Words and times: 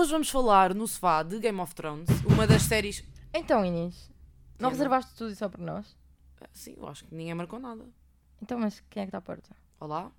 Hoje 0.00 0.12
vamos 0.12 0.30
falar 0.30 0.74
no 0.74 0.88
sofá 0.88 1.22
de 1.22 1.38
Game 1.38 1.60
of 1.60 1.74
Thrones, 1.74 2.08
uma 2.24 2.46
das 2.46 2.62
séries. 2.62 3.04
Então, 3.34 3.62
Inês, 3.62 4.08
não 4.52 4.56
Diana. 4.56 4.70
reservaste 4.70 5.14
tudo 5.14 5.34
só 5.34 5.46
para 5.46 5.62
nós? 5.62 5.94
Sim, 6.54 6.74
eu 6.78 6.88
acho 6.88 7.04
que 7.04 7.14
ninguém 7.14 7.34
marcou 7.34 7.58
nada. 7.60 7.84
Então, 8.40 8.58
mas 8.58 8.80
quem 8.88 9.02
é 9.02 9.04
que 9.04 9.08
está 9.08 9.18
à 9.18 9.20
porta? 9.20 9.54
Olá, 9.78 10.10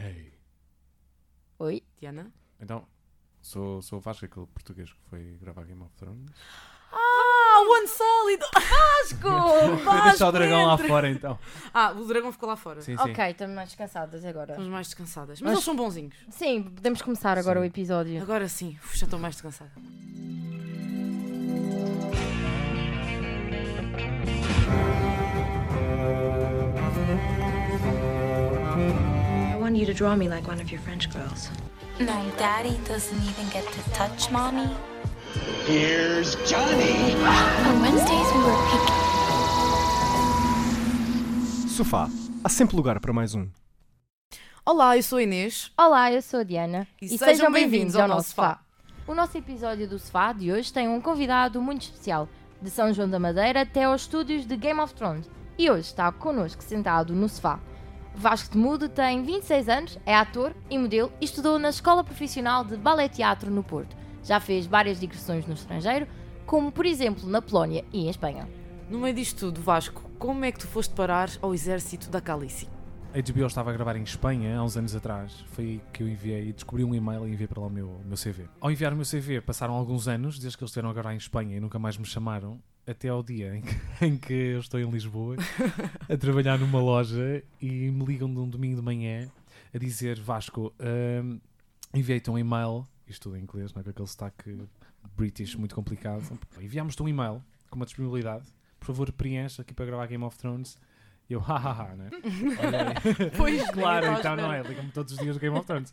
Hey. 0.00 0.32
Oi? 1.58 1.82
Diana. 2.00 2.32
Então, 2.58 2.88
sou, 3.42 3.82
sou 3.82 3.98
o 3.98 4.00
Vasco, 4.00 4.24
aquele 4.24 4.46
português 4.46 4.90
que 4.90 5.00
foi 5.10 5.36
gravar 5.38 5.64
Game 5.64 5.82
of 5.82 5.94
Thrones. 5.96 6.30
Ah, 7.62 7.68
o 7.68 7.82
Unsullied! 7.84 8.42
Vasco! 8.54 9.30
Vou 9.84 9.92
deixar 9.94 10.02
Vasco, 10.04 10.24
o 10.26 10.32
dragão 10.32 10.66
lá 10.66 10.78
fora 10.78 11.08
então. 11.10 11.38
Ah, 11.72 11.92
o 11.92 12.04
dragão 12.04 12.32
ficou 12.32 12.48
lá 12.48 12.56
fora. 12.56 12.80
Sim, 12.82 12.96
sim. 12.96 13.02
Ok, 13.10 13.30
estamos 13.30 13.54
mais 13.54 13.68
descansadas 13.68 14.24
agora. 14.24 14.52
Estamos 14.52 14.70
mais 14.70 14.86
descansadas. 14.88 15.40
Mas, 15.40 15.42
Mas- 15.42 15.52
eles 15.52 15.64
são 15.64 15.76
bonzinhos. 15.76 16.14
Sim, 16.30 16.62
podemos 16.64 17.00
começar 17.02 17.38
agora 17.38 17.60
Sim. 17.60 17.64
o 17.64 17.68
episódio. 17.68 18.20
Agora 18.20 18.48
sim, 18.48 18.76
uf, 18.84 18.98
já 18.98 19.04
estou 19.04 19.18
mais 19.18 19.34
descansada. 19.34 19.70
I 28.74 29.56
want 29.60 29.76
you 29.76 29.86
to 29.86 29.94
draw 29.94 30.16
me 30.16 30.28
like 30.28 30.46
one 30.46 30.60
of 30.60 30.70
your 30.72 30.80
French 30.80 31.10
girls. 31.10 31.50
No, 32.00 32.30
Daddy 32.38 32.78
doesn't 32.84 33.22
even 33.22 33.48
get 33.50 33.64
to 33.70 33.90
touch 33.90 34.30
Mommy. 34.30 34.68
Here's 35.34 36.34
Johnny. 36.46 37.14
On 37.66 37.80
Wednesdays, 37.80 38.28
we 38.34 38.44
were 38.44 38.56
picking. 38.70 38.92
Sofá. 41.68 42.08
Há 42.44 42.48
sempre 42.50 42.76
lugar 42.76 43.00
para 43.00 43.14
mais 43.14 43.34
um. 43.34 43.48
Olá, 44.64 44.94
eu 44.96 45.02
sou 45.02 45.16
a 45.18 45.22
Inês. 45.22 45.72
Olá, 45.78 46.12
eu 46.12 46.20
sou 46.20 46.40
a 46.40 46.42
Diana 46.42 46.86
E 47.00 47.16
sejam 47.16 47.50
bem-vindos 47.50 47.96
ao 47.96 48.06
nosso 48.06 48.28
sofá. 48.30 48.60
O 49.06 49.14
nosso 49.14 49.38
episódio 49.38 49.88
do 49.88 49.98
Sofá 49.98 50.34
de 50.34 50.52
hoje 50.52 50.70
tem 50.70 50.86
um 50.86 51.00
convidado 51.00 51.62
muito 51.62 51.82
especial, 51.82 52.28
de 52.60 52.68
São 52.68 52.92
João 52.92 53.08
da 53.08 53.18
Madeira 53.18 53.62
até 53.62 53.84
aos 53.84 54.02
estúdios 54.02 54.44
de 54.46 54.54
Game 54.56 54.80
of 54.80 54.92
Thrones. 54.92 55.30
E 55.58 55.70
hoje 55.70 55.86
está 55.86 56.12
connosco 56.12 56.62
sentado 56.62 57.14
no 57.14 57.28
sofá. 57.28 57.58
Vasco 58.14 58.52
de 58.52 58.58
Mudo 58.58 58.86
tem 58.86 59.22
26 59.22 59.68
anos, 59.70 59.98
é 60.04 60.14
ator 60.14 60.54
e 60.68 60.76
modelo 60.76 61.10
e 61.22 61.24
estudou 61.24 61.58
na 61.58 61.70
Escola 61.70 62.04
Profissional 62.04 62.62
de 62.64 62.76
Ballet 62.76 63.08
Teatro 63.08 63.50
no 63.50 63.62
Porto. 63.62 64.01
Já 64.22 64.40
fez 64.40 64.66
várias 64.66 65.00
digressões 65.00 65.46
no 65.46 65.54
estrangeiro, 65.54 66.06
como 66.46 66.70
por 66.70 66.86
exemplo 66.86 67.28
na 67.28 67.42
Polónia 67.42 67.84
e 67.92 68.06
em 68.06 68.08
Espanha. 68.08 68.48
No 68.88 69.00
meio 69.00 69.14
disto 69.14 69.38
tudo, 69.46 69.60
Vasco, 69.60 70.10
como 70.18 70.44
é 70.44 70.52
que 70.52 70.58
tu 70.58 70.66
foste 70.66 70.94
parar 70.94 71.30
ao 71.40 71.54
exército 71.54 72.10
da 72.10 72.20
Calice? 72.20 72.68
A 73.14 73.20
HBO 73.20 73.46
estava 73.46 73.70
a 73.70 73.72
gravar 73.74 73.96
em 73.96 74.02
Espanha 74.02 74.58
há 74.58 74.64
uns 74.64 74.76
anos 74.76 74.96
atrás. 74.96 75.44
Foi 75.52 75.64
aí 75.64 75.80
que 75.92 76.02
eu 76.02 76.08
enviei, 76.08 76.52
descobri 76.52 76.82
um 76.82 76.94
e-mail 76.94 77.26
e 77.26 77.32
enviei 77.32 77.46
para 77.46 77.60
lá 77.60 77.66
o 77.66 77.70
meu, 77.70 77.88
o 77.88 78.04
meu 78.06 78.16
CV. 78.16 78.46
Ao 78.60 78.70
enviar 78.70 78.92
o 78.92 78.96
meu 78.96 79.04
CV, 79.04 79.40
passaram 79.40 79.74
alguns 79.74 80.08
anos, 80.08 80.38
desde 80.38 80.56
que 80.56 80.64
eles 80.64 80.70
estiveram 80.70 80.88
a 80.88 80.94
gravar 80.94 81.12
em 81.12 81.18
Espanha 81.18 81.56
e 81.56 81.60
nunca 81.60 81.78
mais 81.78 81.98
me 81.98 82.06
chamaram, 82.06 82.58
até 82.86 83.08
ao 83.08 83.22
dia 83.22 83.56
em 83.56 83.62
que, 83.62 83.74
em 84.06 84.16
que 84.16 84.32
eu 84.32 84.60
estou 84.60 84.80
em 84.80 84.88
Lisboa 84.90 85.36
a 86.08 86.16
trabalhar 86.16 86.58
numa 86.58 86.80
loja 86.80 87.42
e 87.60 87.90
me 87.90 88.04
ligam 88.04 88.32
de 88.32 88.38
um 88.38 88.48
domingo 88.48 88.76
de 88.76 88.82
manhã 88.82 89.28
a 89.74 89.78
dizer: 89.78 90.18
Vasco, 90.18 90.72
hum, 90.80 91.38
enviei-te 91.94 92.30
um 92.30 92.38
e-mail, 92.38 92.86
isto 93.06 93.22
tudo 93.22 93.36
em 93.36 93.42
inglês, 93.42 93.72
não 93.72 93.80
é? 93.80 93.84
com 93.84 93.90
aquele 93.90 94.08
sotaque 94.08 94.58
british 95.16 95.54
muito 95.54 95.74
complicado. 95.74 96.38
Enviámos-te 96.60 97.02
um 97.02 97.08
e-mail 97.08 97.42
com 97.70 97.76
uma 97.76 97.84
disponibilidade. 97.84 98.46
Por 98.78 98.86
favor, 98.86 99.12
preenche 99.12 99.60
aqui 99.60 99.72
para 99.72 99.86
gravar 99.86 100.06
Game 100.06 100.24
of 100.24 100.36
Thrones. 100.36 100.78
E 101.30 101.34
eu, 101.34 101.40
hahaha, 101.40 101.94
né? 101.94 102.10
Olhei. 102.12 103.30
Pois, 103.36 103.70
claro, 103.70 104.06
então 104.18 104.36
não 104.36 104.52
é. 104.52 104.62
Liga-me 104.62 104.90
todos 104.90 105.12
os 105.12 105.18
dias 105.18 105.36
do 105.36 105.40
Game 105.40 105.56
of 105.56 105.66
Thrones. 105.66 105.92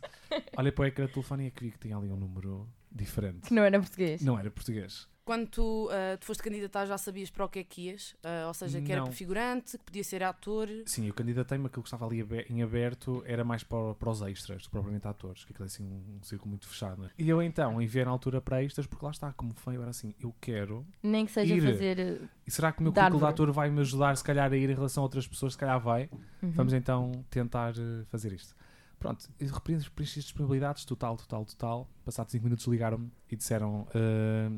Olha 0.56 0.72
para 0.72 0.82
o 0.82 0.86
ecrã 0.86 1.06
de 1.06 1.12
telefone 1.12 1.44
e 1.44 1.46
é 1.46 1.50
que 1.50 1.64
vi 1.64 1.70
que 1.70 1.78
tinha 1.78 1.96
ali 1.96 2.10
um 2.10 2.16
número 2.16 2.68
diferente. 2.90 3.48
Que 3.48 3.54
não 3.54 3.62
era 3.62 3.78
português. 3.78 4.22
Não 4.22 4.38
era 4.38 4.50
português. 4.50 5.08
Quando 5.30 5.46
tu, 5.46 5.88
ah, 5.92 6.16
tu 6.16 6.26
foste 6.26 6.42
candidatar, 6.42 6.86
já 6.86 6.98
sabias 6.98 7.30
para 7.30 7.44
o 7.44 7.48
que 7.48 7.60
é 7.60 7.62
que 7.62 7.82
ias? 7.82 8.16
Ah, 8.24 8.48
ou 8.48 8.52
seja, 8.54 8.80
que 8.80 8.90
era 8.90 9.00
Não. 9.02 9.06
para 9.06 9.14
figurante, 9.14 9.78
que 9.78 9.84
podia 9.84 10.02
ser 10.02 10.24
ator. 10.24 10.66
Sim, 10.86 11.06
eu 11.06 11.14
candidatei-me, 11.14 11.66
aquilo 11.66 11.84
que 11.84 11.86
estava 11.86 12.04
ali 12.04 12.26
em 12.48 12.64
aberto 12.64 13.22
era 13.24 13.44
mais 13.44 13.62
para, 13.62 13.94
para 13.94 14.10
os 14.10 14.20
extras, 14.22 14.66
propriamente 14.66 15.06
atores, 15.06 15.44
que 15.44 15.52
aquilo 15.52 15.66
é 15.66 15.68
assim 15.68 15.84
um, 15.84 16.16
um 16.18 16.22
círculo 16.24 16.50
muito 16.50 16.66
fechado. 16.66 17.00
né? 17.02 17.10
E 17.16 17.28
eu 17.28 17.40
então 17.40 17.80
enviei 17.80 18.04
na 18.04 18.10
altura 18.10 18.40
para 18.40 18.60
extras, 18.64 18.88
porque 18.88 19.04
lá 19.04 19.12
está, 19.12 19.32
como 19.32 19.54
foi, 19.54 19.76
era 19.76 19.90
assim, 19.90 20.12
eu 20.18 20.34
quero. 20.40 20.84
Nem 21.00 21.24
que 21.26 21.30
seja 21.30 21.54
Ir. 21.54 21.62
fazer. 21.62 21.98
eh, 22.00 22.18
E 22.44 22.50
será 22.50 22.72
que 22.72 22.80
o 22.80 22.82
meu 22.82 22.92
currículo 22.92 23.20
de 23.20 23.26
ator 23.26 23.52
vai 23.52 23.70
me 23.70 23.82
ajudar, 23.82 24.16
se 24.16 24.24
calhar, 24.24 24.52
a 24.52 24.56
ir 24.56 24.68
em 24.68 24.74
relação 24.74 25.02
a 25.02 25.06
outras 25.06 25.28
pessoas? 25.28 25.52
Se 25.52 25.58
calhar 25.60 25.78
vai. 25.78 26.10
uhum. 26.42 26.50
Vamos 26.50 26.72
então 26.72 27.12
tentar 27.30 27.72
eh, 27.78 28.04
fazer 28.08 28.32
isto. 28.32 28.52
Pronto, 28.98 29.30
e 29.40 29.46
preenchi 29.46 30.18
as 30.18 30.24
disponibilidades, 30.24 30.84
total, 30.84 31.16
total, 31.16 31.44
total. 31.44 31.88
Passados 32.04 32.32
5 32.32 32.42
minutos 32.44 32.66
ligaram-me 32.66 33.10
e 33.30 33.36
disseram: 33.36 33.86
eh, 33.94 34.50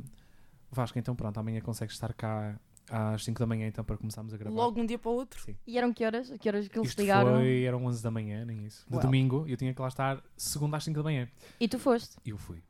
Vasco, 0.75 0.99
então 0.99 1.15
pronto, 1.15 1.38
amanhã 1.38 1.60
consegues 1.60 1.94
estar 1.94 2.12
cá 2.15 2.59
às 2.91 3.25
5 3.25 3.38
da 3.38 3.47
manhã 3.47 3.66
então 3.66 3.84
para 3.84 3.97
começarmos 3.97 4.34
a 4.34 4.37
gravar. 4.37 4.55
Logo 4.56 4.75
de 4.77 4.81
um 4.83 4.87
dia 4.87 4.99
para 4.99 5.10
o 5.10 5.15
outro. 5.15 5.41
Sim. 5.41 5.56
E 5.66 5.78
eram 5.78 5.93
que 5.93 6.05
horas? 6.05 6.31
A 6.31 6.38
que 6.38 6.49
horas 6.49 6.69
que 6.69 6.78
eles 6.78 6.88
Isto 6.91 7.00
ligaram? 7.00 7.37
foi, 7.37 7.62
eram 7.65 7.84
11 7.84 8.03
da 8.03 8.10
manhã, 8.10 8.44
nem 8.44 8.65
isso. 8.65 8.84
De 8.88 8.94
Uau. 8.94 9.03
domingo, 9.03 9.44
eu 9.49 9.56
tinha 9.56 9.72
que 9.72 9.81
lá 9.81 9.88
estar 9.88 10.22
segunda 10.37 10.77
às 10.77 10.84
5 10.84 10.97
da 10.97 11.03
manhã. 11.03 11.28
E 11.60 11.69
tu 11.69 11.78
foste? 11.78 12.16
E 12.25 12.31
eu 12.31 12.38
fui. 12.38 12.62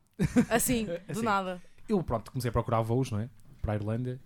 Assim, 0.50 0.86
do 0.86 0.92
Assim. 1.08 1.22
nada. 1.22 1.62
Eu, 1.88 2.02
pronto, 2.02 2.30
comecei 2.30 2.48
a 2.48 2.52
procurar 2.52 2.82
voos, 2.82 3.10
não 3.10 3.20
é? 3.20 3.28
Para 3.60 3.72
a 3.72 3.76
Irlanda. 3.76 4.20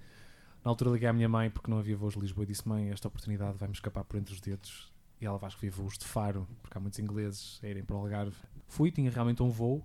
Na 0.65 0.71
altura 0.71 0.91
liguei 0.91 1.09
à 1.09 1.13
minha 1.13 1.29
mãe 1.29 1.49
porque 1.49 1.71
não 1.71 1.79
havia 1.79 1.97
voos 1.97 2.15
de 2.15 2.21
Lisboa 2.21 2.45
e 2.45 2.47
disse: 2.49 2.67
Mãe, 2.69 2.91
esta 2.91 3.07
oportunidade 3.09 3.57
vai-me 3.57 3.75
escapar 3.75 4.05
por 4.05 4.17
entre 4.19 4.35
os 4.35 4.41
dedos. 4.41 4.93
E 5.21 5.25
ela 5.25 5.39
vai 5.39 5.49
que 5.49 5.57
havia 5.57 5.71
voos 5.71 5.97
de 5.97 6.05
Faro, 6.05 6.47
porque 6.63 6.77
há 6.77 6.81
muitos 6.81 6.99
ingleses 6.99 7.59
a 7.63 7.69
irem 7.69 7.83
para 7.85 7.97
o 7.97 8.01
Algarve. 8.01 8.37
Fui, 8.67 8.91
tinha 8.91 9.11
realmente 9.11 9.43
um 9.43 9.49
voo. 9.49 9.83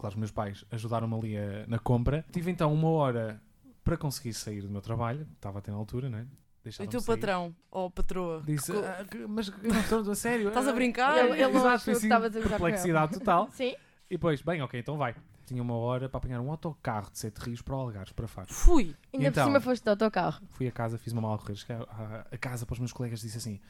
Claro, 0.00 0.14
os 0.14 0.18
meus 0.18 0.30
pais 0.30 0.64
ajudaram-me 0.70 1.14
ali 1.14 1.36
a- 1.36 1.66
na 1.68 1.78
compra. 1.78 2.24
Tive 2.32 2.50
então 2.50 2.72
uma 2.72 2.88
hora 2.88 3.40
para 3.84 3.96
conseguir 3.96 4.32
sair 4.34 4.62
do 4.62 4.70
meu 4.70 4.80
trabalho, 4.80 5.26
estava 5.34 5.58
até 5.58 5.70
na 5.70 5.76
altura, 5.76 6.08
não 6.08 6.18
é? 6.18 6.22
E 6.22 6.24
o 6.24 6.28
Deixaram-me 6.64 6.90
teu 6.90 7.00
sair. 7.00 7.16
patrão, 7.16 7.54
ou 7.70 7.90
patroa? 7.90 8.42
Disse, 8.46 8.72
"Ah, 8.72 9.04
mas 9.28 9.48
não 9.62 9.80
estou 9.80 10.10
a 10.10 10.14
sério. 10.14 10.48
Estás 10.48 10.66
a 10.66 10.70
ah." 10.70 10.74
brincar? 10.74 11.16
Ele- 11.18 11.32
ele 11.42 11.56
Exato, 11.56 11.90
assim, 11.90 11.90
a 11.90 11.94
gozar 12.18 12.20
com 12.20 12.26
ele. 12.38 12.48
perplexidade 12.48 13.12
total. 13.18 13.48
Sim. 13.52 13.74
E 14.10 14.14
depois, 14.16 14.42
bem, 14.42 14.60
ok, 14.62 14.78
então 14.80 14.96
vai. 14.96 15.14
Tinha 15.46 15.62
uma 15.62 15.74
hora 15.76 16.08
para 16.08 16.18
apanhar 16.18 16.40
um 16.40 16.50
autocarro 16.50 17.10
de 17.10 17.18
Sete 17.18 17.38
Rios 17.38 17.60
para 17.62 17.74
o 17.74 17.78
Algarve, 17.80 18.12
para 18.14 18.28
Faro. 18.28 18.46
Fui. 18.52 18.94
Ainda 19.12 19.28
Então? 19.28 19.44
por 19.44 19.48
cima 19.50 19.60
foste 19.60 19.82
de 19.82 19.90
autocarro. 19.90 20.40
Fui 20.50 20.66
a 20.68 20.70
casa, 20.72 20.96
fiz 20.98 21.12
uma 21.12 21.22
mala 21.22 21.34
a 21.34 21.38
correr. 21.38 21.56
Cheguei 21.56 21.76
a, 21.76 22.26
a 22.30 22.38
casa 22.38 22.64
para 22.66 22.72
os 22.74 22.78
meus 22.78 22.92
colegas 22.92 23.20
e 23.20 23.26
disse 23.26 23.38
assim: 23.38 23.60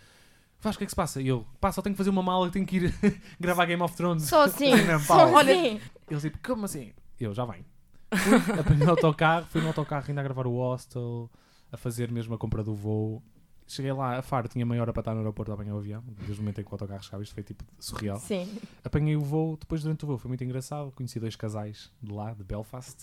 Vasco, 0.62 0.76
o 0.76 0.78
que 0.78 0.84
é 0.84 0.86
que 0.86 0.90
se 0.92 0.96
passa? 0.96 1.22
E 1.22 1.28
eu, 1.28 1.46
pá, 1.60 1.72
só 1.72 1.80
tenho 1.80 1.94
que 1.94 1.98
fazer 1.98 2.10
uma 2.10 2.22
mala, 2.22 2.50
tenho 2.50 2.66
que 2.66 2.76
ir 2.76 2.94
gravar 3.40 3.64
Game 3.66 3.82
of 3.82 3.96
Thrones. 3.96 4.24
Só 4.24 4.42
assim. 4.44 4.74
Não, 4.84 4.98
só. 5.00 5.26
Olha- 5.32 5.52
assim. 5.52 5.80
Eles 6.10 6.22
tipo, 6.22 6.38
como 6.42 6.64
assim? 6.66 6.92
Eu, 7.18 7.32
já 7.32 7.44
vem. 7.44 7.64
Fui, 8.14 8.36
apanhei 8.60 8.86
o 8.86 8.90
autocarro, 8.90 9.46
fui 9.48 9.60
no 9.60 9.68
autocarro 9.68 10.04
ainda 10.08 10.20
a 10.20 10.24
gravar 10.24 10.46
o 10.46 10.56
hostel, 10.56 11.30
a 11.70 11.76
fazer 11.76 12.10
mesmo 12.10 12.34
a 12.34 12.38
compra 12.38 12.62
do 12.62 12.74
voo. 12.74 13.22
Cheguei 13.68 13.92
lá, 13.92 14.18
a 14.18 14.22
Faro 14.22 14.48
tinha 14.48 14.66
meia 14.66 14.80
hora 14.82 14.92
para 14.92 15.00
estar 15.00 15.12
no 15.12 15.18
aeroporto 15.20 15.52
a 15.52 15.54
apanhar 15.54 15.74
o 15.74 15.78
avião, 15.78 16.02
desde 16.18 16.34
o 16.34 16.38
momento 16.38 16.60
em 16.60 16.64
que 16.64 16.70
o 16.70 16.74
autocarro 16.74 17.02
chegava, 17.04 17.22
isto 17.22 17.32
foi 17.32 17.44
tipo 17.44 17.62
surreal. 17.78 18.18
Sim. 18.18 18.48
Apanhei 18.82 19.14
o 19.16 19.20
voo, 19.20 19.56
depois 19.56 19.82
durante 19.82 20.02
o 20.04 20.08
voo 20.08 20.18
foi 20.18 20.28
muito 20.28 20.42
engraçado, 20.42 20.90
conheci 20.90 21.20
dois 21.20 21.36
casais 21.36 21.88
de 22.02 22.12
lá, 22.12 22.32
de 22.34 22.42
Belfast. 22.42 22.96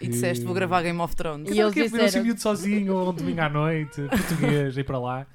E 0.00 0.06
disseste, 0.06 0.44
vou 0.44 0.54
gravar 0.54 0.82
Game 0.82 1.00
of 1.00 1.16
Thrones. 1.16 1.50
E 1.50 1.54
E 1.54 1.60
eles 1.60 1.74
disseram... 1.74 2.06
assim, 2.22 2.36
sozinho, 2.36 3.08
um 3.08 3.12
domingo 3.12 3.40
à 3.40 3.48
noite, 3.48 4.00
português, 4.08 4.76
ir 4.78 4.84
para 4.84 4.98
lá. 5.00 5.26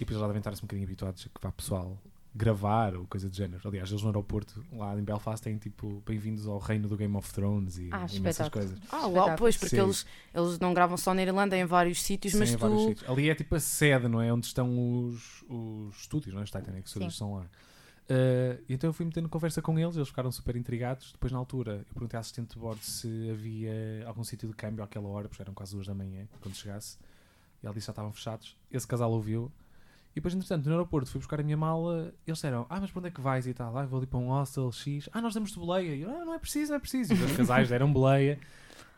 E 0.00 0.04
depois 0.04 0.18
já 0.18 0.26
devem 0.26 0.40
estar-se 0.40 0.62
um 0.62 0.66
bocadinho 0.66 0.86
habituados 0.86 1.26
a 1.26 1.28
que 1.28 1.40
vá 1.42 1.52
pessoal 1.52 1.98
gravar 2.34 2.94
ou 2.94 3.06
coisa 3.06 3.28
do 3.28 3.36
género. 3.36 3.60
Aliás, 3.68 3.90
eles 3.90 4.00
no 4.02 4.08
aeroporto, 4.08 4.64
lá 4.72 4.98
em 4.98 5.02
Belfast, 5.02 5.42
têm 5.44 5.58
tipo 5.58 6.02
bem-vindos 6.06 6.46
ao 6.46 6.58
reino 6.58 6.88
do 6.88 6.96
Game 6.96 7.14
of 7.16 7.30
Thrones 7.34 7.76
e 7.76 7.90
Ah, 7.92 8.06
imensas 8.10 8.46
espetáculo. 8.46 8.50
coisas. 8.50 8.78
Ah, 8.90 9.06
uau, 9.08 9.36
pois, 9.36 9.56
porque 9.58 9.76
Sim. 9.76 9.82
eles, 9.82 10.06
eles 10.32 10.58
não 10.58 10.72
gravam 10.72 10.96
só 10.96 11.12
na 11.12 11.22
Irlanda, 11.22 11.54
em 11.54 11.66
vários 11.66 12.00
sítios, 12.00 12.32
Sim, 12.32 12.38
mas 12.38 12.50
em 12.52 12.56
vários 12.56 12.80
tu. 12.82 12.88
sítios. 12.88 13.10
Ali 13.10 13.28
é 13.28 13.34
tipo 13.34 13.54
a 13.54 13.60
sede, 13.60 14.08
não 14.08 14.22
é? 14.22 14.32
Onde 14.32 14.46
estão 14.46 15.04
os, 15.08 15.44
os 15.48 15.96
estúdios, 16.00 16.32
não 16.32 16.40
é? 16.40 16.44
Os 16.44 16.50
Titanic 16.50 16.88
Studios 16.88 17.16
são 17.16 17.34
lá. 17.34 17.42
Uh, 17.42 18.62
e 18.68 18.74
então 18.74 18.88
eu 18.88 18.94
fui 18.94 19.04
metendo 19.04 19.28
conversa 19.28 19.60
com 19.60 19.78
eles, 19.78 19.96
eles 19.96 20.08
ficaram 20.08 20.32
super 20.32 20.56
intrigados. 20.56 21.12
Depois, 21.12 21.32
na 21.32 21.38
altura, 21.38 21.84
eu 21.86 21.94
perguntei 21.94 22.16
à 22.16 22.20
assistente 22.20 22.54
de 22.54 22.58
bordo 22.58 22.82
se 22.82 23.28
havia 23.30 24.04
algum 24.06 24.24
sítio 24.24 24.48
de 24.48 24.54
câmbio 24.54 24.82
àquela 24.82 25.08
hora, 25.08 25.28
porque 25.28 25.42
eram 25.42 25.52
quase 25.52 25.74
duas 25.74 25.86
da 25.86 25.94
manhã 25.94 26.26
quando 26.40 26.54
chegasse. 26.54 26.96
E 27.62 27.66
ela 27.66 27.74
disse 27.74 27.84
que 27.84 27.88
já 27.88 27.92
estavam 27.92 28.12
fechados. 28.12 28.56
Esse 28.70 28.86
casal 28.86 29.12
ouviu. 29.12 29.50
E 30.12 30.14
depois, 30.16 30.34
entretanto, 30.34 30.66
no 30.66 30.72
aeroporto 30.72 31.08
fui 31.10 31.18
buscar 31.20 31.38
a 31.40 31.42
minha 31.42 31.56
mala. 31.56 32.12
Eles 32.26 32.38
disseram: 32.38 32.66
Ah, 32.68 32.80
mas 32.80 32.90
para 32.90 32.98
onde 32.98 33.08
é 33.08 33.10
que 33.10 33.20
vais 33.20 33.46
e 33.46 33.54
tal? 33.54 33.76
Ah, 33.76 33.86
vou 33.86 33.98
ali 33.98 34.06
para 34.06 34.18
um 34.18 34.28
hostel 34.28 34.70
X. 34.72 35.08
Ah, 35.12 35.20
nós 35.20 35.34
damos-te 35.34 35.58
boleia. 35.58 35.94
E 35.94 36.02
eu: 36.02 36.10
Ah, 36.10 36.24
não 36.24 36.34
é 36.34 36.38
preciso, 36.38 36.70
não 36.70 36.76
é 36.76 36.80
preciso. 36.80 37.14
E 37.14 37.16
os 37.16 37.36
casais 37.36 37.68
deram 37.68 37.92
boleia, 37.92 38.38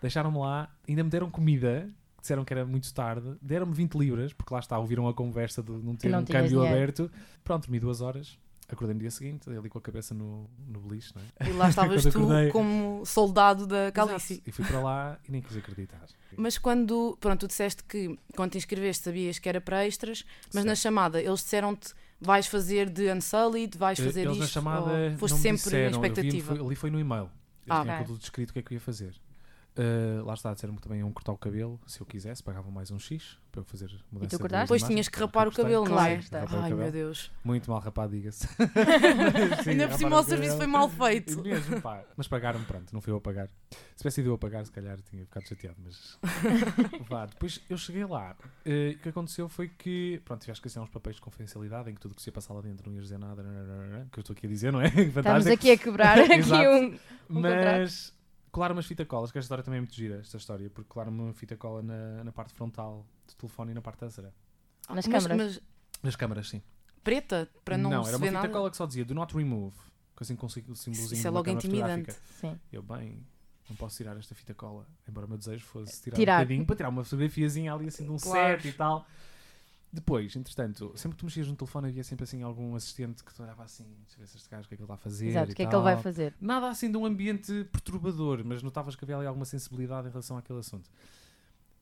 deixaram-me 0.01 0.39
lá, 0.39 0.71
ainda 0.89 1.05
me 1.05 1.11
deram 1.11 1.31
comida. 1.31 1.89
Disseram 2.21 2.45
que 2.45 2.55
era 2.55 2.65
muito 2.65 2.93
tarde, 2.95 3.37
deram-me 3.43 3.75
20 3.75 3.95
libras, 3.97 4.33
porque 4.33 4.55
lá 4.55 4.61
está, 4.61 4.79
ouviram 4.79 5.09
a 5.09 5.13
conversa 5.13 5.61
de 5.61 5.73
não 5.73 5.97
ter 5.97 6.09
não 6.09 6.21
um 6.21 6.25
câmbio 6.25 6.49
dinheiro. 6.51 6.69
aberto. 6.69 7.11
Pronto, 7.43 7.65
dormi 7.65 7.81
duas 7.81 8.01
horas, 8.01 8.39
acordei 8.75 8.95
no 8.95 9.01
dia 9.01 9.11
seguinte, 9.11 9.49
ali 9.51 9.69
com 9.69 9.79
a 9.79 9.81
cabeça 9.81 10.15
no, 10.15 10.49
no 10.67 10.81
beliche, 10.81 11.13
não 11.15 11.23
é? 11.23 11.49
E 11.49 11.53
lá 11.53 11.69
estavas 11.71 12.03
tu 12.05 12.13
como 12.53 13.05
soldado 13.05 13.67
da. 13.67 13.89
Exato. 13.89 14.43
E 14.47 14.53
fui 14.53 14.65
para 14.65 14.81
lá 14.81 15.19
e 15.29 15.33
nem 15.33 15.41
quis 15.43 15.57
acreditar. 15.57 16.05
Mas 16.37 16.59
quando, 16.59 17.17
pronto, 17.21 17.41
tu 17.41 17.47
disseste 17.49 17.83
que 17.85 18.19
quando 18.35 18.53
te 18.53 18.59
inscreveste 18.59 19.05
sabias 19.05 19.39
que 19.39 19.49
era 19.49 19.61
para 19.61 19.87
extras, 19.87 20.25
mas 20.55 20.65
na 20.65 20.75
chamada 20.75 21.21
eles 21.21 21.41
disseram-te 21.41 21.93
vais 22.21 22.47
fazer 22.47 22.89
de 22.89 23.11
Unsullied, 23.11 23.77
vais 23.77 23.99
Eh, 23.99 24.05
fazer 24.05 24.21
Eles 24.21 24.33
isto, 24.35 24.41
na 24.43 24.47
chamada 24.49 25.17
foste 25.19 25.39
sempre 25.39 25.57
disseram, 25.63 25.91
na 25.91 25.97
eu 25.97 26.01
vi- 26.01 26.07
expectativa. 26.09 26.53
ali 26.67 26.75
foi 26.77 26.91
no 26.91 27.01
e-mail. 27.01 27.25
Eles 27.25 27.31
Ah, 27.69 27.83
tinham 27.83 27.95
ok. 27.97 28.07
tudo 28.07 28.19
descrito 28.19 28.51
o 28.51 28.53
que 28.53 28.59
é 28.59 28.63
que 28.63 28.73
eu 28.73 28.77
ia 28.77 28.81
fazer. 28.81 29.15
Uh, 29.75 30.23
lá 30.27 30.35
está, 30.35 30.53
disseram-me 30.53 30.79
que 30.79 30.83
também 30.83 30.99
iam 30.99 31.11
cortar 31.11 31.33
o 31.33 31.39
cabelo, 31.39 31.81
se 31.87 31.99
eu 31.99 32.05
quisesse, 32.05 32.43
pagavam 32.43 32.71
mais 32.71 32.91
um 32.91 32.99
X 32.99 33.39
para 33.51 33.63
eu 33.63 33.65
fazer 33.65 33.91
mudança 34.11 34.37
de 34.37 34.39
cortaste? 34.39 34.65
Depois 34.65 34.83
tinhas 34.83 35.09
que 35.09 35.19
rapar 35.19 35.49
o 35.49 35.53
cabelo, 35.53 35.89
não 35.89 35.99
é? 35.99 36.21
Ai 36.63 36.75
meu 36.75 36.93
Deus. 36.93 37.31
Muito 37.43 37.71
mal 37.71 37.81
rapado, 37.81 38.13
diga-se. 38.13 38.47
Ainda 39.67 39.89
por 39.89 39.97
cima 39.97 40.21
o 40.21 40.23
serviço 40.23 40.59
foi 40.59 40.67
mal 40.67 40.91
feito. 40.91 41.43
Mesmo, 41.43 41.81
pá. 41.81 42.05
Mas 42.17 42.29
pagaram-me, 42.29 42.67
pronto, 42.67 42.93
não 42.93 43.01
fui 43.01 43.15
eu 43.15 43.17
a 43.17 43.21
pagar. 43.21 43.49
Se 43.71 43.99
tivesse 43.99 44.17
sido 44.17 44.29
eu 44.29 44.35
a 44.35 44.39
pagar, 44.39 44.67
se 44.67 44.73
calhar 44.73 44.99
tinha 45.01 45.25
ficado 45.25 45.49
chateado, 45.49 45.77
mas. 45.83 46.19
Vá, 47.09 47.25
depois 47.25 47.61
eu 47.71 47.79
cheguei 47.79 48.05
lá. 48.05 48.37
eh, 48.67 48.95
o 48.97 48.99
que 48.99 49.09
aconteceu 49.09 49.49
foi 49.49 49.69
que, 49.69 50.21
pronto, 50.25 50.43
tiveste 50.43 50.61
que 50.61 50.69
assinar 50.69 50.85
uns 50.85 50.91
papéis 50.91 51.17
de 51.17 51.23
confidencialidade 51.23 51.91
em 51.91 51.95
que 51.95 52.01
tudo 52.01 52.15
que 52.15 52.21
se 52.21 52.29
ia 52.29 52.33
passar 52.33 52.53
lá 52.53 52.61
dentro 52.61 52.89
não 52.89 52.95
ias 52.95 53.05
dizer 53.05 53.19
nada, 53.19 53.43
que 54.13 54.19
eu 54.19 54.21
estou 54.21 54.35
aqui 54.35 54.47
a 54.47 54.51
dizer, 54.51 54.71
não 54.71 54.83
é? 54.83 54.89
Estamos 54.93 55.47
aqui 55.47 55.71
a 55.71 55.79
quebrar 55.79 56.19
aqui 56.19 56.69
um. 56.69 56.99
um 57.31 57.41
Mas 57.41 58.13
colaram 58.53 58.75
umas 58.77 58.87
fita 58.87 59.05
colas, 59.05 59.33
que 59.33 59.39
esta 59.39 59.47
história 59.47 59.65
também 59.65 59.79
é 59.79 59.81
muito 59.81 59.95
gira, 59.95 60.21
esta 60.21 60.37
história, 60.37 60.71
porque 60.71 60.89
colaram 60.89 61.11
uma 61.11 61.33
fita 61.33 61.57
cola 61.57 61.83
na, 61.83 62.23
na 62.23 62.31
parte 62.33 62.53
frontal 62.53 63.05
do 63.27 63.35
telefone 63.35 63.73
e 63.73 63.75
na 63.75 63.81
parte 63.83 63.99
traseira. 63.99 64.33
Nas 64.89 65.07
mas, 65.07 65.27
câmaras. 65.27 65.37
mas 65.57 65.61
Nas 66.03 66.17
câmaras, 66.17 66.49
sim. 66.49 66.63
preta, 67.03 67.49
para 67.65 67.77
não, 67.79 67.91
era 67.93 68.03
se 68.05 68.11
uma 68.11 68.19
fita 68.27 68.33
nada. 68.33 68.49
cola 68.51 68.71
que 68.71 68.77
só 68.77 68.87
dizia 68.87 69.05
do 69.05 69.15
not 69.15 69.35
remove, 69.35 69.77
que 70.17 70.23
assim 70.23 70.37
consigo 70.37 70.73
o 70.73 70.77
símbolozinho 70.77 71.19
Isso 71.19 71.27
é 71.27 71.31
logo 71.31 71.49
intimidante. 71.51 72.13
fotográfica. 72.13 72.27
Sim. 72.41 72.61
Eu, 72.71 72.83
bem, 72.83 73.27
não 73.71 73.77
posso 73.77 73.97
tirar 73.97 74.17
esta 74.19 74.35
fita 74.35 74.53
cola. 74.53 74.87
Embora 75.09 75.25
o 75.27 75.29
meu 75.29 75.39
desejo 75.39 75.65
fosse 75.65 76.03
tirar, 76.03 76.17
Tirar. 76.17 76.35
um 76.35 76.43
bocadinho 76.45 76.67
para 76.67 76.77
tirar 76.77 76.89
uma 76.91 77.05
fotografiazinha 77.05 77.73
ali 77.73 77.89
assim 77.89 78.05
de 78.05 78.11
um 78.11 78.17
Claro. 78.19 78.61
set 78.61 78.69
e 78.69 78.77
tal. 78.77 79.07
Depois, 79.93 80.35
entretanto, 80.35 80.91
sempre 80.97 81.17
que 81.17 81.21
tu 81.21 81.27
mexias 81.27 81.47
no 81.47 81.55
telefone 81.55 81.89
havia 81.89 82.03
sempre 82.03 82.25
assim 82.25 82.43
algum 82.43 82.75
assistente 82.75 83.23
que 83.23 83.35
te 83.35 83.43
olhava 83.43 83.63
assim, 83.63 83.85
deixa 84.07 84.19
ver 84.19 84.27
se 84.27 84.39
este 84.39 84.49
gajo 84.49 84.65
o 84.65 84.69
que 84.69 84.75
é 84.75 84.77
que 84.77 84.83
ele 84.83 84.87
está 84.87 84.95
a 84.95 84.97
fazer. 84.97 85.27
Exato, 85.29 85.51
e 85.51 85.53
o 85.53 85.55
que 85.55 85.63
é 85.63 85.67
que 85.67 85.75
ele 85.75 85.83
vai 85.83 85.99
fazer? 85.99 86.35
Nada 86.41 86.69
assim 86.69 86.91
de 86.91 86.97
um 86.97 87.05
ambiente 87.05 87.65
perturbador, 87.65 88.43
mas 88.43 88.63
notavas 88.63 88.97
que 88.97 89.05
havia 89.05 89.19
ali 89.19 89.27
alguma 89.27 89.45
sensibilidade 89.45 90.09
em 90.09 90.11
relação 90.11 90.39
àquele 90.39 90.61
assunto. 90.61 90.91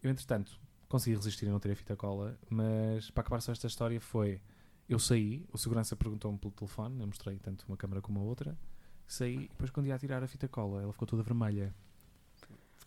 Eu, 0.02 0.10
entretanto, 0.10 0.58
consegui 0.88 1.14
resistir 1.14 1.46
a 1.46 1.52
não 1.52 1.60
ter 1.60 1.70
a 1.70 1.76
fita 1.76 1.94
cola, 1.94 2.36
mas 2.50 3.12
para 3.12 3.20
acabar 3.20 3.40
só 3.40 3.52
esta 3.52 3.68
história 3.68 4.00
foi: 4.00 4.40
eu 4.88 4.98
saí, 4.98 5.46
o 5.52 5.56
segurança 5.56 5.94
perguntou-me 5.94 6.36
pelo 6.36 6.52
telefone, 6.52 7.00
eu 7.00 7.06
mostrei 7.06 7.38
tanto 7.38 7.64
uma 7.68 7.76
câmera 7.76 8.02
como 8.02 8.18
a 8.18 8.22
outra, 8.24 8.58
saí, 9.06 9.44
e 9.44 9.48
depois 9.48 9.70
quando 9.70 9.86
ia 9.86 9.94
a 9.94 9.98
tirar 9.98 10.20
a 10.20 10.26
fita 10.26 10.48
cola, 10.48 10.82
ela 10.82 10.92
ficou 10.92 11.06
toda 11.06 11.22
vermelha. 11.22 11.72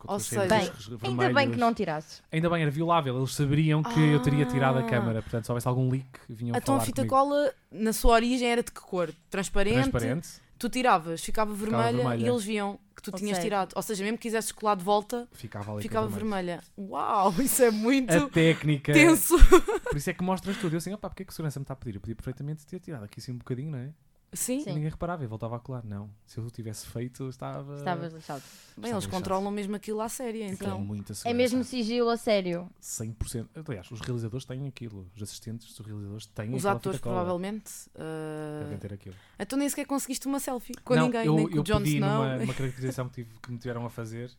Ou 0.06 0.20
seja- 0.20 0.56
riscos 0.58 0.90
Ainda 1.04 1.34
bem 1.34 1.52
que 1.52 1.58
não 1.58 1.74
tiraste. 1.74 2.22
Ainda 2.32 2.50
bem, 2.50 2.62
era 2.62 2.72
violável, 2.72 3.18
eles 3.18 3.34
saberiam 3.34 3.82
que 3.82 4.00
eu 4.00 4.22
teria 4.22 4.46
tirado 4.46 4.78
a 4.78 4.82
Ah. 4.82 4.84
câmera, 4.90 5.22
portanto, 5.22 5.46
se 5.46 5.52
houvesse 5.52 5.68
algum 5.68 5.90
leak, 5.90 6.08
vinham 6.30 6.56
Então 6.58 6.76
a 6.76 6.80
fita 6.82 6.98
comigo. 7.06 7.16
cola, 7.16 7.54
na 7.72 7.94
sua 7.94 8.14
origem, 8.14 8.48
era 8.50 8.62
de 8.64 8.72
que 8.72 8.82
cor? 8.82 9.14
Transparente? 9.30 9.76
transparente. 9.90 10.44
Tu 10.60 10.70
tiravas, 10.70 11.22
ficava 11.22 11.54
vermelha, 11.54 11.92
vermelha. 11.98 12.26
e 12.26 12.30
eles 12.30 12.44
viam 12.44 12.80
que 12.96 13.02
tu 13.02 13.12
Ou 13.12 13.18
tinhas 13.18 13.36
seja- 13.38 13.42
tirado. 13.48 13.74
Ou 13.76 13.82
seja, 13.82 14.02
mesmo 14.04 14.18
que 14.18 14.24
quisesses 14.24 14.52
colar 14.52 14.76
de 14.76 14.84
volta, 14.84 15.28
Ficava 15.34 15.82
ficava 15.82 16.08
vermelha. 16.08 16.62
Uau, 16.78 17.34
isso 17.42 17.64
é 17.64 17.72
muito 17.72 18.14
A 18.14 18.30
técnica. 18.30 18.94
tenso. 18.94 19.36
Por 19.84 19.98
isso 19.98 20.10
é 20.10 20.14
que 20.14 20.24
mostras 20.24 20.56
tudo. 20.58 20.74
Eu 20.74 20.78
assim, 20.78 20.94
opá, 20.94 21.10
porque 21.10 21.24
é 21.24 21.26
que 21.26 21.32
a 21.32 21.34
segurança 21.36 21.60
me 21.60 21.64
está 21.64 21.74
a 21.74 21.76
pedir? 21.78 21.96
Eu 21.96 22.02
podia 22.02 22.16
perfeitamente 22.16 22.66
ter 22.66 22.80
tirado 22.80 23.04
aqui 23.04 23.20
assim 23.20 23.34
um 23.34 23.38
bocadinho, 23.38 23.72
não 23.72 23.80
é? 23.80 23.90
Sim, 24.34 24.62
Sim. 24.62 24.72
E 24.72 24.74
ninguém 24.74 24.90
reparava, 24.90 25.24
eu 25.24 25.30
voltava 25.30 25.56
a 25.56 25.60
colar. 25.60 25.84
Não, 25.86 26.10
se 26.26 26.38
eu 26.38 26.50
tivesse 26.50 26.88
feito, 26.88 27.30
estava. 27.30 27.76
Estavas 27.78 28.14
lixado. 28.14 28.42
bem, 28.78 28.92
eles 28.92 29.04
lixado. 29.06 29.12
controlam 29.12 29.52
mesmo 29.52 29.76
aquilo 29.76 30.02
à 30.02 30.10
séria, 30.10 30.46
Aquilo 30.52 30.70
então. 30.70 30.80
muita 30.82 31.12
É 31.12 31.16
segurança. 31.16 31.38
mesmo 31.38 31.64
sigilo 31.64 32.10
a 32.10 32.18
sério. 32.18 32.70
100%. 32.82 33.48
Aliás, 33.68 33.92
os 33.92 34.00
realizadores 34.02 34.46
têm 34.46 34.68
aquilo. 34.68 35.10
Os 35.16 35.22
assistentes 35.24 35.74
dos 35.76 35.86
realizadores 35.86 36.26
têm 36.28 36.50
Os 36.54 36.66
aquela 36.66 36.78
atores, 36.78 36.98
fita 36.98 37.10
cola. 37.10 37.20
provavelmente. 37.22 37.72
ah, 37.96 38.60
Devem 38.64 38.78
ter 38.78 38.94
aquilo. 38.94 39.16
Então 39.40 39.58
nem 39.60 39.70
sequer 39.70 39.86
conseguiste 39.86 40.28
uma 40.28 40.40
selfie 40.40 40.74
com 40.84 40.96
não, 40.96 41.06
ninguém, 41.06 41.26
eu, 41.26 41.36
nem 41.36 41.48
com 41.50 41.56
eu 41.56 41.62
o 41.62 41.64
Jon 41.64 41.78
pedi 41.80 41.96
Snow. 41.96 42.10
numa, 42.10 42.38
numa 42.40 42.54
caracterização 42.54 43.08
que, 43.10 43.24
tive- 43.24 43.40
que 43.40 43.52
me 43.52 43.58
tiveram 43.58 43.86
a 43.86 43.90
fazer. 43.90 44.32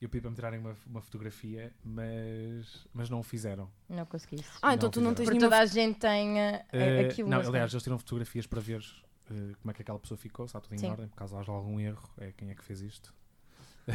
Eu 0.00 0.08
pedi 0.08 0.22
para 0.22 0.30
me 0.30 0.36
tirarem 0.36 0.60
uma, 0.60 0.74
uma 0.86 1.02
fotografia, 1.02 1.74
mas, 1.84 2.86
mas 2.94 3.10
não 3.10 3.20
o 3.20 3.22
fizeram. 3.22 3.68
Não 3.86 4.06
conseguiste. 4.06 4.46
Ah, 4.62 4.72
então 4.74 4.86
Não 4.86 4.90
tu 4.90 5.00
não 5.02 5.10
fizeram. 5.10 5.14
tens 5.14 5.24
Porque 5.26 5.38
nenhuma. 5.38 5.50
toda 5.56 5.62
a 5.62 5.66
gente 5.66 5.98
tem 5.98 6.40
eh, 6.40 6.64
Eh, 6.72 7.00
aquilo. 7.06 7.28
não, 7.28 7.36
mas 7.36 7.48
aliás, 7.48 7.70
eles 7.70 7.82
tiram 7.82 7.98
fotografias 7.98 8.46
para 8.46 8.60
ver 8.62 8.82
eh, 9.30 9.54
como 9.60 9.70
é 9.70 9.74
que 9.74 9.82
aquela 9.82 9.98
pessoa 9.98 10.18
ficou, 10.18 10.46
se 10.46 10.50
está 10.50 10.60
tudo 10.60 10.74
em 10.74 10.78
Sim. 10.78 10.90
ordem, 10.90 11.08
por 11.08 11.16
caso 11.16 11.36
haja 11.36 11.50
algum 11.52 11.78
erro, 11.80 12.08
é 12.18 12.32
quem 12.32 12.50
é 12.50 12.54
que 12.54 12.64
fez 12.64 12.80
isto. 12.80 13.14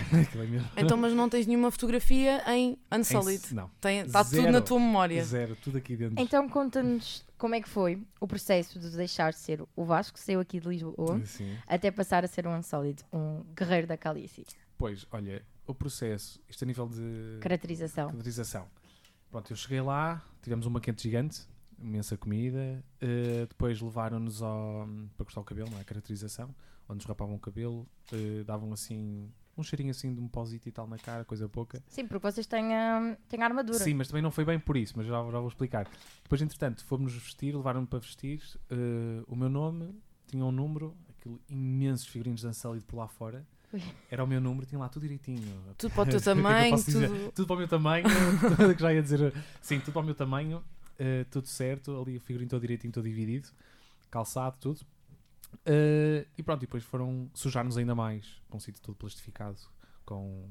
É. 0.76 0.82
Então, 0.82 0.98
mas 0.98 1.14
não 1.14 1.30
tens 1.30 1.46
nenhuma 1.48 1.72
fotografia 1.72 2.44
em 2.54 2.78
Em- 2.92 3.00
Unsolid. 3.00 3.54
Não, 3.54 3.70
Está 4.06 4.26
tudo 4.26 4.52
na 4.52 4.60
tua 4.60 4.80
memória. 4.80 5.24
zero, 5.24 5.56
tudo 5.56 5.78
aqui 5.78 5.96
dentro. 5.96 6.16
Então 6.22 6.50
conta-nos 6.50 7.24
como 7.38 7.56
é 7.56 7.62
que 7.62 7.70
foi 7.70 8.02
o 8.20 8.28
processo 8.28 8.78
de 8.80 8.90
deixar 8.90 9.32
de 9.32 9.40
ser 9.40 9.64
o 9.76 9.86
Vasco, 9.86 10.20
saiu 10.20 10.40
aqui 10.42 10.60
de 10.60 10.68
Lisboa, 10.68 11.22
Sim. 11.26 11.56
até 11.68 11.92
passar 11.92 12.26
a 12.26 12.28
ser 12.28 12.46
um 12.48 12.58
Unsolid, 12.58 13.04
um 13.14 13.44
guerreiro 13.56 13.88
da 13.88 13.96
Calice. 13.96 14.46
Pois, 14.78 15.06
olha, 15.12 15.42
o 15.66 15.74
processo, 15.74 16.42
isto 16.50 16.64
a 16.64 16.68
nível 16.68 16.88
de 16.90 17.38
Caracterização. 17.40 18.08
caracterização. 18.08 18.68
Pronto, 19.32 19.52
eu 19.54 19.56
cheguei 19.56 19.80
lá, 19.82 20.22
tivemos 20.42 20.66
uma 20.66 20.82
quente 20.82 21.04
gigante, 21.04 21.44
imensa 21.80 22.18
comida, 22.18 22.84
eh, 23.02 23.46
depois 23.48 23.82
levaram-nos 23.82 24.40
para 25.16 25.26
cortar 25.26 25.42
o 25.42 25.44
cabelo, 25.44 25.70
não 25.72 25.80
é? 25.80 25.84
Caracterização, 25.84 26.54
onde 26.88 26.98
nos 26.98 27.06
rapavam 27.06 27.36
o 27.36 27.40
cabelo, 27.40 27.88
eh, 28.12 28.44
davam 28.44 28.72
assim 28.74 29.30
um 29.58 29.64
cheirinho 29.64 29.92
assim 29.92 30.14
de 30.14 30.20
um 30.20 30.28
pauzito 30.28 30.68
e 30.68 30.72
tal 30.72 30.88
na 30.88 30.98
cara, 30.98 31.24
coisa 31.24 31.48
pouca. 31.48 31.82
Sim, 31.88 32.08
porque 32.08 32.30
vocês 32.30 32.46
têm, 32.46 32.76
a 32.76 33.18
têm 33.30 33.42
a 33.42 33.46
armadura. 33.46 33.80
Sim, 33.80 33.94
mas 33.94 34.08
também 34.08 34.22
não 34.22 34.32
foi 34.32 34.44
bem 34.44 34.60
por 34.60 34.76
isso, 34.76 34.94
mas 34.98 35.08
já, 35.08 35.14
já 35.14 35.40
vou 35.40 35.48
explicar. 35.48 35.88
Depois, 36.24 36.42
entretanto, 36.42 36.84
fomos 36.86 37.14
vestir, 37.14 37.56
levaram-me 37.56 37.88
para 37.88 38.00
vestir. 38.00 38.42
eh, 38.70 39.24
o 39.28 39.36
meu 39.36 39.50
nome 39.50 39.96
tinha 40.28 40.44
um 40.44 40.52
número, 40.52 40.96
aquilo 41.10 41.40
imensos 41.48 42.08
figurinos 42.08 42.42
de 42.42 42.48
Unsullied 42.48 42.86
por 42.86 42.98
lá 42.98 43.08
fora. 43.08 43.46
Era 44.10 44.24
o 44.24 44.28
meu 44.28 44.40
número, 44.40 44.66
tinha 44.66 44.80
lá 44.80 44.88
tudo 44.88 45.04
direitinho. 45.04 45.42
Tudo 45.78 45.94
para 45.94 46.04
o 46.04 46.06
teu 46.06 46.18
é 46.20 46.22
tamanho, 46.22 46.84
tudo. 46.84 47.32
Tudo 47.34 47.48
para 47.48 47.56
o 47.56 47.60
meu 47.60 47.68
tamanho, 47.68 48.06
que 48.76 48.82
já 48.82 48.94
ia 48.94 49.02
dizer. 49.02 49.34
Sim, 49.62 49.80
tudo 49.80 49.94
para 49.94 50.02
o 50.02 50.06
meu 50.06 50.16
tamanho, 50.16 50.64
eh, 50.98 51.26
tudo 51.30 51.48
certo, 51.48 52.02
ali 52.02 52.18
o 52.18 52.22
figurino 52.22 52.50
todo 52.50 52.62
direitinho, 52.62 52.94
todo 52.94 53.04
dividido, 53.04 53.50
calçado, 54.10 54.58
tudo. 54.60 54.82
Eh, 55.66 56.26
e 56.38 56.44
pronto, 56.44 56.64
e 56.64 56.66
depois 56.66 56.84
foram 56.84 57.30
sujar-nos 57.34 57.78
ainda 57.78 57.96
mais, 57.96 58.42
com 58.50 58.58
um 58.58 58.60
sítio 58.60 58.82
todo 58.82 58.96
plastificado, 58.96 59.58
com 60.06 60.48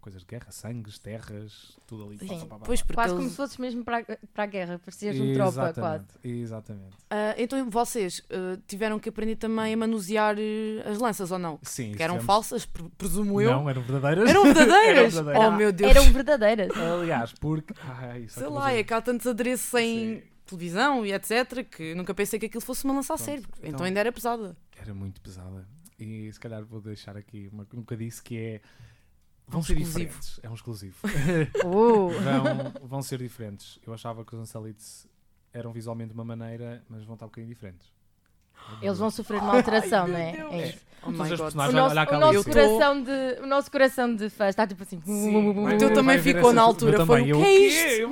coisas 0.00 0.22
de 0.22 0.26
guerra, 0.26 0.50
sangues, 0.50 0.98
terras, 0.98 1.76
tudo 1.86 2.04
ali. 2.06 2.18
Sim. 2.18 2.26
pá, 2.26 2.34
pá, 2.34 2.46
pá, 2.46 2.58
pá, 2.58 2.64
Pois, 2.66 2.82
pá. 2.82 2.94
Quase 2.94 3.10
como 3.10 3.22
eles- 3.22 3.30
se 3.32 3.36
fosses 3.36 3.56
mesmo 3.58 3.84
para, 3.84 3.98
a- 3.98 4.18
para 4.32 4.42
a 4.42 4.46
guerra, 4.46 4.78
parecias 4.78 5.18
um 5.20 5.32
tropa 5.34 5.72
quase. 5.72 6.04
Exatamente, 6.24 6.40
Exatamente. 6.42 6.96
Ah, 7.10 7.34
então 7.38 7.70
vocês 7.70 8.22
ah, 8.30 8.58
tiveram 8.66 8.98
que 8.98 9.08
aprender 9.08 9.36
também 9.36 9.74
a 9.74 9.76
manusear 9.76 10.36
eh, 10.38 10.82
as 10.90 10.98
lanças 10.98 11.30
ou 11.30 11.38
não? 11.38 11.58
Sim, 11.62 11.92
Que 11.92 12.02
eram 12.02 12.14
tivemos- 12.14 12.26
falsas, 12.26 12.66
pre- 12.66 12.88
presumo 12.98 13.40
eu. 13.40 13.50
Não, 13.50 13.68
eram 13.70 13.82
verdadeiras. 13.82 14.28
Eram 14.30 14.42
verdadeiras? 14.52 15.14
Eram 15.14 15.24
verdadeiras. 15.24 15.48
Oh 15.48 15.56
meu 15.56 15.72
Deus! 15.72 15.90
Eram 15.90 16.04
verdadeiras. 16.12 16.70
Aliás, 16.76 17.32
porque. 17.34 17.74
Ai, 17.82 18.26
só 18.28 18.40
Sei 18.40 18.48
que 18.48 18.54
lá, 18.54 18.72
é 18.72 18.82
que 18.82 18.94
há 18.94 19.00
tantos 19.00 19.26
adereços 19.26 19.72
em 19.74 20.16
Sim. 20.16 20.22
televisão 20.46 21.06
e 21.06 21.12
etc. 21.12 21.64
que 21.70 21.94
nunca 21.94 22.12
pensei 22.14 22.38
que 22.38 22.46
aquilo 22.46 22.60
fosse 22.62 22.84
uma 22.84 22.94
lança 22.94 23.14
a 23.14 23.18
sério. 23.18 23.44
Então, 23.58 23.68
então- 23.70 23.86
ainda 23.86 24.00
era 24.00 24.10
pesada. 24.12 24.56
Era 24.76 24.94
muito 24.94 25.20
pesada. 25.20 25.68
E 25.98 26.32
se 26.32 26.40
calhar 26.40 26.64
vou 26.64 26.80
deixar 26.80 27.14
aqui 27.16 27.50
uma, 27.52 27.66
nunca 27.74 27.94
disse 27.96 28.22
que 28.22 28.36
é. 28.38 28.60
Vão 29.50 29.60
Um 29.60 29.62
ser 29.64 29.72
exclusivo. 29.76 29.98
diferentes. 30.08 30.40
É 30.42 30.48
um 30.50 30.54
exclusivo. 30.54 30.96
Uh, 31.64 32.08
vão, 32.10 32.88
vão 32.88 33.02
ser 33.02 33.18
diferentes. 33.18 33.78
Eu 33.86 33.92
achava 33.92 34.24
que 34.24 34.34
os 34.34 34.40
Unsalites 34.40 35.06
eram 35.52 35.72
visualmente 35.72 36.08
de 36.10 36.14
uma 36.14 36.24
maneira, 36.24 36.82
mas 36.88 37.04
vão 37.04 37.14
estar 37.14 37.26
um 37.26 37.28
bocadinho 37.28 37.52
diferentes. 37.52 37.92
eles 38.80 38.98
vão 38.98 39.10
sofrer 39.10 39.40
uma 39.40 39.56
alteração, 39.56 40.06
não 40.06 40.16
é? 40.16 40.30
É 40.52 40.68
isso. 40.68 40.78
Oh 41.02 41.06
Todos 41.06 41.18
my 41.18 41.22
os 41.22 41.28
God. 41.30 41.38
personagens, 41.40 41.74
O 41.74 41.76
nosso, 41.76 42.14
o, 42.14 42.18
nosso 42.20 42.44
coração 42.44 43.02
de, 43.02 43.40
o 43.42 43.46
nosso 43.46 43.70
coração 43.70 44.14
de 44.14 44.30
fã 44.30 44.48
está 44.48 44.66
tipo 44.66 44.82
assim. 44.82 45.00
Sim, 45.04 45.48
O 45.58 45.78
teu 45.78 45.92
também 45.94 46.18
ficou 46.20 46.52
na 46.52 46.62
altura, 46.62 47.04
foi 47.06 47.32
o 47.32 47.36
que 47.40 47.44
é 47.44 47.58
isto? 47.58 48.10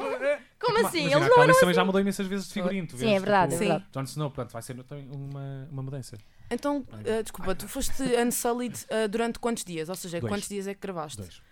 Como 0.60 0.78
assim? 0.86 0.98
Imagina, 0.98 1.16
Eles 1.20 1.26
a 1.26 1.28
não 1.28 1.36
Calice 1.36 1.50
eram 1.50 1.60
também 1.60 1.74
já 1.74 1.84
mudou 1.84 2.00
imensas 2.00 2.26
vezes 2.26 2.48
de 2.48 2.52
figurino. 2.54 2.86
tu 2.86 2.96
Sim, 2.96 3.04
vês, 3.06 3.12
é 3.12 3.18
verdade, 3.20 3.54
é 3.54 3.58
tipo, 3.58 3.68
verdade. 3.68 3.90
Jon 3.92 4.02
Snow, 4.02 4.30
portanto, 4.30 4.52
vai 4.52 4.62
ser 4.62 4.82
também 4.84 5.08
uma, 5.10 5.68
uma 5.70 5.82
mudança. 5.82 6.18
Então, 6.50 6.84
ah, 6.92 7.22
desculpa, 7.22 7.54
tu 7.54 7.68
foste 7.68 8.02
Unsullied 8.02 8.86
ah, 8.90 9.06
durante 9.06 9.38
quantos 9.38 9.64
dias? 9.64 9.88
Ou 9.88 9.94
seja, 9.94 10.18
Dois. 10.20 10.30
quantos 10.32 10.48
dias 10.48 10.66
é 10.66 10.74
que 10.74 10.80
gravaste? 10.80 11.18
Dois. 11.18 11.42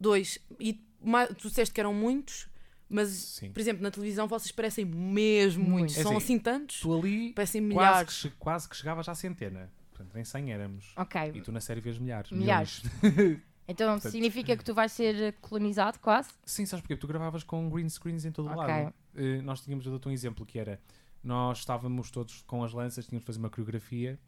Dois. 0.00 0.38
E 0.58 0.80
ma- 1.02 1.26
tu 1.26 1.48
disseste 1.48 1.74
que 1.74 1.80
eram 1.80 1.92
muitos, 1.92 2.48
mas, 2.88 3.08
Sim. 3.10 3.50
por 3.52 3.60
exemplo, 3.60 3.82
na 3.82 3.90
televisão 3.90 4.26
vocês 4.26 4.50
parecem 4.52 4.84
mesmo 4.84 5.62
muitos. 5.68 5.98
É 5.98 6.02
São 6.02 6.16
assim, 6.16 6.24
assim 6.34 6.38
tantos? 6.38 6.80
Tu 6.80 6.92
ali 6.98 7.32
Parecem 7.32 7.60
quase 7.60 7.68
que, 7.70 8.22
milhares. 8.24 8.36
quase 8.38 8.68
que 8.68 8.76
chegavas 8.76 9.08
à 9.08 9.14
centena. 9.14 9.70
Portanto, 9.90 10.12
nem 10.14 10.24
100 10.24 10.52
éramos. 10.52 10.92
E 10.96 11.00
Ok. 11.00 11.42
tu 11.42 11.52
na 11.52 11.60
série 11.60 11.80
vês 11.80 11.98
milhares. 11.98 12.30
Milhares. 12.32 12.82
milhões. 13.02 13.40
Então 13.66 13.92
Portanto- 13.94 14.12
significa 14.12 14.56
que 14.56 14.64
tu 14.64 14.74
vais 14.74 14.92
ser 14.92 15.34
colonizado 15.40 15.98
quase? 15.98 16.28
Sim, 16.44 16.66
sabes 16.66 16.82
porquê? 16.82 16.94
Porque 16.96 17.06
tu 17.06 17.08
gravavas 17.08 17.42
com 17.42 17.68
green 17.70 17.88
screens 17.88 18.24
em 18.24 18.30
todo 18.32 18.50
o 18.50 18.54
lado. 18.54 18.92
Eh, 19.16 19.40
nós 19.42 19.62
tínhamos, 19.62 19.84
eu 19.86 19.90
dou-te 19.92 20.08
um 20.08 20.12
exemplo, 20.12 20.44
que 20.44 20.58
era, 20.58 20.78
nós 21.22 21.58
estávamos 21.58 22.10
todos 22.10 22.42
com 22.46 22.62
as 22.62 22.72
lanças, 22.72 23.06
tínhamos 23.06 23.22
de 23.22 23.26
fazer 23.26 23.38
uma 23.38 23.48
coreografia, 23.48 24.18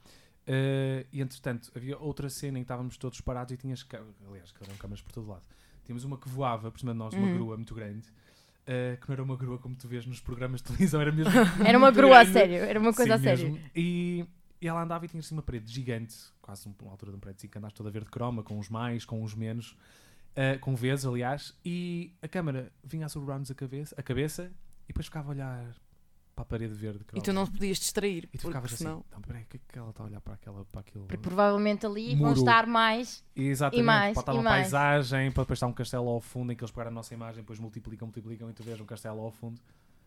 eh, 0.46 1.04
e 1.12 1.20
entretanto 1.20 1.70
havia 1.76 1.98
outra 1.98 2.28
cena 2.30 2.58
em 2.58 2.62
que 2.62 2.64
estávamos 2.64 2.96
todos 2.96 3.20
parados 3.20 3.52
e 3.52 3.56
tinhas, 3.56 3.86
aliás, 4.28 4.52
que 4.52 4.64
eram 4.64 4.74
câmaras 4.76 5.02
por 5.02 5.12
todo 5.12 5.28
lado. 5.28 5.42
Tínhamos 5.84 6.04
uma 6.04 6.16
que 6.16 6.28
voava 6.28 6.70
por 6.70 6.78
cima 6.80 6.92
de 6.92 6.98
nós, 6.98 7.12
uma 7.14 7.26
Uhum. 7.26 7.34
grua 7.34 7.56
muito 7.56 7.74
grande, 7.74 8.08
eh, 8.66 8.96
que 9.00 9.08
não 9.08 9.12
era 9.12 9.22
uma 9.22 9.36
grua 9.36 9.58
como 9.58 9.74
tu 9.76 9.86
vês 9.86 10.06
nos 10.06 10.20
programas 10.20 10.60
de 10.62 10.68
televisão, 10.68 11.00
era 11.00 11.12
mesmo 11.12 11.30
Era 11.74 11.76
uma 11.76 11.90
grua 11.92 12.20
a 12.20 12.24
grande. 12.24 12.32
sério, 12.32 12.56
era 12.56 12.78
uma 12.80 12.94
coisa 12.94 13.18
Sim, 13.18 13.28
a 13.28 13.36
sério. 13.36 13.52
mesmo. 13.52 13.70
E, 13.76 14.24
E 14.60 14.68
ela 14.68 14.82
andava 14.82 15.04
e 15.04 15.08
tinha 15.08 15.20
assim 15.20 15.34
uma 15.34 15.42
parede 15.42 15.70
gigante, 15.72 16.16
quase 16.40 16.68
um- 16.68 16.74
uma 16.82 16.90
altura 16.92 17.12
de 17.12 17.16
um 17.16 17.20
prédio, 17.20 17.48
que 17.48 17.58
andaste 17.58 17.76
toda 17.76 17.90
verde 17.90 18.10
croma, 18.10 18.42
com 18.42 18.58
uns 18.58 18.68
mais, 18.68 19.04
com 19.04 19.22
uns 19.22 19.34
menos, 19.34 19.76
eh, 20.34 20.56
com 20.58 20.74
vezes, 20.74 21.04
aliás, 21.04 21.54
e 21.64 22.12
a 22.22 22.28
câmara 22.28 22.72
vinha 22.82 23.06
a 23.06 23.08
sobrar-nos 23.08 23.50
a 23.50 23.54
cabeça, 23.54 23.94
a 23.98 24.02
cabeça 24.02 24.50
e 24.84 24.88
depois 24.88 25.06
ficava 25.06 25.28
a 25.28 25.30
olhar 25.32 25.74
para 26.34 26.42
a 26.42 26.46
parede 26.46 26.74
verde 26.74 27.02
croma. 27.04 27.20
E 27.20 27.24
tu 27.24 27.32
não 27.32 27.44
te 27.46 27.52
podias 27.52 27.78
distrair. 27.78 28.28
E 28.32 28.38
tu 28.38 28.46
ficavas 28.48 28.72
assim, 28.72 28.84
senão... 28.84 29.04
não, 29.10 29.20
peraí, 29.22 29.42
o 29.42 29.46
que 29.46 29.56
é 29.56 29.60
que 29.68 29.78
ela 29.78 29.88
está 29.90 30.02
a 30.02 30.06
olhar 30.06 30.20
para, 30.20 30.34
aquela, 30.34 30.64
para 30.66 30.80
aquilo? 30.82 31.04
Porque 31.06 31.16
provavelmente 31.22 31.86
ali 31.86 32.14
vão 32.14 32.28
Muro. 32.28 32.40
estar 32.40 32.66
mais. 32.66 33.24
Exatamente, 33.34 33.82
E 33.82 33.86
mais, 33.86 34.14
pode 34.14 34.22
estar 34.22 34.32
uma 34.34 34.42
mais. 34.42 34.62
paisagem, 34.64 35.32
pode 35.32 35.44
depois 35.46 35.56
estar 35.56 35.66
um 35.66 35.72
castelo 35.72 36.08
ao 36.08 36.20
fundo 36.20 36.52
em 36.52 36.56
que 36.56 36.62
eles 36.62 36.70
pegaram 36.70 36.90
a 36.90 36.94
nossa 36.94 37.12
imagem, 37.14 37.42
depois 37.42 37.58
multiplicam, 37.58 38.06
multiplicam 38.06 38.50
e 38.50 38.52
tu 38.52 38.62
vês 38.62 38.78
um 38.80 38.84
castelo 38.84 39.20
ao 39.20 39.30
fundo. 39.30 39.58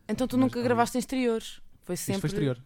Então 0.08 0.28
tu 0.28 0.38
Mas 0.38 0.46
nunca 0.46 0.62
gravaste 0.62 0.98
em 0.98 1.00
exteriores. 1.00 1.62
Foi 1.82 1.96
sempre. 1.98 2.14
Isto 2.14 2.22
foi 2.22 2.28
exterior. 2.30 2.64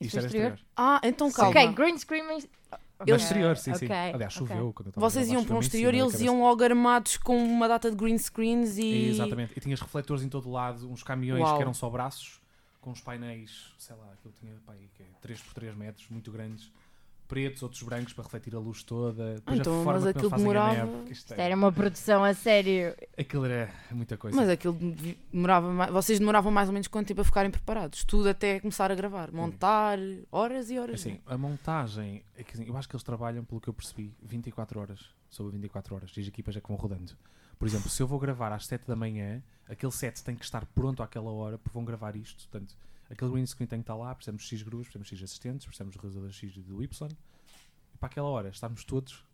Isto 0.00 0.18
era 0.18 0.26
exterior? 0.26 0.48
exterior. 0.52 0.68
Ah, 0.76 1.00
então 1.04 1.30
calma. 1.32 1.50
Ok, 1.50 1.72
green 1.74 1.98
screen. 1.98 2.22
mas- 2.24 2.48
Mas 2.70 2.80
Ok, 3.00 3.14
exterior, 3.14 3.56
sim, 3.56 3.74
sim. 3.74 3.84
ok, 3.86 3.96
Aliás, 3.96 4.32
choveu 4.32 4.72
quando 4.72 4.86
eu 4.86 4.90
estava 4.90 5.06
a 5.06 5.08
Vocês 5.10 5.28
iam 5.30 5.44
para 5.44 5.54
um 5.54 5.60
exterior 5.60 5.94
e 5.94 5.98
eles 6.00 6.20
iam 6.20 6.40
logo 6.42 6.64
armados 6.64 7.16
com 7.16 7.36
uma 7.40 7.68
data 7.68 7.90
de 7.90 7.96
green 7.96 8.18
screens 8.18 8.76
e. 8.76 9.10
Exatamente. 9.10 9.52
E 9.56 9.60
tinhas 9.60 9.80
refletores 9.80 10.24
em 10.24 10.28
todo 10.28 10.50
lado, 10.50 10.90
uns 10.90 11.04
caminhões 11.04 11.42
Uau. 11.44 11.56
que 11.56 11.62
eram 11.62 11.72
só 11.72 11.88
braços, 11.88 12.40
com 12.80 12.90
uns 12.90 13.00
painéis, 13.00 13.72
sei 13.78 13.94
lá, 13.94 14.06
aquilo 14.14 14.34
tinha 14.40 14.52
pá, 14.66 14.72
aí, 14.72 14.88
que 14.96 15.02
é 15.04 15.06
3 15.20 15.40
por 15.40 15.54
3 15.54 15.76
metros, 15.76 16.08
muito 16.10 16.32
grandes, 16.32 16.72
pretos, 17.28 17.62
outros 17.62 17.82
brancos 17.82 18.12
para 18.14 18.24
refletir 18.24 18.54
a 18.56 18.58
luz 18.58 18.82
toda. 18.82 19.34
Depois 19.34 19.60
Então, 19.60 19.80
a 19.80 19.84
forma 19.84 20.00
mas 20.00 20.06
aquilo 20.08 20.30
demorava- 20.30 20.86
neve. 20.86 21.12
Isto 21.12 21.34
é- 21.34 21.40
era 21.42 21.54
uma 21.54 21.70
produção 21.70 22.24
a 22.24 22.32
sério. 22.34 22.94
Aquilo 23.16 23.44
era 23.44 23.70
muita 23.92 24.16
coisa. 24.16 24.34
Mas 24.36 24.48
aquilo 24.48 24.76
demorava 25.32 25.70
mais... 25.70 25.92
Vocês 25.92 26.18
demoravam 26.18 26.50
mais 26.50 26.68
ou 26.68 26.72
menos 26.72 26.88
quanto 26.88 27.06
tempo 27.08 27.20
a 27.20 27.24
ficarem 27.24 27.50
preparados? 27.50 28.02
Tudo 28.04 28.28
até 28.30 28.58
começar 28.60 28.90
a 28.90 28.94
gravar. 28.94 29.30
Montar 29.30 29.98
horas 30.32 30.70
e 30.70 30.78
horas. 30.78 31.00
Assim, 31.00 31.20
a 31.26 31.36
montagem, 31.36 32.22
é 32.36 32.42
que, 32.42 32.54
assim, 32.54 32.64
eu 32.66 32.76
acho 32.76 32.88
que 32.88 32.94
eles 32.96 33.02
trabalham, 33.04 33.44
pelo 33.44 33.60
que 33.60 33.68
eu 33.68 33.74
percebi, 33.74 34.12
24 34.22 34.80
horas, 34.80 35.00
sobre 35.28 35.52
24 35.52 35.94
horas, 35.94 36.10
e 36.16 36.20
as 36.20 36.26
equipas 36.26 36.56
é 36.56 36.60
que 36.60 36.68
vão 36.68 36.76
rodando. 36.76 37.12
Por 37.58 37.66
exemplo, 37.68 37.90
se 37.90 38.02
eu 38.02 38.06
vou 38.06 38.18
gravar 38.18 38.52
às 38.52 38.66
7 38.66 38.86
da 38.86 38.94
manhã, 38.96 39.42
aquele 39.68 39.92
set 39.92 40.22
tem 40.22 40.34
que 40.36 40.44
estar 40.44 40.64
pronto 40.66 41.02
àquela 41.02 41.30
hora, 41.30 41.58
porque 41.58 41.74
vão 41.74 41.84
gravar 41.84 42.14
isto. 42.16 42.48
Portanto, 42.48 42.74
aquele 43.10 43.30
green 43.30 43.46
screen 43.46 43.66
tem 43.66 43.78
que 43.78 43.82
estar 43.84 43.94
lá, 43.94 44.14
precisamos 44.14 44.42
de 44.42 44.48
X 44.48 44.62
grus, 44.62 44.82
precisamos 44.88 45.08
de 45.08 45.16
X 45.16 45.22
assistentes, 45.24 45.66
precisamos 45.66 45.92
de 45.94 45.98
realizador 46.00 46.30
X 46.30 46.56
e 46.56 46.60
do 46.62 46.82
Y. 46.82 47.08
E 47.94 47.98
para 47.98 48.06
aquela 48.08 48.28
hora, 48.28 48.48
estarmos 48.48 48.84
todos 48.84 49.24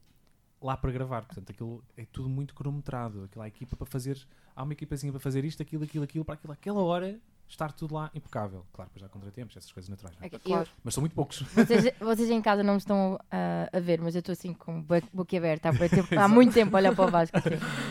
lá 0.61 0.77
para 0.77 0.91
gravar. 0.93 1.25
Portanto, 1.25 1.51
aquilo 1.51 1.85
é 1.97 2.07
tudo 2.07 2.29
muito 2.29 2.55
cronometrado. 2.55 3.25
Aquela 3.25 3.47
equipa 3.47 3.77
para 3.77 3.87
fazer. 3.87 4.19
Há 4.57 4.63
uma 4.63 4.73
equipazinha 4.73 5.13
para 5.13 5.21
fazer 5.21 5.45
isto, 5.45 5.61
aquilo, 5.63 5.85
aquilo, 5.85 6.05
aquilo, 6.05 6.25
para 6.25 6.35
aquilo, 6.35 6.53
aquela 6.53 6.81
hora 6.83 7.21
estar 7.47 7.73
tudo 7.73 7.95
lá 7.95 8.11
impecável. 8.15 8.65
Claro, 8.73 8.91
depois 8.93 9.05
há 9.05 9.13
contratempos, 9.13 9.57
essas 9.57 9.71
coisas 9.71 9.89
naturais. 9.91 10.17
não 10.19 10.25
é? 10.27 10.31
Eu- 10.33 10.41
Claro. 10.41 10.69
Mas 10.83 10.95
são 10.95 11.03
muito 11.03 11.15
poucos. 11.15 11.41
vocês, 11.53 11.93
vocês 12.01 12.31
em 12.31 12.41
casa 12.41 12.63
não 12.63 12.75
me 12.75 12.79
estão 12.79 13.19
ah, 13.31 13.69
a 13.73 13.81
ver, 13.81 14.01
mas 14.01 14.15
eu 14.15 14.21
estou 14.21 14.33
assim 14.33 14.55
com 14.55 14.79
a 14.89 15.01
boca 15.13 15.37
aberta 15.37 15.69
há, 15.69 15.73
tempo- 15.89 16.19
há 16.19 16.27
muito 16.29 16.55
tempo 16.55 16.75
a 16.75 16.79
olhar 16.79 16.95
para 16.95 17.07
o 17.07 17.11
Vasco 17.11 17.37
assim. 17.37 17.51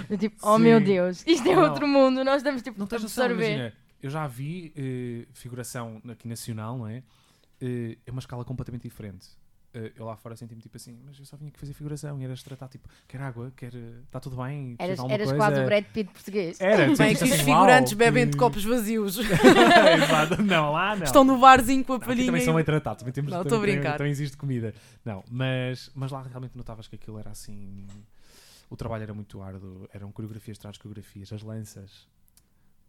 Tipo, 0.18 0.36
oh 0.42 0.58
Sim. 0.58 0.64
meu 0.64 0.82
Deus, 0.82 1.24
isto 1.28 1.48
é 1.48 1.56
Não. 1.56 1.64
outro 1.70 1.88
mundo, 1.88 2.24
nós 2.24 2.38
estamos 2.38 2.62
tipo 2.62 2.80
Não 2.80 2.88
a 2.92 2.96
absorver. 2.96 3.76
Eu 4.04 4.10
já 4.12 4.28
vi 4.28 4.72
eh, 4.76 5.26
figuração 5.34 6.00
aqui 6.10 6.28
nacional, 6.28 6.78
não 6.78 6.88
é? 6.88 7.02
Eh, 7.60 7.98
é 8.06 8.12
uma 8.12 8.20
escala 8.20 8.44
completamente 8.46 8.84
diferente. 8.84 9.28
Eh, 9.74 9.92
eu 9.96 10.06
lá 10.06 10.16
fora 10.16 10.36
senti-me 10.36 10.62
tipo 10.62 10.78
assim, 10.78 11.00
mas 11.04 11.18
eu 11.18 11.26
só 11.26 11.36
vim 11.36 11.48
aqui 11.48 11.60
fazer 11.60 11.74
figuração 11.74 12.20
e 12.22 12.24
eras 12.24 12.44
tratar 12.44 12.68
tipo, 12.68 12.88
quer 13.08 13.20
água, 13.22 13.52
quer. 13.56 13.74
Está 14.06 14.20
tudo 14.20 14.36
bem? 14.38 14.76
Eras, 14.78 15.00
alguma 15.00 15.16
eras 15.16 15.30
coisa?" 15.30 15.44
quase 15.46 15.62
o 15.62 15.66
Brad 15.66 15.86
Pitt 15.86 16.12
português. 16.14 16.62
Era, 16.62 16.86
tu 16.92 16.98
Bem, 16.98 17.08
ficas 17.16 17.18
que 17.20 17.24
os 17.24 17.32
assim, 17.42 17.44
figurantes 17.52 17.92
"Uau, 17.94 17.98
bebem 17.98 18.26
de 18.26 18.32
que-" 18.34 18.38
copos 18.38 18.64
vazios. 18.64 19.18
Exato, 19.98 20.42
não, 20.44 20.72
lá 20.72 20.96
não. 20.96 21.04
Estão 21.04 21.24
no 21.24 21.40
barzinho 21.40 21.84
com 21.84 21.94
a 21.94 21.96
Não, 21.96 22.02
aqui 22.02 22.08
palhinha. 22.08 22.26
também 22.28 22.42
e- 22.42 22.46
são 22.46 22.54
bem 22.54 22.64
tratados, 22.64 23.00
também 23.00 23.14
temos 23.14 23.32
Não, 23.32 23.40
também, 23.44 23.58
a 23.58 23.60
também- 23.62 23.76
brincar. 23.76 23.98
Também 23.98 24.12
existe 24.12 24.38
comida. 24.38 24.74
Não, 25.04 25.24
mas, 25.32 25.90
mas 25.96 26.12
lá 26.12 26.22
realmente 26.22 26.56
notavas 26.56 26.88
que 26.88 26.96
aquilo 26.96 27.18
era 27.18 27.32
assim. 27.32 27.88
O 28.70 28.76
trabalho 28.76 29.04
era 29.04 29.14
muito 29.14 29.42
árduo, 29.42 29.88
eram 29.94 30.12
coreografias 30.12 30.58
de 30.58 30.80
coreografias, 30.80 31.32
as 31.32 31.42
lanças, 31.44 32.08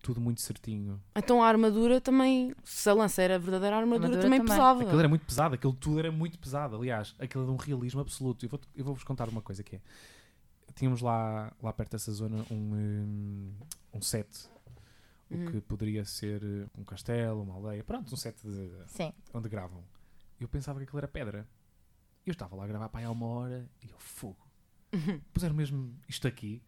tudo 0.05 0.21
muito 0.21 0.41
certinho. 0.41 1.01
Então 1.17 1.43
a 1.43 1.49
armadura 1.49 2.01
também, 2.01 2.55
se 2.63 2.89
a 2.89 2.93
lança 2.93 3.23
era 3.23 3.37
a 3.37 3.39
verdadeira 3.39 3.75
armadura, 3.77 4.05
Armadura 4.07 4.23
também, 4.23 4.39
também. 4.41 4.53
pesava. 4.55 4.83
Aquilo 4.83 4.99
era 4.99 5.09
muito 5.09 5.25
pesado, 5.27 5.55
aquilo 5.55 5.73
tudo 5.73 5.99
era 5.99 6.13
muito 6.13 6.39
pesado. 6.39 6.77
Aliás, 6.77 7.15
aquilo 7.19 7.45
era 7.45 7.53
um 7.53 7.57
realismo 7.57 8.01
absoluto. 8.01 8.45
Eu 8.45 8.51
vou- 8.51 8.61
eu 8.77 8.85
vou-vos 8.85 9.03
contar 9.03 9.29
uma 9.29 9.41
coisa 9.43 9.63
que 9.63 9.77
é. 9.77 9.81
Tínhamos 10.75 11.01
lá, 11.01 11.53
lá 11.63 11.73
perto 11.73 11.93
dessa 11.93 12.13
zona 12.13 12.45
um, 12.51 12.55
hum, 12.75 13.53
um 13.95 14.03
set. 14.03 14.29
O 15.31 15.35
Uhum. 15.37 15.47
que 15.53 15.61
poderia 15.63 16.05
ser 16.05 16.43
eh, 16.45 16.67
um 16.79 16.85
castelo, 16.85 17.43
uma 17.43 17.55
aldeia. 17.55 17.83
Pronto, 17.83 18.13
um 18.13 18.17
set 18.17 18.37
de, 18.47 18.71
Sim. 18.89 19.13
onde 19.33 19.49
gravam. 19.49 19.83
Eu 20.39 20.49
pensava 20.49 20.79
que 20.79 20.85
aquilo 20.85 20.99
era 20.99 21.09
pedra. 21.09 21.49
Eu 22.27 22.33
estava 22.33 22.55
lá 22.57 22.65
a 22.65 22.67
gravar 22.67 22.89
para 22.91 23.01
aí 23.01 23.07
há 23.07 23.11
uma 23.11 23.27
hora 23.27 23.67
e 23.83 23.89
eu, 23.89 23.99
fogo. 23.99 24.37
Puseram 25.33 25.55
mesmo 25.55 25.95
isto 26.09 26.29
aqui. 26.29 26.63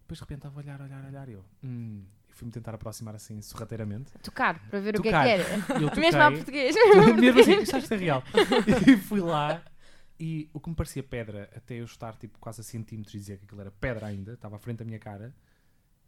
Depois 0.00 0.18
de 0.18 0.22
repente 0.22 0.38
estava 0.38 0.56
a 0.56 0.62
olhar, 0.62 0.80
olhar, 0.80 1.04
olhar. 1.04 1.28
E 1.28 1.32
eu, 1.32 1.44
hum. 1.62 2.04
Fui-me 2.34 2.52
tentar 2.52 2.74
aproximar 2.74 3.14
assim, 3.14 3.40
sorrateiramente. 3.40 4.12
Tocar, 4.22 4.58
para 4.68 4.80
ver 4.80 4.96
o 4.98 5.02
que 5.02 5.08
é 5.08 5.12
Tocar. 5.12 5.24
que 5.24 5.30
era. 5.30 5.82
Eu 5.82 6.00
Mesmo 6.00 6.20
à 6.20 6.24
toquei. 6.24 6.36
português. 6.38 6.76
Mesmo 7.20 7.40
assim, 7.40 7.78
isto 7.78 7.94
é 7.94 7.96
real. 7.96 8.22
E 8.88 8.96
fui 8.96 9.20
lá 9.20 9.62
e 10.18 10.48
o 10.52 10.60
que 10.60 10.68
me 10.68 10.76
parecia 10.76 11.02
pedra, 11.02 11.50
até 11.56 11.74
eu 11.74 11.84
estar 11.84 12.16
tipo 12.16 12.38
quase 12.38 12.60
a 12.60 12.64
centímetros 12.64 13.14
e 13.14 13.18
dizer 13.18 13.38
que 13.38 13.44
aquilo 13.44 13.60
era 13.60 13.70
pedra 13.70 14.06
ainda, 14.06 14.34
estava 14.34 14.56
à 14.56 14.58
frente 14.58 14.78
da 14.78 14.84
minha 14.84 14.98
cara, 14.98 15.34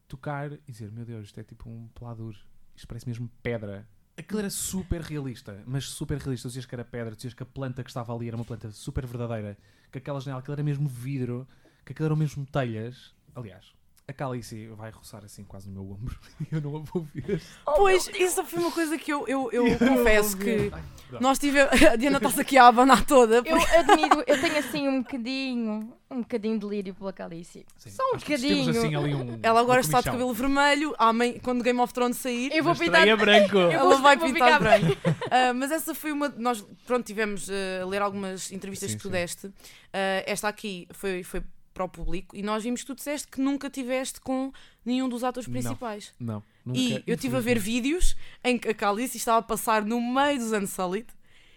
tocar 0.08 0.52
e 0.52 0.60
dizer, 0.72 0.90
meu 0.92 1.04
Deus, 1.04 1.26
isto 1.26 1.40
é 1.40 1.44
tipo 1.44 1.68
um 1.68 1.88
pelador, 1.88 2.34
isto 2.74 2.86
parece 2.86 3.06
mesmo 3.08 3.28
pedra. 3.42 3.88
Aquilo 4.16 4.38
era 4.40 4.50
super 4.50 5.00
realista, 5.02 5.62
mas 5.66 5.84
super 5.88 6.16
realista. 6.18 6.48
Tu 6.48 6.50
dizias 6.50 6.66
que 6.66 6.74
era 6.74 6.84
pedra, 6.84 7.10
tu 7.14 7.16
dizias 7.18 7.34
que 7.34 7.42
a 7.42 7.46
planta 7.46 7.82
que 7.84 7.90
estava 7.90 8.14
ali 8.14 8.28
era 8.28 8.36
uma 8.36 8.44
planta 8.44 8.70
super 8.70 9.04
verdadeira, 9.06 9.58
que 9.92 9.98
aquela 9.98 10.20
janela, 10.20 10.40
aquilo 10.40 10.54
era 10.54 10.62
mesmo 10.62 10.88
vidro, 10.88 11.46
que 11.84 11.92
aquilo 11.92 12.06
eram 12.06 12.16
mesmo 12.16 12.46
telhas. 12.46 13.14
Aliás, 13.34 13.74
a 14.08 14.12
Calice 14.12 14.68
vai 14.68 14.90
roçar 14.90 15.24
assim 15.24 15.42
quase 15.42 15.68
no 15.68 15.82
meu 15.82 15.92
ombro 15.92 16.16
e 16.40 16.46
eu 16.54 16.60
não 16.60 16.76
a 16.76 16.78
vou 16.78 17.04
ver. 17.12 17.42
Pois, 17.64 18.08
isso 18.16 18.44
foi 18.44 18.60
uma 18.60 18.70
coisa 18.70 18.96
que 18.96 19.12
eu, 19.12 19.26
eu, 19.26 19.50
eu 19.50 19.64
confesso 19.78 20.36
que 20.36 20.70
Ai, 20.72 20.82
nós 21.20 21.38
tivemos. 21.40 21.72
A 21.82 21.96
Diana 21.96 22.18
está-se 22.18 22.40
aqui 22.40 22.56
a 22.56 22.68
abanar 22.68 23.04
toda. 23.04 23.42
Eu 23.44 23.56
admiro, 23.56 24.22
eu 24.24 24.40
tenho 24.40 24.58
assim 24.58 24.86
um 24.88 25.02
bocadinho, 25.02 25.92
um 26.08 26.20
bocadinho 26.20 26.56
de 26.56 26.66
lírio 26.66 26.94
pela 26.94 27.12
Calice. 27.12 27.66
Sim, 27.76 27.90
Só 27.90 28.02
um 28.12 28.14
acho 28.14 28.24
que 28.24 28.36
temos 28.38 28.66
bocadinho. 28.66 28.78
assim 28.78 28.94
ali 28.94 29.14
um- 29.14 29.40
Ela 29.42 29.58
agora 29.60 29.78
uma 29.80 29.84
está 29.86 29.98
de 30.00 30.04
cabelo 30.08 30.32
vermelho. 30.32 30.94
Amém, 30.98 31.40
quando 31.40 31.64
Game 31.64 31.80
of 31.80 31.92
Thrones 31.92 32.16
sair, 32.18 32.52
Eu 32.54 32.62
vou 32.62 32.74
pintar. 32.76 33.00
estreia 33.08 33.16
branco. 33.16 33.56
Eu 33.56 33.70
ela 33.72 33.94
vou- 33.94 34.02
vai 34.02 34.16
vou 34.16 34.32
pintar 34.32 34.60
ficar 34.60 34.78
branco. 34.78 34.96
Ah, 35.32 35.52
mas 35.52 35.72
essa 35.72 35.92
foi 35.96 36.12
uma. 36.12 36.28
Nós, 36.28 36.64
pronto, 36.86 37.04
tivemos 37.04 37.50
ah, 37.50 37.82
a 37.82 37.86
ler 37.86 38.02
algumas 38.02 38.52
entrevistas 38.52 38.92
Sim, 38.92 38.96
que 38.98 39.02
tu 39.02 39.08
sim. 39.08 39.12
deste. 39.12 39.46
Ah, 39.92 40.22
esta 40.26 40.46
aqui 40.46 40.86
foi, 40.92 41.24
foi 41.24 41.42
para 41.76 41.84
o 41.84 41.88
público 41.88 42.34
e 42.34 42.42
nós 42.42 42.62
vimos 42.64 42.80
que 42.80 42.86
tu 42.86 42.94
disseste 42.94 43.28
que 43.28 43.38
nunca 43.38 43.68
tiveste 43.68 44.18
com 44.18 44.50
nenhum 44.82 45.10
dos 45.10 45.22
atores 45.22 45.46
Não. 45.46 45.52
principais. 45.52 46.14
Não, 46.18 46.42
nunca, 46.64 46.80
E 46.80 47.02
eu 47.06 47.14
estive 47.14 47.36
a 47.36 47.40
ver 47.40 47.58
vídeos 47.58 48.16
em 48.42 48.58
que 48.58 48.68
a 48.68 48.74
Calice 48.74 49.18
estava 49.18 49.38
a 49.40 49.42
passar 49.42 49.84
no 49.84 50.00
meio 50.00 50.38
dos 50.38 50.52
Unsullied 50.52 51.06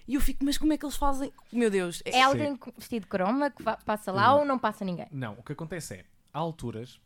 e 0.06 0.16
eu 0.16 0.22
fico, 0.22 0.44
mas 0.44 0.58
como 0.58 0.74
é 0.74 0.78
que 0.78 0.86
eles 0.86 0.98
fazem? 0.98 1.32
Meu 1.54 1.70
Deus, 1.72 2.02
é- 2.04 2.18
É 2.18 2.24
alguém 2.24 2.54
com- 2.58 2.74
vestido 2.78 3.04
de 3.04 3.08
croma 3.08 3.50
que 3.50 3.64
passa 3.86 4.12
lá 4.12 4.34
Uhum. 4.34 4.40
ou 4.42 4.46
não 4.46 4.60
passa 4.60 4.84
ninguém? 4.84 5.08
Não, 5.10 5.34
o 5.36 5.44
que 5.44 5.54
acontece 5.54 5.94
é, 5.94 6.06
há 6.34 6.40
alturas 6.40 7.00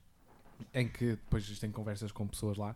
em 0.74 0.88
que 0.88 1.12
depois 1.12 1.44
existem 1.44 1.70
conversas 1.72 2.12
com 2.12 2.26
pessoas 2.28 2.58
lá, 2.58 2.74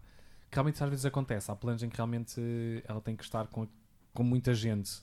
que 0.51 0.56
realmente 0.56 0.84
às 0.84 0.89
vezes 0.89 1.06
acontece. 1.06 1.50
Há 1.50 1.56
planos 1.56 1.82
em 1.82 1.89
que 1.89 1.96
realmente 1.98 2.39
ela 2.88 3.01
tem 3.01 3.15
que 3.15 3.24
estar 3.24 3.48
com, 3.48 3.67
com 4.13 4.24
muita 4.24 4.53
gente. 4.53 5.01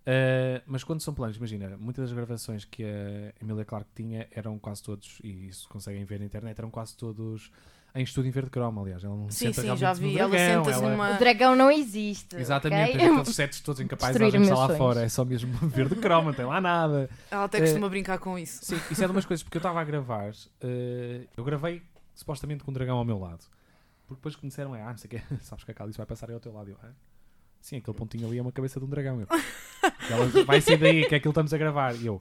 Uh, 0.00 0.62
mas 0.66 0.82
quando 0.82 1.00
são 1.00 1.12
planos, 1.12 1.36
imagina, 1.36 1.76
muitas 1.76 2.08
das 2.08 2.12
gravações 2.16 2.64
que 2.64 2.82
a 2.82 3.32
Emília 3.42 3.64
Clarke 3.64 3.90
tinha 3.94 4.26
eram 4.30 4.58
quase 4.58 4.82
todos, 4.82 5.18
e 5.22 5.48
isso 5.48 5.68
conseguem 5.68 6.04
ver 6.04 6.18
na 6.18 6.24
internet, 6.26 6.58
eram 6.58 6.70
quase 6.70 6.96
todos 6.96 7.50
em 7.94 8.02
estúdio 8.02 8.28
em 8.28 8.32
verde 8.32 8.50
croma, 8.50 8.80
aliás. 8.80 9.02
Ela 9.04 9.14
não 9.16 9.30
Sim, 9.30 9.52
senta 9.52 9.62
sim, 9.62 9.76
já 9.76 9.92
vi. 9.92 10.16
Ela 10.16 10.28
dragão, 10.30 10.64
senta-se 10.64 10.82
ela- 10.84 10.90
numa. 10.92 11.10
O 11.16 11.18
dragão 11.18 11.56
não 11.56 11.70
existe. 11.70 12.36
Exatamente, 12.36 12.90
ok? 12.90 12.98
tem 12.98 13.08
aqueles 13.10 13.28
sets 13.36 13.60
todos 13.60 13.80
paisagem 13.86 14.26
está 14.26 14.38
meus 14.38 14.58
lá 14.58 14.76
fora, 14.76 15.02
é 15.02 15.08
só 15.08 15.24
mesmo 15.24 15.52
verde 15.68 15.96
croma, 15.96 16.26
não 16.30 16.34
tem 16.34 16.46
lá 16.46 16.60
nada. 16.60 17.10
Ela 17.30 17.44
até 17.44 17.58
Eh, 17.58 17.60
costuma 17.62 17.88
brincar 17.88 18.18
com 18.18 18.38
isso. 18.38 18.64
Sim, 18.64 18.80
isso 18.90 19.02
é 19.02 19.06
de 19.06 19.12
umas 19.12 19.26
coisas, 19.26 19.42
porque 19.42 19.56
eu 19.56 19.60
estava 19.60 19.80
a 19.80 19.84
gravar, 19.84 20.32
eh, 20.60 21.26
eu 21.36 21.44
gravei 21.44 21.82
supostamente 22.14 22.62
com 22.64 22.70
um 22.70 22.74
dragão 22.74 22.96
ao 22.96 23.04
meu 23.04 23.18
lado. 23.18 23.44
Porque 24.06 24.18
depois 24.20 24.34
que 24.36 24.42
me 24.44 24.48
disseram, 24.48 24.74
é, 24.74 24.82
ah, 24.82 24.90
não 24.90 24.96
sei 24.98 25.06
o 25.06 25.10
quê, 25.10 25.22
sabes 25.42 25.64
que 25.64 25.70
a 25.70 25.74
Calice 25.74 25.96
vai 25.98 26.06
passar 26.06 26.28
aí 26.28 26.34
ao 26.34 26.40
teu 26.40 26.52
lado. 26.52 26.70
Eu, 26.70 26.76
ah, 26.82 26.90
sim, 27.60 27.76
aquele 27.76 27.96
pontinho 27.96 28.26
ali 28.26 28.38
é 28.38 28.42
uma 28.42 28.52
cabeça 28.52 28.78
de 28.80 28.86
um 28.86 28.88
dragão. 28.88 29.20
Eu, 29.20 29.26
"E 30.08 30.12
ela 30.12 30.44
vai 30.44 30.60
sair 30.60 30.78
daí, 30.78 31.06
que 31.06 31.14
é 31.14 31.18
aquilo 31.18 31.32
que 31.32 31.38
estamos 31.40 31.52
a 31.54 31.58
gravar. 31.58 31.94
E 31.96 32.06
eu, 32.06 32.20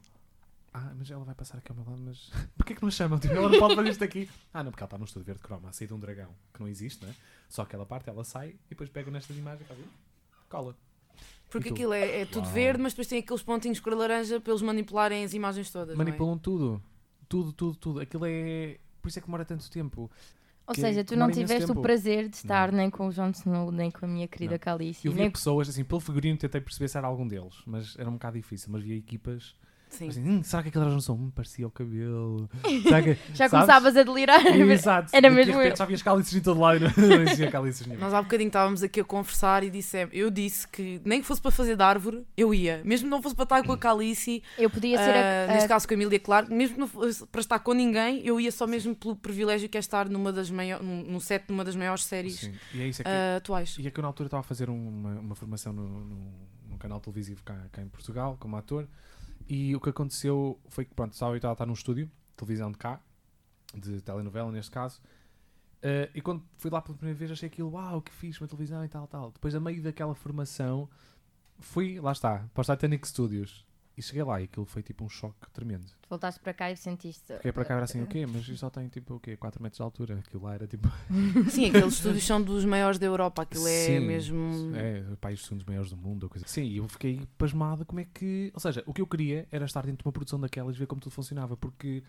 ah, 0.74 0.94
mas 0.98 1.10
ela 1.10 1.24
vai 1.26 1.34
passar 1.36 1.58
aqui 1.58 1.72
ao 1.72 1.76
meu 1.76 1.86
lado, 1.86 2.02
mas 2.02 2.30
porquê 2.58 2.76
que 2.76 2.82
não 2.82 2.90
a 2.90 2.92
chamam? 2.92 3.20
Tipo, 3.20 3.34
ela 3.34 3.50
não 3.50 3.60
pode 3.60 3.76
fazer 3.76 3.90
isto 3.90 4.04
aqui. 4.04 4.30
Ah, 4.54 4.64
não, 4.64 4.72
porque 4.72 4.84
ela 4.84 4.88
está 4.88 4.98
num 4.98 5.06
estúdio 5.06 5.26
verde 5.26 5.42
croma, 5.42 5.70
a 5.70 5.74
sair 5.74 5.88
de 5.88 5.94
um 5.94 6.00
dragão, 6.00 6.30
que 6.54 6.60
não 6.60 6.68
existe, 6.68 7.04
né? 7.06 7.14
Só 7.48 7.64
aquela 7.64 7.86
parte 7.86 8.10
ela 8.10 8.24
sai 8.24 8.50
e 8.50 8.70
depois 8.70 8.90
pega 8.90 9.10
nestas 9.10 9.36
imagens 9.36 9.68
e 9.70 10.48
cola. 10.48 10.76
Porque 11.50 11.70
aquilo 11.70 11.94
é, 11.94 12.22
é 12.22 12.26
tudo 12.26 12.46
Uau. 12.46 12.54
verde, 12.54 12.82
mas 12.82 12.94
depois 12.94 13.08
tem 13.08 13.20
aqueles 13.20 13.42
pontinhos 13.42 13.80
cor 13.80 13.96
laranja 13.96 14.40
para 14.40 14.52
eles 14.52 14.62
manipularem 14.62 15.24
as 15.24 15.34
imagens 15.34 15.72
todas. 15.72 15.96
é? 15.96 15.98
Manipulam 15.98 16.38
tudo. 16.38 16.82
Tudo, 17.28 17.52
tudo, 17.52 17.76
tudo. 17.76 18.00
Aquilo 18.00 18.26
é. 18.28 18.78
Por 19.02 19.08
isso 19.08 19.18
é 19.18 19.22
que 19.22 19.28
demora 19.28 19.44
tanto 19.46 19.70
tempo. 19.70 20.12
Ou 20.70 20.76
que 20.76 20.82
seja, 20.82 21.04
tu 21.04 21.16
não 21.16 21.32
tiveste 21.32 21.72
o 21.72 21.82
prazer 21.82 22.30
de 22.30 22.36
estar 22.36 22.72
Não. 22.72 22.78
nem 22.78 22.92
com 22.92 23.08
o 23.08 23.12
Jon 23.12 23.32
Snow, 23.32 23.72
nem 23.72 23.90
com 23.90 24.06
a 24.06 24.08
minha 24.08 24.28
querida 24.28 24.54
Não. 24.54 24.60
Khaleesi. 24.60 25.08
Eu 25.08 25.12
via 25.12 25.24
Nem... 25.24 25.32
pessoas, 25.32 25.68
assim, 25.68 25.84
pelo 25.84 26.00
figurino 26.00 26.38
tentei 26.38 26.62
perceber 26.62 26.88
se 26.88 26.96
era 26.96 27.08
algum 27.08 27.28
deles, 27.28 27.56
mas 27.66 27.98
era 27.98 28.08
um 28.08 28.14
bocado 28.14 28.38
difícil. 28.38 28.70
Mas 28.72 28.84
via 28.84 28.96
equipas, 28.96 29.56
Sim. 29.90 30.08
assim, 30.10 30.22
hum, 30.22 30.44
será 30.44 30.62
que 30.64 30.70
aquelas 30.70 30.94
não 30.94 31.02
são? 31.02 31.16
Hum, 31.16 31.32
parecia 31.32 31.68
o 31.68 31.72
cabelo. 31.72 32.50
Será 32.84 33.02
que- 33.02 33.14
Já 33.34 33.50
sabes? 33.50 33.52
começavas 33.52 33.98
a 33.98 34.04
delirar. 34.04 34.46
Exato. 34.46 35.10
Era 35.14 35.30
mesmo 35.30 35.54
repente 35.54 35.72
eu. 35.72 35.76
Já 35.78 35.86
vias 35.86 36.02
cálices 36.04 36.34
em 36.36 36.42
todo 36.42 36.60
lado 36.60 36.78
e 36.78 36.80
não, 37.02 37.22
existia 37.24 37.50
cálices 37.52 37.86
nenhum. 37.88 38.00
Nós 38.00 38.14
há 38.14 38.22
bocadinho 38.22 38.48
estávamos 38.48 38.84
aqui 38.84 39.00
a 39.00 39.04
conversar 39.04 39.64
e 39.64 39.70
disse, 39.70 40.08
eu 40.12 40.30
disse 40.30 40.68
que 40.68 41.02
nem 41.04 41.22
que 41.22 41.28
fosse 41.28 41.42
para 41.42 41.52
fazer 41.52 41.76
de 41.76 41.84
árvore, 41.84 42.26
eu 42.38 42.54
ia. 42.54 42.82
Mesmo 42.86 43.08
que 43.08 43.12
não 43.12 43.22
fosse 43.22 43.36
para 43.36 43.44
estar 43.44 43.64
com 43.64 43.72
a 43.72 43.78
Calice, 43.78 44.42
Eu 44.58 44.70
podia 44.70 44.98
ser 44.98 45.10
a, 45.10 45.22
ah, 45.48 45.50
a- 45.50 45.54
neste 45.54 45.68
caso 45.68 45.88
com 45.88 45.94
a 45.94 45.98
Emília 45.98 46.20
Clarke, 46.20 46.54
mesmo 46.54 46.76
que 46.76 46.80
não 46.80 46.88
fosse 46.88 47.26
para 47.28 47.42
estar 47.42 47.60
com 47.60 47.74
ninguém, 47.74 48.26
eu 48.26 48.40
ia 48.40 48.52
só 48.52 48.66
mesmo 48.68 48.96
pelo 48.96 49.16
privilégio 49.16 49.68
que 49.68 49.78
é 49.78 49.80
estar 49.80 50.08
numa 50.08 50.32
das 50.32 50.50
maiores, 50.52 50.86
num, 50.86 51.20
set 51.20 51.46
de 51.48 51.52
uma 51.54 51.64
das 51.66 51.76
maiores 51.76 52.04
séries 52.06 52.40
Sim. 52.40 52.54
E 52.74 52.82
é 52.82 52.88
isso 52.88 53.02
aqui. 53.02 53.10
ah, 53.10 53.38
atuais. 53.38 53.76
E 53.80 53.88
é 53.88 53.92
que 53.92 54.00
eu 54.00 54.02
na 54.02 54.08
altura 54.08 54.28
estava 54.28 54.42
a 54.42 54.44
fazer 54.44 54.70
uma, 54.70 55.20
uma 55.20 55.36
formação 55.36 55.74
no, 55.74 55.84
no, 55.88 56.32
num 56.70 56.78
canal 56.78 57.00
televisivo 57.00 57.44
cá, 57.44 57.56
cá 57.72 57.82
em 57.82 57.88
Portugal, 57.88 58.38
como 58.40 58.56
ator, 58.56 58.88
e 59.50 59.76
o 59.76 59.82
que 59.82 59.90
aconteceu 59.90 60.60
foi 60.70 60.86
que, 60.86 60.94
pronto, 60.94 61.14
estava 61.14 61.32
habituado 61.32 61.52
a 61.52 61.54
estar 61.54 61.66
num 61.66 61.74
estúdio, 61.74 62.10
televisão 62.38 62.72
de 62.72 62.78
cá, 62.78 63.02
de 63.74 64.00
telenovela 64.02 64.52
neste 64.52 64.70
caso, 64.70 65.02
eh, 65.82 66.10
e 66.14 66.22
quando 66.22 66.44
fui 66.58 66.70
lá 66.70 66.82
pela 66.82 66.96
primeira 66.96 67.18
vez 67.18 67.32
achei 67.32 67.48
aquilo, 67.48 67.72
uau, 67.72 68.02
que 68.02 68.12
fixe, 68.12 68.40
uma 68.40 68.48
televisão 68.48 68.86
e 68.86 68.88
tal, 68.88 69.08
tal. 69.08 69.32
Depois, 69.32 69.56
a 69.56 69.60
meio 69.60 69.82
daquela 69.82 70.14
formação, 70.14 70.88
fui, 71.58 72.00
lá 72.00 72.12
está, 72.12 72.46
para 72.54 72.62
os 72.62 72.68
Titanic 72.68 73.08
Studios, 73.08 73.66
e 74.00 74.02
cheguei 74.02 74.24
lá 74.24 74.40
e 74.40 74.46
aquilo 74.46 74.66
foi 74.66 74.82
tipo 74.82 75.04
um 75.04 75.10
choque 75.10 75.50
tremendo. 75.52 75.86
voltaste 76.10 76.40
para 76.40 76.54
cá 76.54 76.72
e 76.72 76.78
sentiste. 76.78 77.34
Fiquei 77.36 77.52
para 77.52 77.66
cá 77.66 77.74
era 77.76 77.84
assim, 77.84 78.02
o 78.02 78.08
quê? 78.08 78.26
Mas 78.26 78.42
isto 78.44 78.58
só 78.58 78.70
tem 78.70 78.88
tipo, 78.88 79.16
o 79.16 79.20
quê? 79.20 79.36
4 79.36 79.62
metros 79.62 79.78
de 79.78 79.84
altura. 79.84 80.20
Aquilo 80.26 80.44
lá 80.44 80.54
era 80.56 80.66
tipo... 80.66 80.88
Sim, 81.52 81.66
aqueles 81.68 81.96
estúdios 81.96 82.26
são 82.26 82.42
dos 82.42 82.64
maiores 82.64 82.98
da 82.98 83.06
Europa, 83.06 83.42
aquilo 83.42 83.68
é 83.68 83.86
Sim, 83.86 84.00
mesmo. 84.00 84.72
É, 84.76 85.04
países 85.20 85.46
são 85.46 85.58
dos 85.58 85.66
maiores 85.66 85.90
do 85.90 85.98
mundo. 85.98 86.24
Ou 86.24 86.30
coisa. 86.30 86.46
assim. 86.46 86.62
Sim, 86.64 86.68
e 86.68 86.78
eu 86.78 86.88
fiquei 86.88 87.22
pasmado 87.38 87.86
como 87.86 88.00
é 88.00 88.06
que. 88.06 88.50
Ou 88.54 88.60
seja, 88.60 88.82
o 88.88 88.94
que 88.94 89.02
eu 89.02 89.08
queria 89.08 89.48
era 89.52 89.66
estar 89.66 89.86
dentro 89.86 90.04
de 90.04 90.08
uma 90.08 90.14
produção 90.14 90.40
daquelas 90.40 90.76
e 90.76 90.80
ver 90.80 90.88
como 90.88 91.02
tudo 91.02 91.12
funcionava. 91.12 91.58
Porque, 91.58 92.02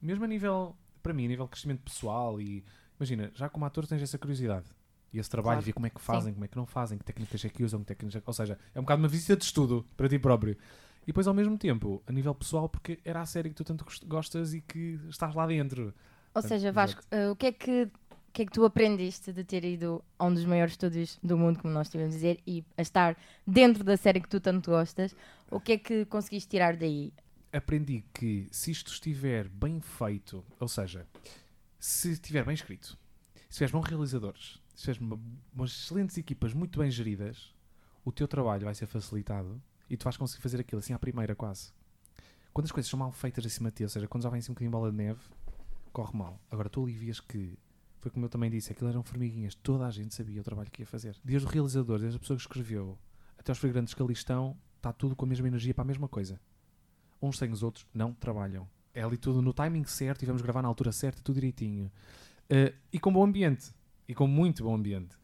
mesmo 0.00 0.24
a 0.24 0.26
nível, 0.26 0.74
para 1.02 1.12
mim, 1.12 1.26
a 1.26 1.28
nível 1.28 1.44
de 1.44 1.50
crescimento 1.50 1.82
pessoal 1.82 2.40
e. 2.40 2.64
Imagina, 2.98 3.30
já 3.34 3.48
como 3.48 3.64
ator 3.66 3.86
tens 3.86 4.00
essa 4.02 4.16
curiosidade. 4.18 4.66
E 5.12 5.18
esse 5.20 5.30
trabalho, 5.30 5.58
Claro. 5.58 5.66
ver 5.66 5.72
como 5.74 5.86
é 5.86 5.90
que 5.90 6.00
fazem, 6.00 6.32
como 6.32 6.44
é 6.44 6.48
que 6.48 6.56
não 6.56 6.66
fazem, 6.66 6.98
que 6.98 7.04
técnicas 7.04 7.44
é 7.44 7.48
que 7.48 7.62
usam, 7.62 7.78
que 7.80 7.86
técnicas 7.86 8.16
é 8.16 8.20
que... 8.20 8.28
Ou 8.28 8.34
seja, 8.34 8.58
é 8.74 8.80
um 8.80 8.82
bocado 8.82 9.00
uma 9.00 9.08
visita 9.08 9.36
de 9.36 9.44
estudo 9.44 9.86
para 9.96 10.08
ti 10.08 10.18
próprio. 10.18 10.56
E 11.04 11.06
depois, 11.08 11.26
ao 11.26 11.34
mesmo 11.34 11.56
tempo, 11.58 12.02
a 12.06 12.12
nível 12.12 12.34
pessoal, 12.34 12.68
porque 12.68 12.98
era 13.04 13.20
a 13.20 13.26
série 13.26 13.50
que 13.50 13.54
tu 13.54 13.64
tanto 13.64 13.84
gost- 13.84 14.04
gostas 14.06 14.54
e 14.54 14.60
que 14.60 14.98
estás 15.08 15.34
lá 15.34 15.46
dentro. 15.46 15.94
Ou 16.34 16.42
seja, 16.42 16.68
Exato. 16.68 16.74
Vasco, 16.74 17.02
eh, 17.10 17.30
o 17.30 17.36
que 17.36 17.46
é 17.46 17.52
que 17.52 17.82
o 17.84 18.32
que 18.34 18.42
é 18.42 18.46
que 18.46 18.52
tu 18.52 18.64
aprendeste 18.64 19.32
de 19.32 19.44
ter 19.44 19.64
ido 19.64 20.02
a 20.18 20.24
um 20.24 20.34
dos 20.34 20.44
maiores 20.44 20.72
estúdios 20.72 21.20
do 21.22 21.38
mundo, 21.38 21.60
como 21.60 21.72
nós 21.72 21.88
tivemos 21.88 22.14
a 22.14 22.18
dizer, 22.18 22.40
e 22.44 22.64
a 22.76 22.82
estar 22.82 23.16
dentro 23.46 23.84
da 23.84 23.96
série 23.96 24.20
que 24.20 24.28
tu 24.28 24.40
tanto 24.40 24.72
gostas? 24.72 25.14
O 25.48 25.60
que 25.60 25.72
é 25.72 25.78
que 25.78 26.04
conseguiste 26.06 26.48
tirar 26.50 26.76
daí? 26.76 27.12
aprendi 27.52 28.02
que 28.12 28.48
se 28.50 28.72
isto 28.72 28.90
estiver 28.90 29.46
bem 29.48 29.78
feito, 29.80 30.44
ou 30.58 30.66
seja, 30.66 31.06
se 31.78 32.10
estiver 32.10 32.44
bem 32.44 32.54
escrito, 32.54 32.98
se 33.48 33.58
tiveres 33.58 33.70
bons 33.70 33.86
realizadores, 33.88 34.60
se 34.74 34.80
tiveres 34.80 35.00
uma- 35.00 35.20
umas 35.54 35.70
excelentes 35.70 36.18
equipas 36.18 36.52
muito 36.52 36.80
bem 36.80 36.90
geridas, 36.90 37.54
o 38.04 38.10
teu 38.10 38.26
trabalho 38.26 38.64
vai 38.64 38.74
ser 38.74 38.86
facilitado 38.86 39.62
e 39.94 39.96
tu 39.96 40.04
vais 40.04 40.16
conseguir 40.16 40.42
fazer 40.42 40.60
aquilo 40.60 40.80
assim 40.80 40.92
à 40.92 40.98
primeira 40.98 41.34
quase. 41.34 41.72
Quando 42.52 42.66
as 42.66 42.72
coisas 42.72 42.88
são 42.88 42.98
mal 42.98 43.10
feitas 43.10 43.44
acima 43.44 43.70
de 43.70 43.76
ti, 43.76 43.82
ou 43.82 43.88
seja, 43.88 44.06
quando 44.06 44.22
já 44.22 44.30
vem 44.30 44.38
assim 44.38 44.52
um 44.52 44.54
bocadinho 44.54 44.70
bola 44.70 44.90
de 44.90 44.96
neve, 44.96 45.20
corre 45.92 46.16
mal. 46.16 46.40
Agora 46.50 46.68
tu 46.68 46.82
alivias 46.82 47.20
que, 47.20 47.58
foi 48.00 48.10
como 48.10 48.26
eu 48.26 48.28
também 48.30 48.50
disse, 48.50 48.70
aquilo 48.70 48.90
eram 48.90 49.02
formiguinhas, 49.02 49.54
toda 49.54 49.86
a 49.86 49.90
gente 49.90 50.14
sabia 50.14 50.40
o 50.40 50.44
trabalho 50.44 50.70
que 50.70 50.82
ia 50.82 50.86
fazer. 50.86 51.16
Desde 51.24 51.46
o 51.46 51.50
realizador, 51.50 51.98
desde 51.98 52.16
a 52.16 52.20
pessoa 52.20 52.36
que 52.36 52.42
escreveu, 52.42 52.98
até 53.38 53.50
os 53.50 53.58
fragrantes 53.58 53.94
que 53.94 54.02
ali 54.02 54.12
estão, 54.12 54.56
está 54.76 54.92
tudo 54.92 55.16
com 55.16 55.24
a 55.24 55.28
mesma 55.28 55.48
energia 55.48 55.74
para 55.74 55.82
a 55.82 55.86
mesma 55.86 56.08
coisa 56.08 56.38
uns 57.24 57.38
sem 57.38 57.50
os 57.50 57.62
outros 57.62 57.86
não 57.92 58.12
trabalham. 58.12 58.68
É 58.92 59.02
ali 59.02 59.16
tudo 59.16 59.42
no 59.42 59.52
timing 59.52 59.84
certo 59.84 60.22
e 60.22 60.26
vamos 60.26 60.42
gravar 60.42 60.62
na 60.62 60.68
altura 60.68 60.92
certa, 60.92 61.20
tudo 61.22 61.36
direitinho. 61.36 61.90
Eh, 62.48 62.72
e 62.92 62.98
com 62.98 63.12
bom 63.12 63.24
ambiente. 63.24 63.72
E 64.06 64.14
com 64.14 64.26
muito 64.26 64.62
bom 64.62 64.74
ambiente. 64.74 65.16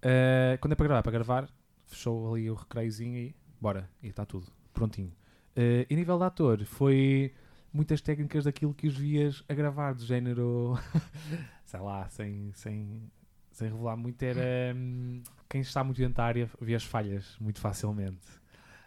Eh, 0.00 0.56
quando 0.60 0.72
é 0.72 0.76
para 0.76 0.86
gravar, 0.86 1.02
para 1.02 1.12
gravar, 1.12 1.50
fechou 1.86 2.34
ali 2.34 2.50
o 2.50 2.54
recreiozinho 2.54 3.18
e 3.18 3.36
bora. 3.60 3.88
E 4.02 4.08
está 4.08 4.24
tudo 4.24 4.46
prontinho. 4.72 5.12
Eh, 5.56 5.86
e 5.90 5.96
nível 5.96 6.18
de 6.18 6.24
ator, 6.24 6.64
foi 6.64 7.34
muitas 7.72 8.00
técnicas 8.00 8.44
daquilo 8.44 8.74
que 8.74 8.86
os 8.86 8.96
vias 8.96 9.44
a 9.48 9.54
gravar, 9.54 9.92
do 9.92 10.04
género, 10.04 10.78
sei 11.64 11.80
lá, 11.80 12.08
sem, 12.08 12.52
sem, 12.54 13.10
sem 13.50 13.68
revelar 13.68 13.96
muito, 13.96 14.22
era 14.22 14.74
hum, 14.74 15.22
quem 15.48 15.60
está 15.60 15.82
muito 15.82 15.98
dentro 15.98 16.14
da 16.14 16.24
área 16.24 16.50
vê 16.60 16.74
as 16.74 16.84
falhas 16.84 17.36
muito 17.40 17.60
facilmente. 17.60 18.26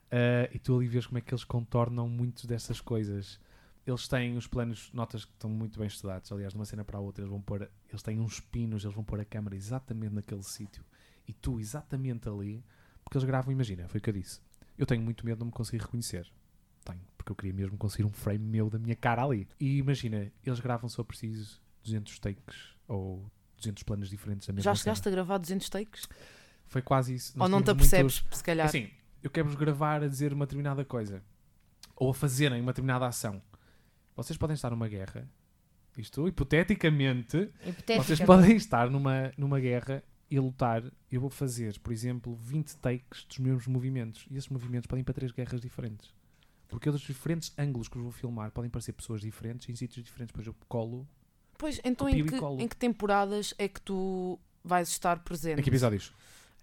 Uh, 0.08 0.48
e 0.54 0.60
tu 0.60 0.78
ali 0.78 0.88
vês 0.88 1.06
como 1.06 1.18
é 1.18 1.22
que 1.22 1.34
eles 1.34 1.44
contornam 1.44 2.08
muito 2.10 2.46
dessas 2.46 2.82
coisas. 2.82 3.40
Eles 3.86 4.08
têm 4.08 4.38
os 4.38 4.46
planos, 4.46 4.92
notas 4.94 5.26
que 5.26 5.32
estão 5.32 5.50
muito 5.50 5.80
bem 5.80 5.88
estudados. 5.88 6.32
Aliás, 6.32 6.54
de 6.54 6.60
uma 6.60 6.66
cena 6.66 6.84
para 6.84 6.98
a 6.98 7.02
outra, 7.02 7.24
eles 7.24 7.32
vão 7.32 7.42
pôr, 7.42 7.70
eles 7.90 8.04
têm 8.04 8.20
uns 8.20 8.40
pinos, 8.40 8.84
eles 8.84 8.94
vão 8.94 9.04
pôr 9.04 9.20
a 9.20 9.26
câmera 9.26 9.56
exatamente 9.56 10.14
naquele 10.14 10.44
sítio 10.44 10.84
e 11.28 11.34
tu 11.34 11.60
exatamente 11.60 12.28
ali, 12.28 12.64
porque 13.04 13.18
eles 13.18 13.26
gravam. 13.26 13.52
Imagina, 13.52 13.88
foi 13.88 14.00
o 14.00 14.02
que 14.04 14.10
eu 14.10 14.14
disse. 14.14 14.42
Eu 14.78 14.86
tenho 14.86 15.02
muito 15.02 15.26
medo 15.26 15.38
de 15.38 15.40
não 15.42 15.48
me 15.48 15.52
conseguir 15.52 15.82
reconhecer. 15.84 16.28
Tenho, 16.84 17.00
porque 17.18 17.32
eu 17.32 17.36
queria 17.36 17.54
mesmo 17.54 17.78
conseguir 17.78 18.04
um 18.04 18.12
frame 18.12 18.44
meu 18.44 18.70
da 18.70 18.80
minha 18.80 18.96
cara 18.96 19.24
ali. 19.24 19.48
E 19.60 19.78
imagina, 19.78 20.32
eles 20.44 20.60
gravam 20.60 20.90
só 20.90 21.04
preciso 21.04 21.60
200 21.84 22.20
takes 22.20 22.76
ou 22.88 23.24
200 23.58 23.84
planos 23.84 24.10
diferentes 24.10 24.48
da 24.48 24.54
mesma 24.54 24.64
Já 24.72 24.76
cena. 24.76 24.84
chegaste 24.96 25.08
a 25.08 25.12
gravar 25.12 25.38
200 25.38 25.70
takes? 25.70 26.08
Foi 26.66 26.82
quase 26.82 27.14
isso. 27.14 27.34
Ou 27.36 27.40
Nós 27.40 27.50
não 27.52 27.62
te 27.62 27.70
apercebes, 27.70 28.22
muitos- 28.22 28.38
se 28.40 28.44
calhar? 28.44 28.66
Assim, 28.66 28.90
eu 29.22 29.30
quero-vos 29.30 29.56
gravar 29.56 30.02
a 30.02 30.08
dizer 30.08 30.34
uma 30.34 30.46
determinada 30.46 30.84
coisa. 30.84 31.22
Ou 31.96 32.10
a 32.10 32.14
fazerem 32.14 32.60
uma 32.62 32.72
determinada 32.72 33.06
ação. 33.06 33.42
Vocês 34.16 34.38
podem 34.38 34.56
estar 34.56 34.72
numa 34.72 34.88
guerra. 34.88 35.30
Isto, 35.98 36.28
hipoteticamente, 36.28 37.50
Hipotética. 37.66 38.04
vocês 38.04 38.20
podem 38.22 38.56
estar 38.56 38.90
numa, 38.90 39.32
numa 39.38 39.60
guerra 39.60 40.02
e 40.32 40.40
lutar. 40.40 40.82
Eu 41.12 41.22
vou 41.22 41.30
fazer, 41.30 41.78
por 41.80 41.92
exemplo, 41.94 42.34
20 42.36 42.78
takes 42.78 43.26
dos 43.26 43.38
meus 43.40 43.68
movimentos. 43.68 44.26
E 44.32 44.38
esses 44.38 44.50
movimentos 44.50 44.88
podem 44.88 45.02
ir 45.02 45.04
para 45.04 45.14
três 45.14 45.32
guerras 45.32 45.60
diferentes. 45.62 46.10
Porque 46.70 46.90
dos 46.90 47.02
diferentes 47.02 47.54
ângulos 47.58 47.90
que 47.90 47.98
eu 47.98 48.02
vou 48.02 48.12
filmar 48.12 48.50
podem 48.52 48.70
parecer 48.72 48.94
pessoas 48.94 49.20
diferentes 49.22 49.68
em 49.70 49.76
sítios 49.76 50.06
diferentes. 50.06 50.32
Depois 50.32 50.48
eu 50.48 50.56
colo. 50.70 51.06
Pois, 51.58 51.80
então 51.84 52.08
em 52.10 52.26
que, 52.26 52.40
colo. 52.40 52.60
em 52.62 52.68
que 52.68 52.76
temporadas 52.78 53.54
é 53.60 53.68
que 53.68 53.82
tu 53.82 54.40
vais 54.64 54.88
estar 54.88 55.20
presente? 55.20 55.60
Em 55.60 55.64
que 55.64 55.70
episódios? 55.70 56.14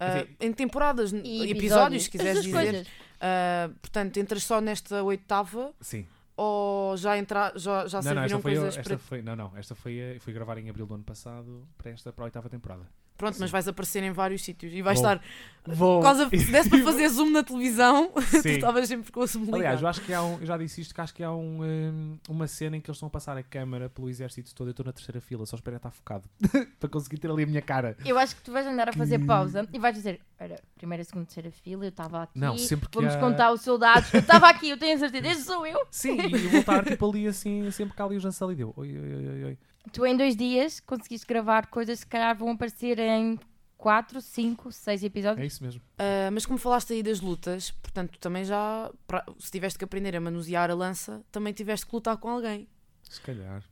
Enfim. 0.00 0.36
em 0.40 0.52
temporadas, 0.52 1.12
E 1.12 1.50
episódios, 1.50 2.04
se 2.04 2.10
quiseres 2.10 2.42
dizer. 2.44 2.52
coisas. 2.52 2.86
Ah, 3.20 3.68
portanto, 3.82 4.16
entras 4.18 4.44
só 4.44 4.60
nesta 4.60 5.02
oitava 5.02 5.74
Sim. 5.80 6.06
ou 6.36 6.96
já, 6.96 7.18
entra, 7.18 7.52
já, 7.56 7.86
já 7.88 8.00
não, 8.00 8.14
não, 8.14 8.22
esta 8.22 8.28
serviram 8.38 8.40
foi, 8.40 8.52
a- 8.52 8.54
coisas 8.60 8.76
esta 8.78 8.82
para. 8.90 8.98
foi, 8.98 9.22
não, 9.22 9.34
não, 9.36 9.56
esta 9.56 9.74
foi, 9.74 10.16
a- 10.16 10.20
fui 10.20 10.32
gravar 10.32 10.56
em 10.58 10.70
abril 10.70 10.86
do 10.86 10.94
ano 10.94 11.02
passado 11.04 11.66
para 11.76 11.90
esta 11.90 12.12
para 12.12 12.24
a 12.24 12.26
oitava 12.26 12.48
temporada. 12.48 12.88
Pronto, 13.18 13.36
mas 13.40 13.50
vais 13.50 13.66
aparecer 13.68 14.00
em 14.04 14.12
vários 14.12 14.42
sítios 14.42 14.72
e 14.72 14.80
vais 14.80 15.00
Vou. 15.00 15.10
estar. 15.12 15.24
Vou. 15.66 16.00
Quase, 16.00 16.22
a- 16.22 16.30
se 16.30 16.50
desse 16.52 16.70
para 16.70 16.78
fazer 16.84 17.08
zoom 17.08 17.30
na 17.30 17.42
televisão, 17.42 18.10
tu 18.14 18.22
Sim. 18.22 18.50
estavas 18.50 18.88
sempre 18.88 19.10
com 19.12 19.20
o 19.20 19.26
zoom 19.26 19.40
ligado. 19.40 19.56
Aliás, 19.56 19.82
eu 19.82 19.88
acho 19.88 20.00
que 20.02 20.12
há 20.14 20.22
um, 20.22 20.38
eu 20.38 20.46
já 20.46 20.56
disse 20.56 20.80
isto, 20.80 20.94
que 20.94 21.00
acho 21.00 21.12
que 21.12 21.22
há 21.24 21.32
um, 21.32 21.60
hum, 21.62 22.16
uma 22.28 22.46
cena 22.46 22.76
em 22.76 22.80
que 22.80 22.88
eles 22.88 22.96
estão 22.96 23.08
a 23.08 23.10
passar 23.10 23.36
a 23.36 23.42
câmara 23.42 23.90
pelo 23.90 24.08
exército 24.08 24.54
todo. 24.54 24.68
Eu 24.68 24.70
estou 24.70 24.86
na 24.86 24.92
terceira 24.92 25.20
fila, 25.20 25.44
só 25.46 25.56
espero 25.56 25.76
estar 25.76 25.90
focado 25.90 26.24
para 26.78 26.88
conseguir 26.88 27.18
ter 27.18 27.28
ali 27.28 27.42
a 27.42 27.46
minha 27.46 27.60
cara. 27.60 27.96
Eu 28.04 28.16
acho 28.18 28.36
que 28.36 28.42
tu 28.42 28.52
vais 28.52 28.66
andar 28.66 28.88
a 28.88 28.92
fazer 28.92 29.18
Que- 29.18 29.26
pausa 29.26 29.68
e 29.72 29.78
vais 29.80 29.94
dizer: 29.96 30.20
Olha, 30.40 30.58
primeira, 30.76 31.02
segunda, 31.02 31.26
terceira 31.26 31.50
fila, 31.50 31.84
eu 31.84 31.88
estava 31.90 32.22
aqui. 32.22 32.38
Não, 32.38 32.56
sempre 32.56 32.88
que 32.88 32.96
Vamos 32.96 33.14
há- 33.14 33.18
contar 33.18 33.52
os 33.52 33.60
soldados. 33.62 34.14
Eu 34.14 34.20
estava 34.20 34.48
aqui, 34.48 34.70
eu 34.70 34.78
tenho 34.78 34.94
a 34.94 34.98
certeza, 34.98 35.26
este 35.26 35.42
sou 35.42 35.66
eu. 35.66 35.84
Sim, 35.90 36.16
e 36.20 36.32
eu 36.44 36.50
vou 36.50 36.60
estar 36.60 36.84
tipo 36.84 37.10
ali 37.10 37.26
assim, 37.26 37.68
sempre 37.72 37.94
cá 37.96 38.04
ali 38.04 38.16
o 38.16 38.20
Jansel 38.20 38.52
e 38.52 38.54
deu. 38.54 38.72
Oi, 38.76 38.96
oi, 38.96 39.14
oi, 39.16 39.28
oi, 39.28 39.44
oi. 39.44 39.58
Tu 39.92 40.06
em 40.06 40.16
dois 40.16 40.36
dias 40.36 40.80
conseguiste 40.80 41.26
gravar 41.26 41.66
coisas 41.66 41.98
que 42.00 42.04
se 42.04 42.06
calhar 42.06 42.36
vão 42.36 42.50
aparecer 42.50 42.98
em 42.98 43.38
4, 43.76 44.20
5, 44.20 44.72
6 44.72 45.02
É 45.02 45.06
episódios. 45.06 45.52
isso 45.52 45.62
mesmo. 45.64 45.80
Ah, 45.98 46.30
mas 46.32 46.44
como 46.44 46.58
falaste 46.58 46.92
aí 46.92 47.02
das 47.02 47.20
lutas, 47.20 47.70
portanto, 47.70 48.12
tu 48.12 48.18
também 48.18 48.44
já. 48.44 48.90
pra- 49.06 49.24
se 49.38 49.50
tiveste 49.50 49.78
que 49.78 49.84
aprender 49.84 50.16
a 50.16 50.20
manusear 50.20 50.70
a 50.70 50.74
lança, 50.74 51.22
também 51.30 51.52
tiveste 51.52 51.86
que 51.86 51.94
lutar 51.94 52.16
com 52.16 52.28
alguém. 52.28 52.68
Se 53.08 53.20
calhar. 53.20 53.62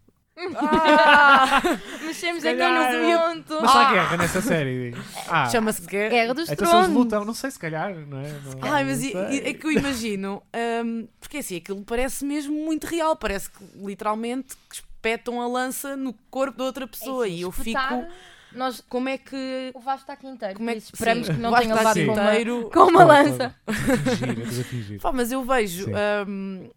Ah! 0.55 1.61
Mexemos 2.05 2.42
Se 2.42 2.48
aqui 2.48 2.59
calhar, 2.59 2.92
no 2.92 3.42
ponto. 3.42 3.62
Mas 3.62 3.74
há 3.74 3.92
guerra 3.92 4.16
nessa 4.18 4.42
série. 4.42 4.94
Ah, 5.29 5.48
Chama-se 5.48 5.81
guerra. 5.87 6.11
Guerra 6.11 6.35
dos 6.35 6.48
então 6.50 6.66
eles 6.66 6.70
Tronos. 6.70 6.88
lutam, 6.96 7.24
não 7.24 7.33
sei 7.35 7.50
se 7.50 7.59
calhar, 7.59 7.94
não 8.07 8.20
é? 8.20 8.29
Não- 8.33 8.59
Ai, 8.72 8.85
mas 8.85 9.02
i- 9.02 9.12
é 9.16 9.55
que 9.55 9.66
eu 9.66 9.72
imagino, 9.72 10.42
hum, 10.85 11.09
porque 11.18 11.38
assim, 11.38 11.57
aquilo 11.57 11.83
parece 11.85 12.22
mesmo 12.24 12.55
muito 12.55 12.85
real, 12.87 13.16
parece 13.16 13.50
que 13.50 13.64
literalmente 13.76 14.55
que 14.70 14.83
espetam 15.08 15.40
a 15.40 15.46
lança 15.46 15.96
no 15.96 16.12
corpo 16.30 16.58
da 16.58 16.64
outra 16.64 16.86
pessoa 16.86 17.26
É 17.26 17.28
assim, 17.28 17.38
e 17.38 17.42
eu 17.42 17.52
fico, 17.52 17.68
espetar, 17.78 18.08
Nós, 18.52 18.80
como 18.88 19.08
é 19.08 19.18
que, 19.18 19.70
o 19.74 19.80
Vasco 19.80 20.02
está 20.02 20.12
aqui 20.14 20.26
inteiro. 20.26 20.56
como 20.56 20.70
é 20.70 20.72
que 20.74 20.78
isso 20.78 20.90
esperamos 20.94 21.26
sim, 21.26 21.34
que 21.34 21.40
não 21.40 21.52
tenha 21.54 21.74
levado 21.74 21.94
com 22.06 22.12
uma, 22.12 22.30
inteiro. 22.30 22.70
com 22.74 22.80
uma 22.80 23.04
lança. 23.04 23.54
fingir, 23.68 24.64
fingir. 24.64 25.00
Pá, 25.00 25.12
mas 25.12 25.30
eu 25.32 25.44
vejo 25.44 25.86
hum, 26.28 26.68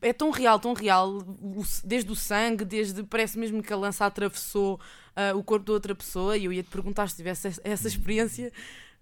É 0.00 0.12
tão 0.12 0.30
real, 0.30 0.58
tão 0.58 0.72
real, 0.72 1.18
desde 1.84 2.10
o 2.10 2.16
sangue, 2.16 2.64
desde 2.64 3.02
parece 3.02 3.38
mesmo 3.38 3.62
que 3.62 3.72
a 3.72 3.76
lança 3.76 4.06
atravessou 4.06 4.80
ah, 5.14 5.34
o 5.34 5.42
corpo 5.44 5.66
de 5.66 5.72
outra 5.72 5.94
pessoa. 5.94 6.36
E 6.36 6.44
eu 6.46 6.52
ia 6.52 6.62
te 6.62 6.70
perguntar 6.70 7.08
se 7.08 7.16
tivesse 7.16 7.48
essa- 7.48 7.60
essa 7.64 7.88
experiência 7.88 8.50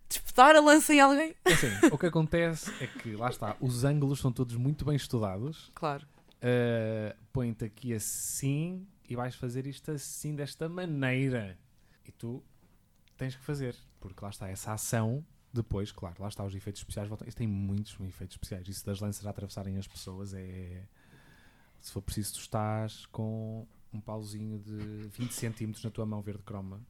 de 0.08 0.14
espetar 0.16 0.54
a 0.56 0.60
lança 0.60 0.92
em 0.94 1.00
alguém. 1.00 1.34
É 1.44 1.52
Assim, 1.52 1.68
o 1.90 1.98
que 1.98 2.06
acontece 2.06 2.72
é 2.80 2.86
que, 2.86 3.14
lá 3.16 3.28
está, 3.28 3.56
os 3.60 3.84
ângulos 3.84 4.18
são 4.20 4.30
todos 4.32 4.54
muito 4.56 4.84
bem 4.84 4.94
estudados. 4.96 5.70
Claro. 5.74 6.04
Uh, 6.42 7.16
Põe-te 7.32 7.64
aqui 7.64 7.92
assim 7.94 8.86
e 9.08 9.16
vais 9.16 9.34
fazer 9.34 9.66
isto 9.66 9.90
assim, 9.90 10.34
desta 10.34 10.68
maneira. 10.68 11.58
E 12.04 12.12
tu 12.12 12.42
tens 13.16 13.34
que 13.34 13.42
fazer, 13.42 13.74
porque 14.00 14.22
lá 14.22 14.30
está, 14.30 14.48
essa 14.48 14.72
ação. 14.72 15.24
Depois, 15.52 15.90
claro, 15.90 16.16
lá 16.18 16.28
está 16.28 16.44
os 16.44 16.54
efeitos 16.54 16.80
especiais. 16.80 17.08
Voltam. 17.08 17.26
Isso 17.26 17.36
tem 17.36 17.46
muitos 17.46 17.98
efeitos 18.00 18.34
especiais. 18.34 18.68
Isso 18.68 18.84
das 18.84 19.00
lanças 19.00 19.26
a 19.26 19.30
atravessarem 19.30 19.78
as 19.78 19.86
pessoas 19.86 20.34
é. 20.34 20.82
Se 21.80 21.92
for 21.92 22.02
preciso, 22.02 22.34
tu 22.34 22.40
estás 22.40 23.06
com 23.06 23.66
um 23.92 24.00
pauzinho 24.00 24.58
de 24.58 25.08
20 25.08 25.32
centímetros 25.32 25.84
na 25.84 25.90
tua 25.90 26.04
mão 26.04 26.20
verde 26.20 26.42
croma 26.42 26.80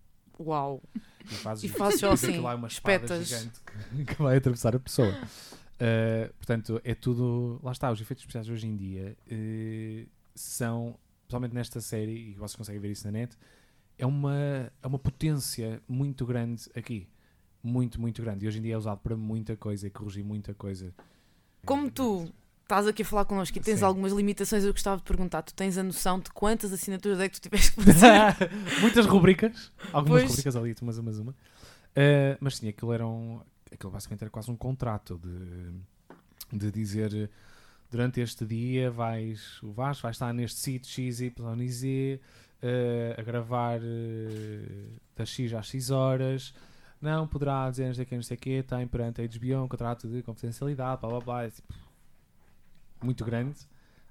Uau. 0.40 0.82
e 1.24 1.34
fazes, 1.34 1.64
E 1.64 1.68
fazes 1.68 2.02
assim, 2.02 2.38
lá 2.40 2.52
é 2.52 2.54
uma 2.54 2.66
espada 2.66 3.04
espetas. 3.04 3.28
gigante 3.28 3.60
que, 3.60 4.04
que 4.14 4.22
vai 4.22 4.36
atravessar 4.38 4.74
a 4.74 4.80
pessoa. 4.80 5.14
Uh, 5.76 6.32
portanto, 6.34 6.80
é 6.84 6.94
tudo. 6.94 7.60
Lá 7.62 7.72
está, 7.72 7.90
os 7.92 8.00
efeitos 8.00 8.22
especiais 8.22 8.48
hoje 8.48 8.66
em 8.66 8.76
dia 8.76 9.16
uh, 9.30 10.08
são, 10.34 10.98
principalmente 11.22 11.54
nesta 11.54 11.80
série, 11.80 12.30
e 12.30 12.34
vocês 12.34 12.56
conseguem 12.56 12.80
ver 12.80 12.90
isso 12.90 13.04
na 13.06 13.12
net, 13.12 13.36
é 13.98 14.06
uma, 14.06 14.72
é 14.82 14.86
uma 14.86 14.98
potência 14.98 15.82
muito 15.88 16.24
grande 16.24 16.64
aqui. 16.74 17.08
Muito, 17.62 18.00
muito 18.00 18.22
grande. 18.22 18.44
E 18.44 18.48
hoje 18.48 18.58
em 18.58 18.62
dia 18.62 18.74
é 18.74 18.76
usado 18.76 19.00
para 19.00 19.16
muita 19.16 19.56
coisa 19.56 19.86
e 19.86 19.90
corrigir 19.90 20.24
muita 20.24 20.54
coisa. 20.54 20.94
Como 21.64 21.90
tu 21.90 22.32
estás 22.62 22.86
aqui 22.86 23.02
a 23.02 23.04
falar 23.04 23.24
connosco 23.24 23.56
e 23.56 23.60
tens 23.60 23.80
Sim. 23.80 23.84
algumas 23.84 24.12
limitações, 24.12 24.64
eu 24.64 24.72
gostava 24.72 24.98
de 24.98 25.02
perguntar: 25.02 25.42
tu 25.42 25.52
tens 25.52 25.76
a 25.76 25.82
noção 25.82 26.20
de 26.20 26.30
quantas 26.30 26.72
assinaturas 26.72 27.18
é 27.20 27.28
que 27.28 27.40
tu 27.40 27.42
tiveste 27.42 27.72
que 27.72 27.82
fazer? 27.82 28.50
Muitas 28.80 29.06
rubricas, 29.06 29.72
algumas 29.92 30.22
Pois. 30.22 30.30
rubricas 30.30 30.56
ali, 30.56 30.74
umas, 30.80 30.98
umas, 30.98 31.18
uma. 31.18 31.32
Uh, 31.32 32.36
mas 32.40 32.56
sim, 32.56 32.68
aquilo 32.68 32.92
era 32.92 33.06
um. 33.06 33.40
Aquilo 33.76 33.92
basicamente 33.92 34.22
era 34.22 34.30
quase 34.30 34.50
um 34.50 34.56
contrato 34.56 35.18
de, 35.18 36.58
de 36.58 36.70
dizer 36.72 37.30
durante 37.90 38.20
este 38.20 38.44
dia 38.44 38.90
vais, 38.90 39.62
o 39.62 39.70
Vasco 39.72 40.02
vai 40.02 40.12
estar 40.12 40.32
neste 40.32 40.58
sítio 40.58 40.90
X, 40.90 41.20
Y 41.20 41.68
Z 41.68 42.20
uh, 42.62 43.20
a 43.20 43.22
gravar 43.22 43.80
uh, 43.80 45.00
das 45.14 45.28
X 45.28 45.52
às 45.52 45.68
X 45.68 45.90
horas. 45.90 46.54
Não 47.00 47.28
poderá 47.28 47.68
dizer 47.70 47.86
não 47.86 47.94
sei 47.94 48.04
o 48.04 48.06
que, 48.06 48.14
não 48.14 48.22
sei 48.22 48.36
o 48.36 48.40
que, 48.40 48.62
tem 48.62 48.86
perante 48.86 49.20
a 49.20 49.26
HBO 49.26 49.64
um 49.64 49.68
contrato 49.68 50.08
de 50.08 50.22
confidencialidade, 50.22 51.00
blá 51.00 51.10
blá 51.10 51.20
blá. 51.20 51.44
É, 51.44 51.50
tipo, 51.50 51.74
muito 53.02 53.24
grande. 53.24 53.60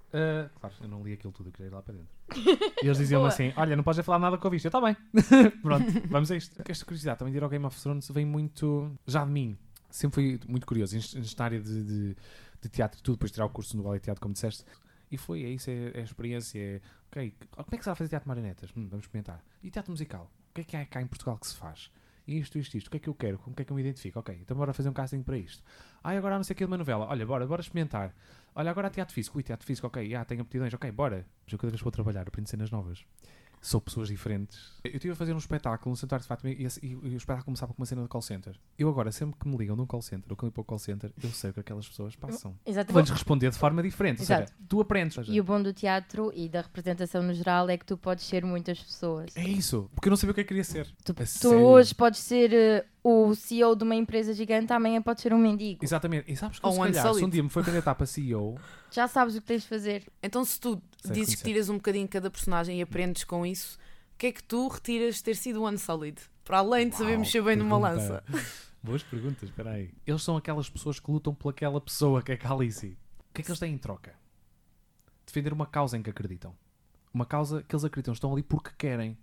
Uh, 0.10 0.47
claro, 0.60 0.75
eu 0.82 0.88
não 0.88 1.04
li 1.04 1.13
aquilo 1.13 1.34
tudo, 1.34 1.49
eu 1.49 1.54
queria 1.54 1.69
ir 1.69 1.73
lá 1.73 1.82
para 1.82 1.95
dentro. 1.95 2.14
E 2.83 2.88
eles 2.88 2.97
diziam-me 2.97 3.23
Boa. 3.23 3.33
assim: 3.33 3.53
Olha, 3.55 3.75
não 3.75 3.83
podes 3.83 4.05
falar 4.05 4.19
nada 4.19 4.38
com 4.38 4.47
o 4.47 4.51
visto. 4.51 4.65
Eu, 4.65 4.69
está 4.69 4.81
bem. 4.81 4.95
Pronto, 5.61 5.85
vamos 6.09 6.31
a 6.31 6.35
isto. 6.35 6.61
Esta 6.67 6.85
curiosidade 6.85 7.19
também 7.19 7.31
de 7.31 7.38
ir 7.38 7.43
ao 7.43 7.49
Game 7.49 7.65
of 7.65 7.79
Thrones 7.81 8.09
vem 8.09 8.25
muito 8.25 8.91
já 9.05 9.23
de 9.23 9.31
mim. 9.31 9.57
Sempre 9.89 10.15
fui 10.15 10.39
muito 10.47 10.65
curioso. 10.65 10.95
Nesta 10.95 11.43
área 11.43 11.61
de, 11.61 11.83
de, 11.83 12.15
de 12.61 12.69
teatro 12.69 12.99
e 12.99 13.03
tudo, 13.03 13.15
depois 13.15 13.31
de 13.31 13.35
tirar 13.35 13.45
o 13.45 13.49
curso 13.49 13.77
no 13.77 13.83
Ballet 13.83 14.03
Teatro, 14.03 14.21
como 14.21 14.33
disseste. 14.33 14.65
E 15.11 15.17
foi, 15.17 15.43
é 15.43 15.49
isso, 15.49 15.69
é, 15.69 15.91
é 15.93 16.01
a 16.01 16.03
experiência. 16.03 16.59
É, 16.59 16.81
ok, 17.11 17.33
como 17.51 17.67
é 17.71 17.77
que 17.77 17.83
se 17.83 17.89
vai 17.89 17.95
fazer 17.95 18.09
teatro 18.09 18.25
de 18.25 18.27
marionetas? 18.27 18.69
Hum, 18.75 18.88
vamos 18.89 19.05
experimentar. 19.05 19.41
E 19.63 19.69
teatro 19.69 19.91
musical? 19.91 20.31
O 20.49 20.53
que 20.55 20.61
é 20.61 20.63
que 20.63 20.75
há 20.77 20.85
cá 20.85 21.01
em 21.01 21.07
Portugal 21.07 21.38
que 21.38 21.47
se 21.47 21.55
faz? 21.55 21.91
Isto, 22.27 22.57
isto, 22.57 22.75
isto. 22.75 22.88
O 22.88 22.91
que 22.91 22.97
é 22.97 22.99
que 22.99 23.07
eu 23.09 23.13
quero? 23.13 23.38
Com 23.38 23.51
o 23.51 23.53
que 23.53 23.61
é 23.61 23.65
que 23.65 23.71
eu 23.71 23.75
me 23.75 23.81
identifico? 23.83 24.19
Ok, 24.19 24.35
então 24.41 24.57
bora 24.57 24.73
fazer 24.73 24.89
um 24.89 24.93
casting 24.93 25.21
para 25.21 25.38
isto. 25.38 25.63
Ah, 26.03 26.11
agora 26.11 26.35
não 26.35 26.43
sei 26.43 26.53
o 26.53 26.57
que 26.57 26.63
de 26.65 26.71
uma 26.71 26.77
novela. 26.77 27.05
Olha, 27.05 27.25
bora, 27.25 27.45
bora 27.45 27.61
experimentar. 27.61 28.15
Olha, 28.55 28.71
agora 28.71 28.87
há 28.87 28.89
teatro 28.89 29.13
físico. 29.13 29.37
Ui, 29.37 29.43
teatro 29.43 29.65
físico, 29.67 29.85
ok. 29.87 30.09
Já, 30.09 30.23
tenho 30.23 30.41
aptidões. 30.41 30.73
Ok, 30.73 30.89
bora. 30.91 31.25
Mas 31.45 31.51
eu 31.53 31.59
cada 31.59 31.69
vez 31.71 31.79
que 31.81 31.83
vou 31.83 31.91
trabalhar, 31.91 32.21
aprendo 32.27 32.47
cenas 32.47 32.71
novas. 32.71 33.03
Sou 33.61 33.81
pessoas 33.81 34.07
diferentes. 34.09 34.59
Eu 34.83 34.91
estive 34.91 35.13
a 35.13 35.15
fazer 35.15 35.33
um 35.33 35.39
espetáculo 35.39 35.91
no 35.91 35.97
Centro 35.97 36.19
de 36.19 36.25
Fátima 36.27 36.51
e, 36.51 36.65
esse- 36.65 36.79
e- 36.85 36.91
e 36.91 37.15
o 37.15 37.17
espetáculo 37.17 37.45
começava 37.45 37.73
com 37.73 37.81
uma 37.81 37.85
cena 37.87 38.03
de 38.03 38.07
call 38.07 38.21
center. 38.21 38.55
Eu 38.77 38.87
agora, 38.89 39.11
sempre 39.11 39.39
que 39.39 39.47
me 39.47 39.57
ligam 39.57 39.75
num 39.75 39.87
call 39.87 40.03
center 40.03 40.25
ou 40.29 40.37
que 40.37 40.43
eu 40.43 40.47
ligo 40.47 40.53
para 40.53 40.61
o 40.61 40.65
call 40.65 40.77
center, 40.77 41.11
eu 41.21 41.29
sei 41.31 41.49
o 41.49 41.53
que 41.53 41.61
aquelas 41.61 41.87
pessoas 41.87 42.15
passam. 42.15 42.55
Exato. 42.63 42.93
Vou-lhes 42.93 43.09
responder 43.09 43.49
de 43.49 43.57
forma 43.57 43.81
diferente. 43.81 44.19
Ou 44.19 44.23
Exato. 44.23 44.49
seja, 44.51 44.59
tu 44.69 44.79
aprendes. 44.81 45.17
ou 45.17 45.23
seja, 45.23 45.35
E 45.35 45.41
o 45.41 45.43
bom 45.43 45.59
do 45.61 45.73
teatro 45.73 46.31
e 46.35 46.47
da 46.47 46.61
representação 46.61 47.23
no 47.23 47.33
geral 47.33 47.67
é 47.67 47.75
que 47.77 47.85
tu 47.85 47.97
podes 47.97 48.23
ser 48.25 48.45
muitas 48.45 48.79
pessoas. 48.79 49.35
É 49.35 49.43
isso. 49.43 49.89
Porque 49.95 50.09
eu 50.09 50.11
não 50.11 50.17
sabia 50.17 50.31
o 50.31 50.35
que 50.35 50.41
é 50.41 50.43
que 50.43 50.47
queria 50.49 50.63
ser. 50.63 50.87
Tu, 51.03 51.13
tu 51.41 51.49
hoje 51.55 51.95
podes 51.95 52.19
ser 52.19 52.53
eh, 52.53 52.85
o 53.07 53.35
CEO 53.35 53.75
de 53.75 53.83
uma 53.83 53.93
empresa 53.93 54.33
gigante, 54.33 54.73
amanhã 54.73 54.99
podes 54.99 55.21
ser 55.21 55.31
um 55.31 55.37
mendigo. 55.37 55.85
Exatamente. 55.85 56.31
E 56.31 56.35
sabes 56.35 56.57
que 56.57 56.65
eu, 56.65 56.69
Ou 56.69 56.73
se 56.73 56.79
um 56.81 56.83
calhar, 56.85 57.13
se 57.13 57.23
um 57.23 57.29
dia 57.29 57.43
me 57.43 57.49
for 57.49 57.63
candidatar 57.63 57.93
para 57.93 58.07
CEO, 58.07 58.57
Já 58.89 59.07
sabes 59.07 59.35
o 59.35 59.41
que 59.41 59.45
tens 59.45 59.61
de 59.61 59.67
fazer. 59.67 60.11
Então, 60.23 60.43
se 60.43 60.59
tu 60.59 60.81
Sei 61.03 61.11
dizes 61.11 61.35
que 61.35 61.41
conhecer. 61.41 61.43
tiras 61.43 61.69
um 61.69 61.75
bocadinho 61.75 62.07
cada 62.07 62.31
personagem 62.31 62.79
e 62.79 62.81
aprendes 62.81 63.23
com 63.23 63.45
isso, 63.45 63.77
o 64.15 64.17
que 64.17 64.25
é 64.25 64.31
que 64.31 64.41
tu 64.41 64.67
retiras 64.67 65.17
de 65.17 65.23
ter 65.23 65.35
sido 65.35 65.61
um 65.61 65.67
Unsolid? 65.67 66.19
Para 66.43 66.57
além 66.57 66.89
de 66.89 66.95
saber 66.95 67.15
mexer 67.19 67.43
bem 67.43 67.55
numa 67.55 67.77
lança. 67.77 68.23
Boas 68.81 69.03
perguntas, 69.03 69.49
espera 69.49 69.71
aí. 69.71 69.91
Eles 70.05 70.23
são 70.23 70.35
aquelas 70.35 70.67
pessoas 70.67 70.99
que 70.99 71.11
lutam 71.11 71.33
por 71.35 71.49
aquela 71.49 71.79
pessoa 71.79 72.23
que 72.23 72.31
é 72.31 72.39
a 72.43 72.51
Alice. 72.53 72.87
O 73.29 73.33
que 73.35 73.41
é 73.41 73.43
que 73.43 73.51
eles 73.51 73.59
têm 73.59 73.73
em 73.73 73.77
troca? 73.77 74.15
Defender 75.27 75.53
uma 75.53 75.67
causa 75.67 75.95
em 75.95 76.01
que 76.01 76.09
acreditam. 76.09 76.55
Uma 77.13 77.25
causa 77.25 77.61
que 77.61 77.75
eles 77.75 77.83
acreditam. 77.85 78.13
Estão 78.15 78.31
ali 78.33 78.41
porque 78.41 78.71
querem. 78.77 79.15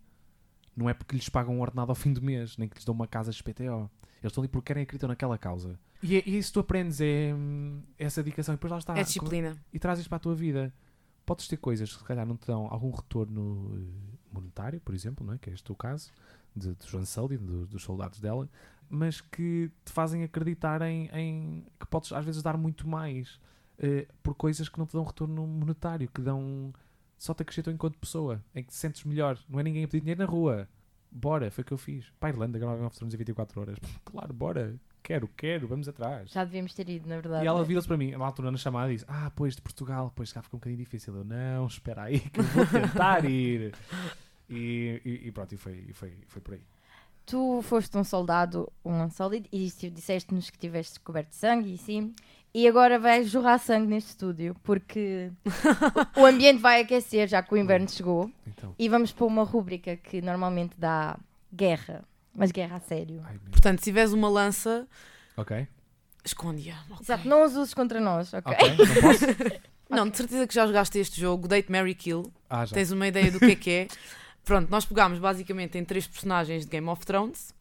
Não 0.77 0.89
é 0.89 0.95
porque 0.95 1.15
lhes 1.17 1.29
pagam 1.29 1.57
um 1.57 1.61
ordenado 1.61 1.91
ao 1.91 1.95
fim 1.95 2.13
do 2.13 2.23
mês, 2.23 2.57
nem 2.57 2.69
que 2.69 2.77
lhes 2.77 2.85
dão 2.85 2.95
uma 2.95 3.07
casa 3.07 3.31
de 3.31 3.43
PTO. 3.43 3.91
Eles 4.23 4.31
estão 4.31 4.43
ali 4.43 4.49
porque 4.49 4.67
querem 4.69 4.83
acreditam 4.85 5.09
naquela 5.09 5.37
causa. 5.37 5.79
E, 6.03 6.17
é, 6.17 6.23
e 6.27 6.39
isso 6.39 6.49
que 6.51 6.55
tu 6.55 6.61
aprendes 6.61 7.01
é 7.01 7.35
hum, 7.35 7.83
essa 7.99 8.23
dedicação. 8.23 8.55
E 8.55 8.57
depois 8.57 8.71
lá 8.71 8.79
está. 8.79 8.97
É 8.97 9.03
disciplina. 9.03 9.57
e 9.73 9.79
traz 9.79 9.99
isto 9.99 10.09
para 10.09 10.17
a 10.17 10.21
tua 10.21 10.35
vida. 10.35 10.73
Podes 11.27 11.47
ter 11.47 11.57
coisas 11.57 11.93
que 11.93 11.99
se 11.99 12.05
calhar 12.05 12.27
não 12.27 12.37
te 12.37 12.47
dão 12.47 12.67
algum 12.71 12.91
retorno 12.91 13.71
eh, 13.77 14.17
monetário, 14.33 14.81
por 14.81 14.95
exemplo, 14.95 15.25
não 15.27 15.35
é? 15.35 15.39
que 15.39 15.51
é 15.51 15.53
este 15.53 15.71
o 15.71 15.75
caso, 15.75 16.11
de, 16.55 16.75
de 16.75 16.87
Joan 16.89 17.05
do- 17.39 17.67
dos 17.67 17.83
soldados 17.83 18.19
dela, 18.21 18.49
mas 18.91 19.21
que 19.21 19.71
te 19.85 19.93
fazem 19.93 20.25
acreditar 20.25 20.83
em, 20.83 21.09
em 21.15 21.65
que 21.79 21.87
podes 21.87 22.13
às 22.13 22.25
vezes 22.25 22.43
dar 22.43 22.57
muito 22.57 22.89
mais 22.89 23.39
eh, 23.79 24.09
por 24.23 24.35
coisas 24.35 24.69
que 24.69 24.79
não 24.79 24.87
te 24.87 24.95
dão 24.95 25.05
retorno 25.05 25.47
monetário, 25.47 26.09
que 26.13 26.21
dão 26.21 26.73
só 27.25 27.33
te 27.35 27.43
acrescentam 27.43 27.73
enquanto 27.73 27.99
pessoa, 27.99 28.43
em 28.55 28.63
que 28.63 28.71
te 28.71 28.75
sentes 28.77 29.05
melhor. 29.05 29.39
Não 29.49 29.61
é 29.61 29.63
ninguém 29.63 29.85
a 29.85 29.89
pedir 29.89 30.01
dinheiro 30.01 30.21
na 30.21 30.27
rua. 30.27 30.69
Bora, 31.11 31.51
foi 31.51 31.63
o 31.63 31.65
que 31.65 31.73
eu 31.73 31.79
fiz. 31.79 32.07
Para 32.19 32.31
a 32.31 32.33
Irlanda, 32.33 32.59
Game 32.59 32.73
of 32.85 32.97
Thrones 32.97 33.15
em 33.15 33.17
24 33.19 33.61
horas. 33.61 33.79
Claro, 34.05 34.33
bora. 34.33 34.75
Quero, 35.03 35.29
quero, 35.37 35.67
vamos 35.67 35.89
atrás. 35.89 36.31
Já 36.31 36.45
devíamos 36.45 36.73
ter 36.75 36.89
ido, 36.89 37.09
na 37.09 37.17
verdade. 37.17 37.45
E 37.45 37.47
ela 37.49 37.65
vira-se 37.65 37.89
para 37.89 37.97
mim, 37.97 38.13
na 38.13 38.25
altura 38.25 38.51
na 38.53 38.57
chamada, 38.57 38.93
e 38.93 38.97
diz: 38.97 39.05
Ah, 39.09 39.31
pois 39.35 39.57
de 39.57 39.61
Portugal, 39.63 40.13
pois 40.15 40.33
cá 40.33 40.41
fica 40.43 40.55
um 40.57 40.59
bocadinho 40.61 40.79
difícil. 40.79 41.15
Eu, 41.17 41.25
não, 41.25 41.67
espera 41.67 42.03
aí, 42.05 42.21
que 42.21 42.39
eu 42.41 42.45
vou 42.45 42.67
tentar 42.67 43.25
ir. 43.25 43.75
E, 44.49 45.01
e- 45.05 45.29
e 45.29 45.33
pronto, 45.33 45.53
e 45.53 45.57
foi, 45.57 45.85
e 45.89 45.93
foi, 45.93 46.13
foi 46.29 46.41
por 46.43 46.55
aí. 46.55 46.61
Tu 47.27 47.63
foste 47.63 47.97
um 47.97 48.05
soldado, 48.05 48.73
um 48.85 49.09
sólido, 49.11 49.49
e 49.53 49.59
disse- 49.65 49.91
disseste-nos 49.91 50.51
que 50.51 50.59
tiveste 50.59 50.99
coberto 51.01 51.31
de 51.31 51.37
sangue 51.37 51.75
e 51.75 51.79
sim. 51.79 52.15
E 52.55 52.69
agora 52.69 52.99
vais 52.99 53.31
jorrar 53.31 53.59
sangue 53.59 53.87
neste 53.87 54.11
estúdio, 54.11 54.55
porque 54.63 55.31
o 56.17 56.27
ambiente 56.27 56.61
vai 56.61 56.83
aquecer, 56.83 57.27
já 57.27 57.43
que 57.43 57.55
o 57.55 57.57
inverno 57.57 57.89
chegou. 57.89 58.31
Então, 58.47 58.75
E 58.79 58.89
vamos 58.89 59.11
para 59.13 59.25
uma 59.25 59.43
rúbrica 59.43 59.97
que 59.97 60.21
normalmente 60.21 60.75
dá 60.77 61.19
guerra, 61.55 62.05
mas 62.35 62.51
guerra 62.51 62.77
a 62.77 62.81
sério. 62.81 63.23
ai. 63.25 63.39
Portanto, 63.51 63.79
se 63.79 63.85
tiveres 63.85 64.13
uma 64.13 64.29
lança, 64.29 64.87
Ok, 65.37 65.67
esconde-a. 66.25 66.75
ok? 66.91 66.97
Exato, 67.01 67.27
não 67.29 67.43
os 67.45 67.57
uses 67.57 67.73
contra 67.73 67.99
nós, 68.01 68.33
ok? 68.35 68.53
ok, 68.53 68.69
não 68.77 69.03
posso? 69.03 69.25
Não, 69.93 70.09
de 70.09 70.17
certeza 70.17 70.47
que 70.47 70.55
já 70.55 70.67
jogaste 70.67 70.99
este 70.99 71.21
jogo, 71.21 71.47
Date 71.47 71.71
Mary 71.71 71.95
Kill. 71.95 72.33
Ah, 72.49 72.65
já. 72.65 72.73
Tens 72.75 72.91
uma 72.93 73.07
ideia 73.07 73.31
do 73.31 73.39
que 73.39 73.45
é 73.51 73.55
que 73.55 73.71
é. 73.71 73.89
Pronto, 74.43 74.71
nós 74.71 74.87
pegámos 74.87 75.19
basicamente 75.19 75.77
em 75.77 75.85
três 75.85 76.07
personagens 76.07 76.65
de 76.65 76.71
Game 76.71 76.89
of 76.89 77.05
Thrones. 77.05 77.55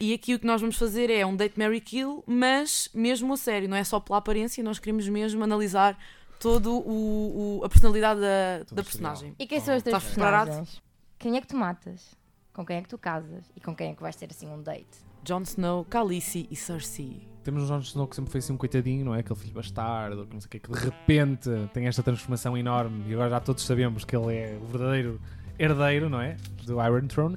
E 0.00 0.12
aqui 0.14 0.34
o 0.34 0.38
que 0.38 0.46
nós 0.46 0.60
vamos 0.60 0.76
fazer 0.76 1.10
é 1.10 1.26
um 1.26 1.34
Date 1.34 1.58
Mary 1.58 1.80
Kill, 1.80 2.22
mas 2.26 2.88
mesmo 2.94 3.32
a 3.32 3.36
sério, 3.36 3.68
não 3.68 3.76
é 3.76 3.82
só 3.84 3.98
pela 3.98 4.18
aparência, 4.18 4.62
nós 4.62 4.78
queremos 4.78 5.08
mesmo 5.08 5.42
analisar 5.42 5.98
todo 6.38 6.72
o, 6.72 7.58
o- 7.60 7.64
a 7.64 7.68
personalidade 7.68 8.20
da, 8.20 8.58
da 8.72 8.82
personagem. 8.84 9.34
E 9.38 9.46
quem 9.46 9.58
são 9.60 9.74
as 9.74 9.82
três 9.82 9.96
Estás 9.96 10.14
preparado? 10.14 10.46
personagens? 10.46 10.82
Quem 11.18 11.36
é 11.36 11.40
que 11.40 11.48
tu 11.48 11.56
matas? 11.56 12.14
Com 12.52 12.64
quem 12.64 12.76
é 12.76 12.82
que 12.82 12.88
tu 12.88 12.96
casas? 12.98 13.44
E 13.56 13.60
com 13.60 13.74
quem 13.74 13.90
é 13.90 13.94
que 13.94 14.00
vais 14.02 14.14
ter 14.14 14.28
assim 14.30 14.46
um 14.48 14.62
date? 14.62 14.86
Jon 15.24 15.42
Snow, 15.42 15.84
Khaleesi 15.84 16.46
e 16.48 16.54
Cersei. 16.54 17.26
Temos 17.42 17.64
um 17.64 17.66
Jon 17.66 17.80
Snow 17.80 18.06
que 18.06 18.14
sempre 18.14 18.30
foi 18.30 18.38
assim 18.38 18.52
um 18.52 18.56
coitadinho, 18.56 19.04
não 19.04 19.14
é? 19.16 19.18
Aquele 19.20 19.38
filho 19.38 19.52
bastardo, 19.52 20.26
que 20.28 20.32
não 20.34 20.40
sei 20.40 20.46
o 20.46 20.50
que, 20.50 20.60
que 20.60 20.70
de 20.70 20.78
repente 20.78 21.50
tem 21.72 21.86
esta 21.88 22.04
transformação 22.04 22.56
enorme 22.56 23.04
e 23.10 23.14
agora 23.14 23.30
já 23.30 23.40
todos 23.40 23.64
sabemos 23.64 24.04
que 24.04 24.14
ele 24.16 24.32
é 24.32 24.58
o 24.62 24.66
verdadeiro 24.66 25.20
herdeiro, 25.58 26.08
não 26.08 26.20
é? 26.20 26.36
Do 26.64 26.74
Iron 26.84 27.06
Throne. 27.08 27.36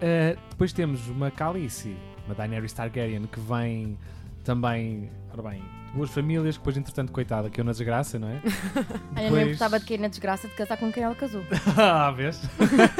Uh, 0.00 0.38
depois 0.50 0.72
temos 0.72 1.08
uma 1.08 1.30
Khaleesi, 1.30 1.96
uma 2.26 2.34
Daenerys 2.34 2.72
Targaryen, 2.72 3.26
que 3.26 3.40
vem 3.40 3.98
também, 4.44 5.10
ora 5.32 5.50
bem, 5.50 5.62
de 5.86 5.92
boas 5.92 6.10
famílias, 6.10 6.56
que 6.56 6.60
depois, 6.60 6.76
entretanto, 6.76 7.12
coitada, 7.12 7.50
que 7.50 7.60
é 7.60 7.62
uma 7.62 7.72
desgraça, 7.72 8.18
não 8.18 8.28
é? 8.28 8.40
Olha, 9.16 9.30
não 9.30 9.36
me 9.36 9.44
importava 9.44 9.78
de 9.78 9.86
cair 9.86 10.00
na 10.00 10.08
desgraça 10.08 10.48
de 10.48 10.54
casar 10.54 10.76
com 10.78 10.90
quem 10.92 11.02
ela 11.02 11.14
casou. 11.14 11.42
ah, 11.76 12.10
vês? 12.10 12.40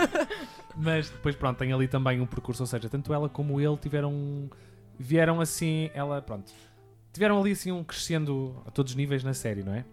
Mas 0.77 1.11
depois, 1.11 1.35
pronto, 1.35 1.59
tem 1.59 1.73
ali 1.73 1.89
também 1.89 2.21
um 2.21 2.27
percurso, 2.27 2.63
ou 2.63 2.67
seja, 2.67 2.89
tanto 2.89 3.13
ela 3.13 3.29
como 3.29 3.61
ele 3.61 3.77
tiveram. 3.77 4.49
Vieram 4.99 5.41
assim, 5.41 5.91
ela, 5.95 6.21
pronto. 6.21 6.53
Tiveram 7.13 7.41
ali 7.41 7.53
assim 7.53 7.73
um 7.73 7.83
crescendo 7.83 8.63
a 8.67 8.71
todos 8.71 8.93
os 8.93 8.97
níveis 8.97 9.25
na 9.25 9.35
série, 9.35 9.63
não 9.63 9.75
é? 9.75 9.85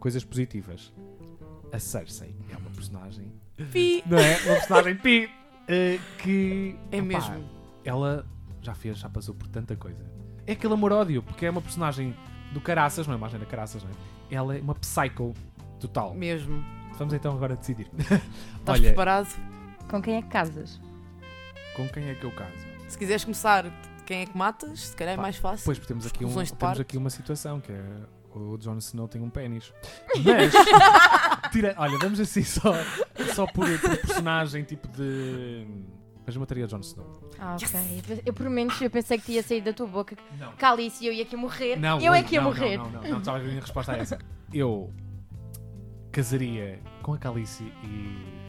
coisas 0.00 0.24
positivas. 0.24 0.92
A 1.70 1.78
Cersei 1.78 2.34
é 2.50 2.56
uma 2.56 2.70
personagem. 2.70 3.30
Pi. 3.70 4.02
Não 4.06 4.18
é? 4.18 4.36
Uma 4.38 4.54
personagem 4.54 4.96
pi. 4.96 5.30
Eh, 5.70 5.98
que. 6.18 6.76
É 6.90 6.96
opá, 6.96 7.06
mesmo. 7.06 7.44
Ela 7.84 8.26
já 8.60 8.74
fez, 8.74 8.98
já 8.98 9.08
passou 9.08 9.34
por 9.34 9.48
tanta 9.48 9.76
coisa. 9.76 10.04
É 10.46 10.52
aquele 10.52 10.74
amor-ódio, 10.74 11.22
porque 11.22 11.46
é 11.46 11.50
uma 11.50 11.62
personagem 11.62 12.14
do 12.52 12.60
caraças, 12.60 13.06
não 13.06 13.14
é 13.14 13.16
mais 13.16 13.32
da 13.32 13.38
caraças, 13.46 13.82
não 13.82 13.90
é? 13.90 13.94
Ela 14.34 14.56
é 14.56 14.60
uma 14.60 14.74
psycho 14.74 15.32
total. 15.78 16.14
Mesmo. 16.14 16.64
Vamos 16.98 17.14
então 17.14 17.32
agora 17.32 17.56
decidir. 17.56 17.88
Estás 18.58 18.78
Olha, 18.78 18.88
preparado? 18.88 19.28
Com 19.88 20.02
quem 20.02 20.16
é 20.16 20.22
que 20.22 20.28
casas? 20.28 20.80
com 21.74 21.88
quem 21.88 22.08
é 22.08 22.14
que 22.14 22.24
eu 22.24 22.32
caso? 22.32 22.52
Se 22.88 22.98
quiseres 22.98 23.24
começar, 23.24 23.64
quem 24.04 24.22
é 24.22 24.26
que 24.26 24.36
matas? 24.36 24.88
Se 24.88 24.96
calhar 24.96 25.14
é 25.14 25.16
Pá, 25.16 25.22
mais 25.22 25.36
fácil. 25.36 25.64
Pois, 25.64 25.78
porque 25.78 25.92
temos 25.92 26.06
aqui, 26.06 26.24
um, 26.24 26.44
temos 26.44 26.80
aqui 26.80 26.96
uma 26.98 27.10
situação 27.10 27.60
que 27.60 27.72
é 27.72 27.82
o 28.38 28.56
Jon 28.58 28.78
Snow 28.78 29.08
tem 29.08 29.20
um 29.22 29.30
pênis. 29.30 29.72
Mas, 30.24 30.52
tira, 31.52 31.74
olha, 31.78 31.98
vamos 31.98 32.20
assim 32.20 32.42
só, 32.42 32.72
só 33.34 33.46
por, 33.46 33.66
por 33.80 33.96
personagem, 33.98 34.62
tipo 34.64 34.86
de. 34.88 35.66
Mas 36.26 36.34
eu 36.34 36.40
mataria 36.40 36.66
Jon 36.66 36.80
Snow. 36.80 37.30
Ah, 37.38 37.56
ok. 37.60 37.80
Eu 37.98 38.16
pe- 38.16 38.22
Eu, 38.26 38.32
por 38.34 38.48
menos, 38.50 38.80
eu 38.80 38.90
pensei 38.90 39.18
que 39.18 39.24
tinha 39.24 39.42
saído 39.42 39.64
da 39.66 39.72
tua 39.72 39.86
boca. 39.86 40.14
Não. 40.38 40.52
Calice, 40.52 41.04
eu 41.06 41.12
ia 41.12 41.22
aqui 41.24 41.34
morrer. 41.36 41.76
Não, 41.76 41.98
eu 42.00 42.12
é 42.14 42.22
que 42.22 42.34
ia 42.34 42.40
não, 42.40 42.48
morrer. 42.50 42.76
Não, 42.76 42.90
não, 42.90 43.02
não, 43.02 43.10
não, 43.10 43.18
estava 43.18 43.38
a 43.38 43.40
ver 43.40 43.46
a 43.46 43.50
minha 43.50 43.60
resposta 43.62 43.92
a 43.92 43.96
essa. 43.96 44.18
Eu 44.52 44.92
casaria 46.12 46.78
com 47.02 47.14
a 47.14 47.18
Calice 47.18 47.64
e. 47.84 48.40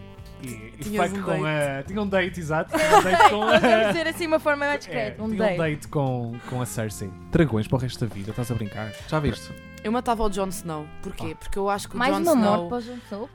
E, 0.43 0.73
e 0.79 0.97
fuck 0.97 1.13
um 1.19 1.21
com 1.21 1.43
date. 1.43 1.45
a. 1.45 1.83
Tinha 1.83 2.01
um 2.01 2.07
date, 2.07 2.39
exato. 2.39 2.75
Tinha 2.75 2.97
um 2.97 3.03
date 3.03 3.29
com 3.29 3.39
Vamos 3.45 3.63
a. 3.63 3.87
dizer 3.91 4.07
assim 4.07 4.25
uma 4.27 4.39
forma 4.39 4.65
mais 4.65 4.73
É, 4.73 4.77
discreta. 4.79 5.23
um 5.23 5.27
tinha 5.27 5.37
date. 5.37 5.53
um 5.53 5.57
date 5.57 5.87
com, 5.87 6.35
com 6.49 6.61
a 6.61 6.65
Cersei. 6.65 7.11
Dragões 7.31 7.67
para 7.67 7.75
o 7.77 7.79
resto 7.79 8.05
da 8.07 8.13
vida, 8.13 8.31
estás 8.31 8.49
a 8.51 8.55
brincar? 8.55 8.91
Já 9.07 9.19
viste? 9.19 9.53
Eu 9.83 9.91
matava 9.91 10.23
o 10.23 10.29
Jon 10.29 10.47
Snow. 10.49 10.85
Porquê? 11.01 11.31
Ah. 11.31 11.35
Porque 11.35 11.57
eu 11.57 11.69
acho 11.69 11.89
que 11.89 11.95
o 11.95 11.97
Mais 11.97 12.13
Jon 12.15 12.21
uma 12.21 12.33
Snow. 12.33 12.43
morte 12.43 12.69
para 12.69 12.77
o 12.77 12.81
Jon 12.81 12.99
Snow. 13.05 13.29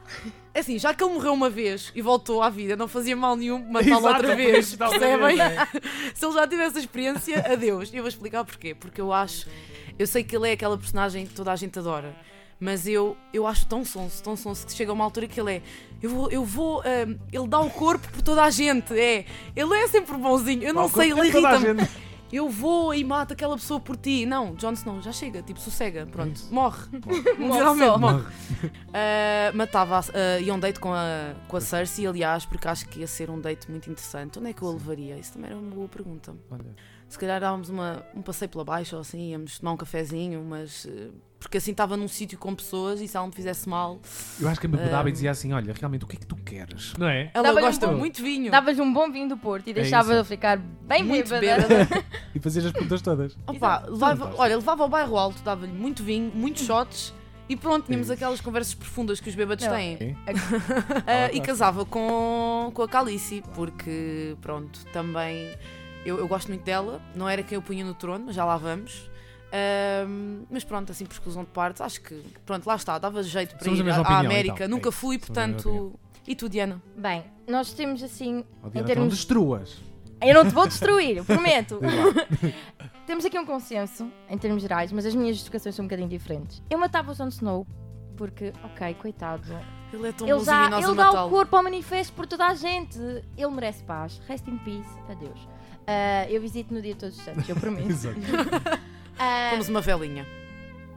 É 0.55 0.61
Assim, 0.61 0.79
já 0.79 0.95
que 0.95 1.03
ele 1.03 1.13
morreu 1.13 1.33
uma 1.35 1.51
vez 1.51 1.93
e 1.95 2.01
voltou 2.01 2.43
à 2.43 2.49
vida, 2.49 2.77
não 2.77 2.89
fazia 2.89 3.15
mal 3.17 3.37
nenhum 3.37 3.59
matá-lo 3.71 4.07
outra 4.07 4.35
vez. 4.35 4.75
Percebem? 4.75 5.37
vez, 5.37 5.41
é. 5.41 5.67
Se 6.15 6.25
ele 6.25 6.33
já 6.35 6.47
tivesse 6.47 6.71
essa 6.71 6.79
experiência, 6.81 7.53
adeus. 7.53 7.93
E 7.93 7.97
eu 7.97 8.03
vou 8.03 8.09
explicar 8.09 8.45
porquê. 8.45 8.75
Porque 8.75 9.01
eu 9.01 9.13
acho. 9.13 9.49
Eu 9.99 10.07
sei 10.07 10.23
que 10.23 10.35
ele 10.37 10.49
é 10.49 10.53
aquela 10.53 10.79
personagem 10.79 11.27
que 11.27 11.35
toda 11.35 11.53
a 11.53 11.57
gente 11.57 11.79
adora. 11.79 12.15
Mas 12.59 12.87
eu, 12.87 13.17
eu 13.35 13.47
acho 13.47 13.67
tão 13.67 13.85
sonso, 13.85 14.23
tão 14.23 14.35
sonso 14.35 14.67
que 14.67 14.73
chega 14.73 14.91
a 14.91 14.95
uma 14.95 15.05
altura 15.05 15.27
que 15.27 15.39
ele 15.39 15.57
é. 15.57 15.63
Eu 16.03 16.09
vou. 16.11 16.31
Eu 16.31 16.45
vou 16.45 16.81
ahm, 16.81 17.19
ele 17.31 17.49
dá 17.49 17.61
o 17.61 17.69
corpo 17.69 18.09
por 18.11 18.23
toda 18.23 18.43
a 18.43 18.51
gente. 18.51 18.99
É. 18.99 19.27
Ele 19.55 19.75
é 19.75 19.89
sempre 19.89 20.17
bonzinho. 20.17 20.63
Eu 20.63 20.73
não 20.73 20.83
Ao 20.83 20.89
sei, 20.89 21.11
ele 21.11 21.21
irrita-me. 21.29 21.87
Eu 22.33 22.49
vou 22.49 22.93
e 22.95 23.05
mato 23.05 23.33
aquela 23.33 23.57
pessoa 23.57 23.79
por 23.79 23.97
ti. 23.97 24.27
Não, 24.27 24.55
Jon 24.55 24.73
Snow, 24.73 25.01
já 25.01 25.13
chega. 25.13 25.43
Tipo, 25.43 25.61
sossega. 25.61 26.07
Pronto. 26.07 26.35
Isso. 26.37 26.53
Morre. 26.53 26.87
Morre 27.05 27.23
Literalmente 27.39 27.87
só. 27.93 27.99
morre. 27.99 28.23
Uh, 28.23 29.55
matava 29.57 29.99
a, 29.99 30.01
uh, 30.01 30.43
ia 30.43 30.53
um 30.55 30.59
date 30.59 30.81
com 30.81 30.93
a, 30.93 31.35
com 31.47 31.57
a 31.57 31.61
Cersei, 31.61 32.07
aliás, 32.07 32.45
porque 32.45 32.67
acho 32.69 32.89
que 32.89 33.01
ia 33.01 33.07
ser 33.07 33.31
um 33.31 33.41
date 33.41 33.71
muito 33.71 33.89
interessante. 33.91 34.39
Onde 34.39 34.51
é 34.51 34.53
que 34.53 34.63
eu 34.63 34.69
a 34.69 34.73
levaria? 34.73 35.17
Isso 35.19 35.35
também 35.35 35.51
era 35.51 35.59
uma 35.59 35.71
boa 35.75 35.89
pergunta. 35.89 36.35
Olha, 36.51 36.65
Se 37.09 37.19
calhar 37.19 37.41
dávamos 37.41 37.69
uma, 37.69 38.05
um 38.15 38.23
passeio 38.23 38.49
pela 38.49 38.65
baixa 38.65 38.97
ou 38.97 39.03
assim, 39.03 39.31
íamos 39.31 39.59
tomar 39.59 39.73
um 39.73 39.77
cafezinho, 39.77 40.45
mas. 40.45 40.85
uh, 40.85 41.13
porque 41.39 41.59
assim 41.59 41.71
estava 41.71 41.97
num 41.97 42.09
sítio 42.09 42.39
com 42.39 42.55
pessoas 42.55 43.01
e 43.01 43.07
se 43.07 43.17
ela 43.17 43.27
me 43.27 43.33
fizesse 43.33 43.69
mal. 43.69 44.01
eu 44.41 44.49
acho 44.49 44.59
que 44.61 44.67
a 44.67 44.71
me 44.71 44.77
dava 44.79 45.09
e 45.09 45.11
Um, 45.11 45.13
dizia 45.13 45.31
assim: 45.31 45.53
olha, 45.53 45.73
realmente 45.73 46.05
o 46.05 46.09
que 46.09 46.17
é 46.17 46.19
que 46.21 46.27
tu 46.27 46.35
queres? 46.37 46.95
Não 46.99 47.07
é? 47.09 47.31
Ela 47.35 47.53
um 47.53 47.61
gosta 47.61 47.87
bom- 47.87 47.97
muito 47.97 48.17
de 48.17 48.23
vinho. 48.23 48.51
Davas 48.51 48.79
um 48.79 48.93
bom 48.93 49.11
vinho 49.11 49.29
do 49.29 49.37
Porto 49.37 49.67
e 49.69 49.71
É 49.71 49.75
deixava 49.75 50.11
isso. 50.11 50.19
eu 50.21 50.25
ficar 50.25 50.57
bem 50.59 51.03
muito 51.05 51.29
bêbada. 51.29 51.67
E 52.35 52.39
fazias 52.39 52.67
as 52.67 52.73
perguntas 52.73 53.01
todas. 53.01 53.37
Opa, 53.47 53.85
levava, 53.89 54.35
olha, 54.37 54.57
levava 54.57 54.83
ao 54.83 54.89
bairro 54.91 55.17
alto, 55.17 55.43
dava-lhe 55.43 55.73
muito 55.73 56.03
vinho, 56.03 56.31
muitos 56.35 56.65
shots. 56.67 57.15
E 57.49 57.57
pronto, 57.57 57.87
tínhamos 57.87 58.09
Isso. 58.09 58.13
aquelas 58.15 58.41
conversas 58.41 58.75
profundas 58.75 59.21
que 59.21 59.29
os 59.31 59.35
bêbados 59.35 59.65
Não. 59.65 59.73
têm. 59.73 59.95
É? 60.01 60.15
Ah, 61.07 61.31
e 61.33 61.41
casava 61.41 61.85
com, 61.85 62.71
com 62.75 62.83
a 62.83 62.89
Calice, 62.89 63.43
porque, 63.55 64.37
pronto, 64.43 64.85
também 64.93 65.55
eu, 66.05 66.19
eu 66.19 66.27
gosto 66.29 66.49
muito 66.49 66.65
dela. 66.65 67.01
Não 67.15 67.29
era 67.29 67.43
quem 67.43 67.55
eu 67.57 67.63
punha 67.63 67.85
no 67.85 67.95
trono, 67.95 68.25
mas 68.27 68.35
já 68.35 68.45
lá 68.45 68.57
vamos. 68.57 69.09
Ahm, 69.53 70.45
mas 70.51 70.65
pronto, 70.65 70.91
assim, 70.93 71.05
por 71.07 71.13
exclusão 71.13 71.45
de 71.45 71.51
parte, 71.51 71.83
acho 71.83 72.01
que, 72.01 72.15
pronto, 72.45 72.67
lá 72.67 72.75
está, 72.77 72.99
dava 72.99 73.23
jeito 73.23 73.55
para 73.57 73.65
Somos 73.65 73.81
a 73.81 73.85
ir 73.85 73.91
à, 73.91 74.01
opinião, 74.01 74.21
América. 74.21 74.55
então. 74.65 74.69
Nunca 74.69 74.89
É 74.89 74.93
fui, 74.93 75.19
portanto. 75.19 75.99
E 76.27 76.35
tu, 76.35 76.49
Diana? 76.49 76.83
Bem, 76.97 77.25
nós 77.47 77.73
temos 77.73 78.03
assim. 78.03 78.39
Em 78.39 78.43
Diana, 78.43 78.71
tu 78.73 78.75
não 78.79 78.85
termos- 78.85 79.15
destruas. 79.15 79.77
Eu 80.21 80.35
não 80.35 80.45
te 80.49 80.55
vou 80.55 80.67
destruir, 80.67 81.19
eu 81.19 81.25
prometo. 81.27 81.79
Temos 83.07 83.25
aqui 83.25 83.39
um 83.39 83.47
consenso, 83.47 84.11
em 84.29 84.37
termos 84.37 84.63
gerais, 84.63 84.91
mas 84.91 85.07
as 85.07 85.15
minhas 85.15 85.37
justificações 85.37 85.75
são 85.77 85.85
um 85.85 85.87
bocadinho 85.89 86.09
diferentes. 86.09 86.61
Eu 86.69 86.79
matava 86.79 87.13
o 87.13 87.15
Jon 87.15 87.29
Snow 87.29 87.65
porque, 88.17 88.53
ok, 88.65 88.95
coitado. 88.95 89.45
Ele 89.93 90.09
é 90.09 90.13
tão 90.13 90.27
Ele, 90.27 90.41
e 90.43 90.69
nós 90.71 90.85
ele 90.85 90.95
dá 90.97 91.25
o 91.25 91.31
corpo 91.31 91.55
ao 91.55 91.63
manifesto 91.63 92.13
por 92.15 92.27
toda 92.27 92.47
a 92.47 92.55
gente. 92.55 92.99
Ele 93.37 93.51
merece 93.53 93.85
paz. 93.85 94.21
Rest 94.27 94.49
in 94.49 94.57
peace. 94.59 94.89
Adeus. 95.09 95.39
Ah, 95.87 96.27
eu 96.29 96.41
visito 96.41 96.75
no 96.75 96.83
dia 96.83 96.95
de 96.95 96.99
todos 97.01 97.17
os 97.17 97.23
santos, 97.25 97.49
eu 97.49 97.55
prometo. 97.55 97.87
Exato. 97.91 98.17
Ah, 99.19 99.49
Fomos 99.51 99.69
uma 99.69 99.81
velinha. 99.81 100.27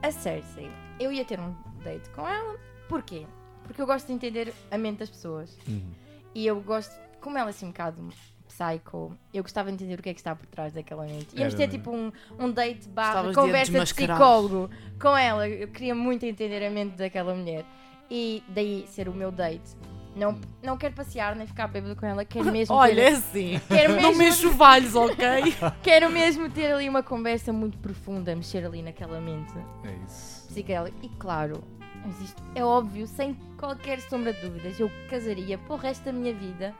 a 0.02 0.10
Cersei, 0.10 0.70
eu 0.98 1.12
ia 1.12 1.24
ter 1.24 1.38
um 1.40 1.54
date 1.82 2.08
com 2.10 2.26
ela. 2.26 2.56
Porquê? 2.88 3.26
Porque 3.64 3.80
eu 3.80 3.86
gosto 3.86 4.06
de 4.08 4.12
entender 4.12 4.52
a 4.70 4.76
mente 4.78 4.98
das 4.98 5.10
pessoas. 5.10 5.56
Uhum. 5.68 5.92
E 6.34 6.46
eu 6.46 6.60
gosto, 6.60 6.94
como 7.20 7.38
ela 7.38 7.48
é 7.48 7.50
assim 7.50 7.66
um 7.66 7.70
bocado 7.70 8.08
psycho, 8.48 9.16
eu 9.32 9.42
gostava 9.42 9.68
de 9.68 9.74
entender 9.74 9.98
o 9.98 10.02
que 10.02 10.10
é 10.10 10.14
que 10.14 10.20
está 10.20 10.34
por 10.34 10.46
trás 10.46 10.72
daquela 10.72 11.04
mente. 11.04 11.28
Íamos 11.36 11.54
ter 11.54 11.68
tipo 11.68 11.90
um, 11.90 12.10
um 12.38 12.50
date 12.50 12.88
barra 12.88 13.28
de 13.28 13.34
conversa 13.34 13.66
de 13.66 13.78
desmascarar. 13.78 14.16
psicólogo 14.16 14.70
com 15.00 15.16
ela. 15.16 15.48
Eu 15.48 15.68
queria 15.68 15.94
muito 15.94 16.26
entender 16.26 16.64
a 16.64 16.70
mente 16.70 16.96
daquela 16.96 17.34
mulher. 17.34 17.64
E 18.10 18.42
daí 18.48 18.84
ser 18.88 19.08
o 19.08 19.14
meu 19.14 19.30
date. 19.30 19.76
Não, 20.20 20.32
Hum. 20.32 20.40
não 20.62 20.76
quero 20.76 20.94
passear 20.94 21.34
nem 21.34 21.46
ficar 21.46 21.66
bêbado 21.66 21.96
com 21.96 22.04
ela, 22.06 22.24
quero 22.24 22.46
mesmo 22.52 22.74
Olha, 22.74 23.00
é 23.00 23.10
ter, 23.10 23.16
assim. 23.16 23.60
quero 23.68 23.94
Não 23.94 24.02
mesmo, 24.02 24.18
mexo 24.18 24.50
valhos, 24.52 24.94
ok? 24.94 25.26
quero 25.82 26.10
mesmo 26.10 26.50
ter 26.50 26.72
ali 26.72 26.88
uma 26.88 27.02
conversa 27.02 27.52
muito 27.52 27.78
profunda, 27.78 28.36
mexer 28.36 28.64
ali 28.64 28.82
naquela 28.82 29.20
mente 29.20 29.52
É 29.84 29.92
isso. 30.06 30.46
psicodélica. 30.48 30.96
E 31.02 31.08
claro, 31.18 31.64
mas 32.04 32.20
isto 32.20 32.42
é 32.54 32.64
óbvio, 32.64 33.06
sem 33.06 33.34
qualquer 33.58 34.00
sombra 34.02 34.32
de 34.32 34.40
dúvidas, 34.42 34.78
eu 34.78 34.90
casaria 35.08 35.56
para 35.58 35.74
o 35.74 35.76
resto 35.78 36.04
da 36.04 36.12
minha 36.12 36.34
vida 36.34 36.74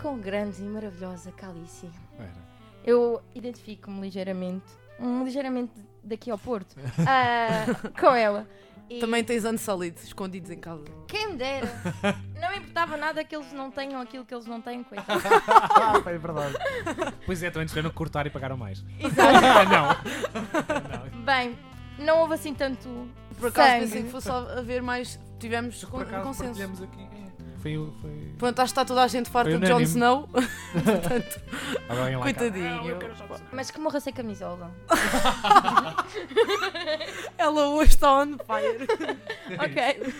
com 0.00 0.14
a 0.14 0.18
grande 0.18 0.60
e 0.62 0.64
maravilhosa 0.64 1.32
Calice. 1.32 1.88
Era. 2.18 2.48
Eu 2.84 3.20
identifico-me 3.34 4.00
ligeiramente, 4.00 4.64
um, 5.00 5.24
ligeiramente 5.24 5.72
daqui 6.02 6.30
ao 6.30 6.38
Porto, 6.38 6.76
ah, 7.06 7.66
com 8.00 8.14
ela. 8.14 8.46
E 8.90 8.98
Também 9.00 9.22
tens 9.22 9.44
Unsullied 9.44 9.98
escondidos 10.02 10.50
em 10.50 10.58
casa. 10.58 10.84
quem 11.06 11.28
me 11.32 11.36
dera, 11.36 11.68
não 12.40 12.50
me 12.50 12.56
importava 12.58 12.96
nada 12.96 13.22
que 13.22 13.36
eles 13.36 13.52
não 13.52 13.70
tenham 13.70 14.00
aquilo 14.00 14.24
que 14.24 14.34
eles 14.34 14.46
não 14.46 14.60
têm, 14.62 14.82
coitado. 14.82 15.20
Ah, 15.80 16.02
é 16.10 16.18
verdade. 16.18 16.54
Pois 17.26 17.42
é, 17.42 17.50
também 17.50 17.66
tiveram 17.68 17.90
que 17.90 17.96
cortar 17.96 18.26
e 18.26 18.30
pagaram 18.30 18.56
mais. 18.56 18.82
Exato. 18.98 19.44
Ah, 19.44 19.64
não. 21.04 21.16
não. 21.16 21.22
Bem, 21.22 21.58
não 21.98 22.18
houve 22.20 22.34
assim 22.34 22.54
tanto 22.54 23.08
Por 23.38 23.48
acaso 23.48 23.68
sangue. 23.70 23.80
pensei 23.86 24.02
que 24.04 24.10
fosse 24.10 24.26
só 24.26 24.38
haver 24.58 24.82
mais. 24.82 25.18
Tivemos 25.38 25.84
Por 25.84 26.02
acaso 26.02 26.24
consenso. 26.24 26.44
partilhamos 26.58 26.82
aqui. 26.82 27.08
Foi, 27.76 27.92
foi... 28.00 28.34
Pronto, 28.38 28.58
acho 28.60 28.72
que 28.72 28.80
está 28.80 28.84
toda 28.84 29.02
a 29.02 29.08
gente 29.08 29.28
farta 29.30 29.58
de 29.58 29.66
Jon. 29.66 29.80
Snow. 29.80 30.28
Portanto, 30.72 31.40
coitadinho. 32.22 32.98
Ah, 33.30 33.40
Mas 33.52 33.70
que 33.70 33.80
morra 33.80 34.00
sem 34.00 34.12
camisola. 34.12 34.74
Ela 37.36 37.68
hoje 37.68 37.90
está 37.90 38.20
on 38.20 38.36
fire. 38.38 38.86
ok. 39.58 40.12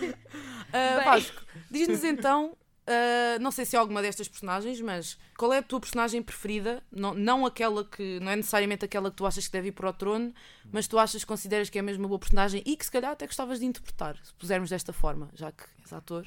Bem. 0.72 1.04
Vasco, 1.04 1.42
diz-nos 1.70 2.04
então. 2.04 2.56
ah, 2.86 3.38
não 3.40 3.50
sei 3.50 3.64
se 3.64 3.76
é 3.76 3.78
alguma 3.78 4.02
destas 4.02 4.28
personagens, 4.28 4.80
mas 4.80 5.18
qual 5.36 5.52
é 5.52 5.58
a 5.58 5.62
tua 5.62 5.80
personagem 5.80 6.22
preferida? 6.22 6.82
Não, 6.90 7.14
não 7.14 7.46
aquela 7.46 7.84
que. 7.84 8.18
Não 8.20 8.32
é 8.32 8.36
necessariamente 8.36 8.84
aquela 8.84 9.10
que 9.10 9.16
tu 9.16 9.26
achas 9.26 9.46
que 9.46 9.52
deve 9.52 9.68
ir 9.68 9.72
para 9.72 9.90
o 9.90 9.92
trono, 9.92 10.32
mas 10.72 10.86
tu 10.88 10.98
achas, 10.98 11.24
consideras 11.24 11.70
que 11.70 11.78
é 11.78 11.82
mesmo 11.82 12.02
uma 12.02 12.08
boa 12.08 12.18
personagem 12.18 12.62
e 12.66 12.76
que 12.76 12.84
se 12.84 12.90
calhar 12.90 13.12
até 13.12 13.26
gostavas 13.26 13.60
de 13.60 13.66
interpretar, 13.66 14.16
se 14.22 14.32
pusermos 14.34 14.70
desta 14.70 14.92
forma, 14.92 15.28
já 15.34 15.52
que 15.52 15.64
és 15.80 15.92
ator. 15.92 16.26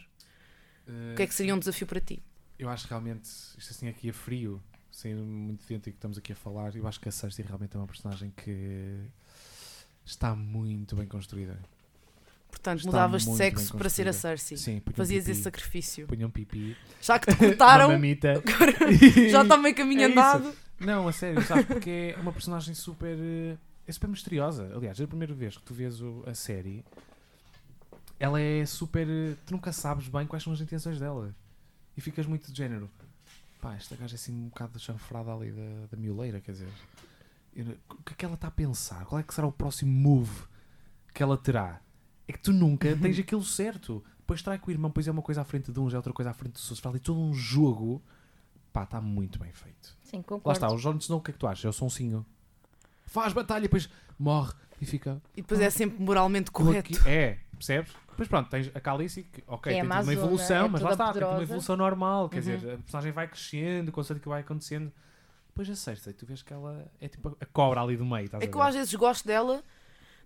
O 0.87 1.15
que 1.15 1.23
é 1.23 1.27
que 1.27 1.33
seria 1.33 1.53
um 1.55 1.59
desafio 1.59 1.87
para 1.87 1.99
ti? 1.99 2.21
Eu 2.59 2.69
acho 2.69 2.87
realmente, 2.87 3.27
isto 3.57 3.71
assim 3.71 3.87
aqui 3.87 4.09
a 4.09 4.13
frio, 4.13 4.61
sendo 4.91 5.23
muito 5.23 5.65
dentro 5.67 5.89
que 5.91 5.97
estamos 5.97 6.17
aqui 6.17 6.31
a 6.33 6.35
falar, 6.35 6.75
eu 6.75 6.85
acho 6.87 6.99
que 6.99 7.09
a 7.09 7.11
Cersei 7.11 7.45
realmente 7.45 7.75
é 7.75 7.79
uma 7.79 7.87
personagem 7.87 8.31
que 8.35 8.97
está 10.05 10.35
muito 10.35 10.95
bem 10.95 11.07
construída. 11.07 11.57
Portanto, 12.49 12.79
Está 12.79 12.87
mudavas 12.91 13.23
de 13.23 13.35
sexo 13.35 13.77
para 13.77 13.89
ser 13.89 14.07
a. 14.09 14.13
Cersei. 14.13 14.57
Sim, 14.57 14.81
Fazias 14.93 15.23
pipi, 15.23 15.31
esse 15.31 15.41
sacrifício. 15.43 16.05
punham 16.07 16.29
pipi, 16.29 16.75
Já 17.01 17.17
que 17.17 17.31
te 17.31 17.37
cortaram, 17.37 17.89
mamita. 17.89 18.33
já 19.31 19.41
está 19.43 19.57
meio 19.57 19.73
caminho 19.73 20.01
É 20.01 20.09
isso. 20.09 20.19
andado. 20.19 20.53
Não, 20.79 21.07
a 21.07 21.11
sério, 21.13 21.41
sabe? 21.43 21.63
Porque 21.63 22.13
é 22.15 22.19
uma 22.19 22.33
personagem 22.33 22.73
super. 22.75 23.17
eh, 23.17 23.55
É 23.87 23.91
super 23.91 24.09
misteriosa. 24.09 24.69
Aliás, 24.75 24.99
é 24.99 25.03
a 25.05 25.07
primeira 25.07 25.33
vez 25.33 25.55
que 25.57 25.63
tu 25.63 25.73
vês 25.73 25.95
a 26.27 26.33
série, 26.33 26.83
ela 28.21 28.39
é 28.39 28.65
super. 28.65 29.07
Tu 29.45 29.51
nunca 29.51 29.71
sabes 29.73 30.07
bem 30.07 30.25
quais 30.27 30.43
são 30.43 30.53
as 30.53 30.61
intenções 30.61 30.99
dela. 30.99 31.35
E 31.97 32.01
ficas 32.01 32.25
muito 32.25 32.51
de 32.51 32.57
género. 32.57 32.89
Pá, 33.59 33.75
esta 33.75 33.95
gaja 33.95 34.13
é 34.13 34.17
assim 34.17 34.33
um 34.33 34.47
bocado 34.49 34.79
chanfrada 34.79 35.31
ali 35.33 35.51
da, 35.51 35.87
da 35.91 35.97
mioleira, 35.97 36.39
quer 36.39 36.51
dizer. 36.53 36.67
eu- 37.55 37.77
O 37.89 38.03
que 38.03 38.13
é 38.13 38.15
que 38.15 38.25
ela 38.25 38.35
está 38.35 38.47
a 38.47 38.51
pensar? 38.51 39.05
Qual 39.05 39.19
é 39.19 39.23
que 39.23 39.33
será 39.33 39.45
o 39.47 39.51
próximo 39.51 39.91
move 39.91 40.43
que 41.13 41.21
ela 41.21 41.37
terá? 41.37 41.81
É 42.27 42.33
que 42.33 42.39
tu 42.39 42.53
nunca 42.53 42.95
tens 42.95 43.19
aquilo 43.19 43.43
certo. 43.43 44.03
Depois 44.19 44.41
trai 44.41 44.57
com 44.57 44.69
o 44.69 44.71
irmão, 44.71 44.89
depois 44.89 45.07
é 45.07 45.11
uma 45.11 45.21
coisa 45.21 45.41
à 45.41 45.43
frente 45.43 45.71
de 45.71 45.79
uns, 45.79 45.93
é 45.93 45.97
outra 45.97 46.13
coisa 46.13 46.31
à 46.31 46.33
frente 46.33 46.53
dos 46.53 46.63
outros. 46.63 46.79
Fala 46.79 46.95
ali 46.95 46.99
todo 47.03 47.19
um 47.19 47.33
jogo. 47.33 48.01
Pá, 48.71 48.83
está 48.83 49.01
muito 49.01 49.37
bem 49.37 49.51
feito. 49.51 49.95
Sim, 50.03 50.17
Lá 50.17 50.23
concordo. 50.23 50.51
está, 50.57 50.71
o 50.71 50.77
Jon 50.77 50.95
Snow, 50.97 51.19
o 51.19 51.21
que 51.21 51.31
é 51.31 51.33
que 51.33 51.39
tu 51.39 51.45
achas? 51.47 51.65
É 51.65 51.69
o 51.69 51.73
sonsinho. 51.73 52.25
Faz 53.05 53.33
batalha, 53.33 53.63
depois 53.63 53.89
morre 54.17 54.53
e 54.79 54.85
fica. 54.85 55.21
E 55.35 55.41
depois 55.41 55.59
é 55.59 55.69
sempre 55.69 56.01
moralmente 56.01 56.49
correto. 56.51 56.93
aqui- 56.97 57.09
É, 57.09 57.37
percebes? 57.51 57.91
Depois 58.21 58.27
pronto, 58.27 58.49
tens 58.51 58.69
a 58.75 58.79
Khaleesi, 58.79 59.23
que 59.23 59.43
ok, 59.47 59.63
Que 59.63 59.69
é 59.69 59.71
tem 59.73 59.81
tido 59.81 59.85
uma 59.91 59.95
amazona, 59.95 60.13
evolução, 60.17 60.65
é 60.65 60.69
mas 60.69 60.81
lá 60.81 60.91
está, 60.91 61.03
tem 61.05 61.13
tido 61.13 61.21
uma 61.23 61.27
poderosa. 61.29 61.43
evolução 61.51 61.75
normal. 61.77 62.29
Quer 62.29 62.35
Uhum. 62.37 62.41
dizer, 62.57 62.73
a 62.73 62.77
personagem 62.77 63.11
vai 63.11 63.27
crescendo, 63.27 63.89
o 63.89 63.91
conceito 63.91 64.19
que 64.21 64.29
vai 64.29 64.41
acontecendo. 64.41 64.91
Depois 65.47 65.69
a 65.69 65.75
sexta, 65.75 66.09
e 66.11 66.13
tu 66.13 66.25
vês 66.25 66.41
que 66.43 66.53
ela 66.53 66.85
é 67.01 67.07
tipo 67.07 67.35
a 67.41 67.45
cobra 67.47 67.81
ali 67.81 67.97
do 67.97 68.05
meio. 68.05 68.25
Estás 68.25 68.43
É 68.43 68.45
a 68.45 68.49
que 68.49 68.55
eu 68.55 68.61
às 68.61 68.75
vezes 68.75 68.93
gosto 68.95 69.25
dela, 69.27 69.63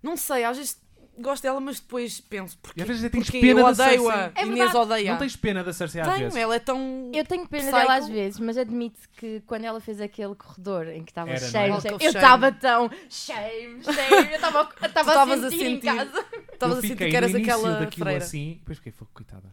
não 0.02 0.16
sei, 0.16 0.44
às 0.44 0.56
vezes 0.58 0.80
gosto 1.18 1.42
dela, 1.42 1.60
mas 1.60 1.80
depois 1.80 2.20
penso, 2.20 2.58
porque, 2.62 2.80
E 2.80 2.82
às 2.82 2.88
vezes 2.88 3.04
até 3.04 3.12
tens 3.12 3.24
porque 3.26 3.40
pena 3.40 3.60
eu 3.60 3.64
da 3.66 3.70
odeio-a, 3.84 4.12
Cersei. 4.14 4.32
É 4.34 4.42
Inês 4.46 4.58
verdade. 4.58 4.76
odeia. 4.76 5.10
Não 5.12 5.18
tens 5.18 5.36
pena 5.36 5.64
da 5.64 5.72
Cersei 5.72 6.00
às 6.00 6.06
Tenho, 6.08 6.18
vezes. 6.20 6.36
ela 6.36 6.54
é 6.54 6.58
tão. 6.58 7.10
Eu 7.14 7.24
tenho 7.24 7.46
pena 7.46 7.62
Psycho. 7.64 7.76
dela 7.78 7.94
às 7.96 8.08
vezes, 8.08 8.40
mas 8.40 8.58
admito 8.58 9.00
que 9.16 9.40
quando 9.46 9.64
ela 9.64 9.80
fez 9.80 10.00
aquele 10.00 10.34
corredor 10.34 10.88
em 10.88 11.04
que 11.04 11.10
estava 11.10 11.30
Era, 11.30 11.40
não 11.40 11.48
shame, 11.48 11.70
é? 11.76 11.80
shame, 11.80 11.94
eu 11.94 11.98
shame. 12.00 12.14
estava 12.14 12.52
tão 12.52 12.90
shame, 13.10 13.84
shame, 13.84 14.28
eu 14.30 14.34
estava 14.36 14.58
eu 14.80 14.86
estava 14.86 15.10
a 15.10 15.12
estavas 15.12 15.44
a 15.44 15.50
sentir 15.50 15.64
em 15.66 15.74
sentir. 15.80 15.86
casa. 15.96 16.24
Estavas 16.52 16.74
eu 16.76 16.78
a 16.78 16.82
sentir 16.82 16.92
fiquei 16.92 17.10
que 17.10 17.16
eras 17.16 17.32
no 17.32 17.38
início 17.38 17.54
aquela 17.54 17.78
daquilo 17.80 18.04
freira. 18.06 18.24
assim, 18.24 18.56
depois 18.60 18.78
fiquei, 18.78 18.92
fogo, 18.92 19.10
coitada. 19.14 19.44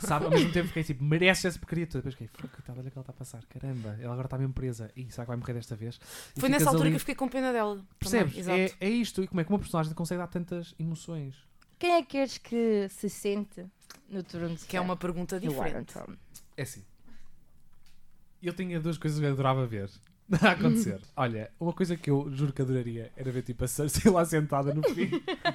Sabe, 0.00 0.24
ao 0.24 0.30
mesmo 0.30 0.52
tempo 0.52 0.68
fiquei 0.68 0.82
tipo, 0.84 1.04
merece 1.04 1.46
essa 1.46 1.58
porcaria 1.58 1.86
toda. 1.86 1.98
Depois 1.98 2.14
fiquei, 2.14 2.48
coitada, 2.48 2.80
olha 2.80 2.88
o 2.88 2.90
que 2.90 2.98
ela 2.98 3.02
está 3.02 3.12
a 3.12 3.14
passar. 3.14 3.44
Caramba, 3.46 3.96
ela 4.00 4.12
agora 4.12 4.26
está 4.26 4.38
mesmo 4.38 4.54
presa. 4.54 4.90
Ih, 4.96 5.10
será 5.10 5.24
que 5.24 5.28
vai 5.28 5.36
morrer 5.36 5.52
desta 5.54 5.76
vez? 5.76 6.00
E 6.36 6.40
Foi 6.40 6.48
nessa 6.48 6.68
altura 6.70 6.84
ali- 6.84 6.90
que 6.92 6.96
eu 6.96 7.00
fiquei 7.00 7.14
com 7.14 7.28
pena 7.28 7.52
dela. 7.52 7.84
Percebes? 7.98 8.36
Exato. 8.38 8.58
É, 8.58 8.72
é 8.80 8.88
isto. 8.88 9.22
E 9.22 9.28
como 9.28 9.40
é 9.40 9.44
que 9.44 9.50
uma 9.50 9.58
personagem 9.58 9.92
consegue 9.92 10.18
dar 10.18 10.26
tantas 10.28 10.74
emoções? 10.78 11.34
Quem 11.78 11.92
é 11.94 12.02
que 12.02 12.08
queres 12.08 12.38
que 12.38 12.88
se 12.90 13.08
sente 13.10 13.64
no 14.08 14.22
turno 14.22 14.54
de 14.54 14.64
Que 14.66 14.76
é 14.76 14.80
uma 14.80 14.96
pergunta 14.96 15.38
diferente. 15.40 15.94
É 16.56 16.62
assim. 16.62 16.84
Eu 18.42 18.52
tinha 18.54 18.80
duas 18.80 18.96
coisas 18.96 19.18
que 19.20 19.24
eu 19.26 19.32
adorava 19.32 19.66
ver 19.66 19.90
a 20.42 20.50
acontecer. 20.52 21.00
Olha, 21.16 21.50
uma 21.58 21.72
coisa 21.72 21.96
que 21.96 22.08
eu 22.10 22.30
juro 22.32 22.52
que 22.52 22.62
adoraria 22.62 23.10
era 23.16 23.30
ver 23.32 23.42
tipo 23.42 23.64
a 23.64 23.68
Cersei 23.68 24.10
lá 24.12 24.24
sentada 24.24 24.72
no 24.72 24.82
fim. 24.94 25.10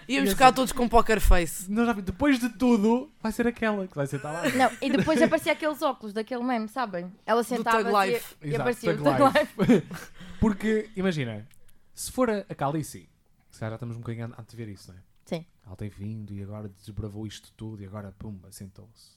Íamos 0.08 0.30
E 0.30 0.34
ficar 0.34 0.48
assim- 0.48 0.56
todos 0.56 0.72
com 0.74 0.88
poker 0.90 1.20
face. 1.22 1.72
Não, 1.72 1.86
já 1.86 1.94
vi, 1.94 2.02
depois 2.02 2.40
de 2.40 2.50
tudo, 2.50 3.12
vai 3.22 3.32
ser 3.32 3.48
aquela 3.48 3.88
que 3.88 3.96
vai 3.96 4.06
sentar 4.08 4.34
lá. 4.34 4.50
Não, 4.50 4.72
e 4.82 4.90
depois 4.90 5.22
aparecia 5.22 5.54
aqueles 5.54 5.82
óculos 5.82 6.14
daquele 6.14 6.44
meme, 6.44 6.68
sabem? 6.68 7.12
Ela 7.26 7.44
sentava 7.44 7.84
Thug 7.84 7.94
Life. 8.12 8.36
e, 8.42 8.46
e 8.46 8.50
Exato, 8.50 8.62
aparecia 8.62 8.92
o 8.92 8.98
Thug 8.98 9.10
Life. 9.40 9.74
Life. 9.74 9.88
Porque, 10.40 10.90
imagina, 10.96 11.48
se 11.94 12.12
for 12.12 12.30
a, 12.30 12.46
a 12.50 12.54
Khaleesi, 12.56 13.10
se 13.50 13.60
calhar 13.60 13.72
já 13.72 13.76
estamos 13.76 13.96
um 13.96 14.00
bocadinho 14.00 14.26
a 14.36 14.42
antever 14.42 14.68
isso, 14.70 14.92
não 14.92 14.98
é? 14.98 15.02
Sim. 15.26 15.46
Ela 15.66 15.76
tem 15.76 15.90
vindo 15.90 16.34
e 16.34 16.44
agora 16.44 16.70
desbravou 16.70 17.26
isto 17.26 17.52
tudo 17.58 17.82
e 17.82 17.86
agora, 17.86 18.14
pumba, 18.20 18.52
sentou-se. 18.52 19.16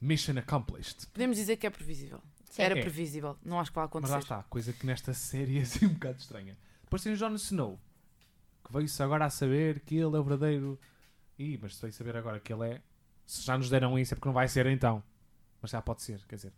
Mission 0.00 0.38
accomplished. 0.38 1.06
Podemos 1.08 1.36
dizer 1.38 1.56
que 1.56 1.66
é 1.66 1.70
previsível. 1.70 2.20
Sim. 2.54 2.62
Era 2.62 2.78
É. 2.78 2.82
previsível. 2.82 3.36
Não 3.44 3.58
acho 3.58 3.72
que 3.72 3.74
vai 3.74 3.82
Mas 3.84 3.90
acontecer. 3.90 4.12
lá 4.12 4.18
está, 4.20 4.42
coisa 4.44 4.72
que 4.72 4.86
nesta 4.86 5.12
série 5.12 5.58
é 5.58 5.62
assim 5.62 5.86
um 5.86 5.94
bocado 5.94 6.18
estranha. 6.18 6.56
Depois 6.84 7.02
tem 7.02 7.12
o 7.12 7.16
Jon 7.16 7.34
Snow, 7.34 7.80
que 8.64 8.72
veio-se 8.72 9.02
agora 9.02 9.24
a 9.24 9.30
saber 9.30 9.80
que 9.80 9.96
ele 9.96 10.14
é 10.16 10.18
o 10.20 10.22
verdadeiro. 10.22 10.78
Ih, 11.36 11.58
mas 11.60 11.74
se 11.74 11.80
veio 11.82 11.92
saber 11.92 12.16
agora 12.16 12.38
que 12.38 12.52
ele 12.52 12.68
é. 12.74 12.80
Se 13.26 13.42
já 13.42 13.58
nos 13.58 13.68
deram 13.68 13.98
isso 13.98 14.14
é 14.14 14.16
porque 14.16 14.28
não 14.28 14.34
vai 14.34 14.46
ser 14.46 14.66
então. 14.66 15.02
Mas 15.60 15.72
já 15.72 15.82
pode 15.82 16.02
ser, 16.02 16.20
quer 16.28 16.36
dizer. 16.36 16.52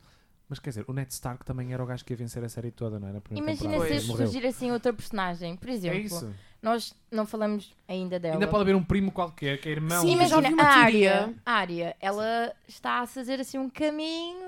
Mas 0.49 0.59
quer 0.59 0.69
dizer, 0.71 0.85
o 0.87 0.93
Ned 0.93 1.11
Stark 1.13 1.45
também 1.47 1.73
era 1.73 1.83
o 1.83 1.87
gajo 1.87 2.05
que 2.05 2.13
ia 2.13 2.17
vencer 2.17 2.45
a 2.45 2.49
série 2.49 2.71
toda, 2.71 3.01
não 3.01 3.09
era? 3.09 3.23
Imagina 3.31 3.81
se 3.87 4.01
surgir 4.01 4.47
assim 4.47 4.71
outra 4.71 4.93
personagem. 4.93 5.57
Por 5.57 5.69
exemplo, 5.69 5.97
É 5.97 6.01
isso. 6.03 6.33
nós 6.63 6.95
não 7.11 7.25
falamos 7.27 7.75
ainda 7.89 8.21
dela. 8.21 8.35
Ainda 8.35 8.47
pode 8.47 8.63
haver 8.63 8.77
um 8.77 8.85
primo 8.85 9.11
qualquer 9.11 9.59
que 9.61 9.69
é 9.69 9.73
irmão. 9.73 10.03
Sim, 10.03 10.15
mas 10.17 10.31
Imagina, 10.31 10.63
a 10.63 10.75
teoria. 10.83 11.15
área, 11.15 11.35
a 11.45 11.53
área, 11.53 11.97
ela 12.01 12.55
está 12.69 13.01
a 13.01 13.07
fazer 13.09 13.41
assim 13.41 13.59
um 13.59 13.69
caminho. 13.71 14.46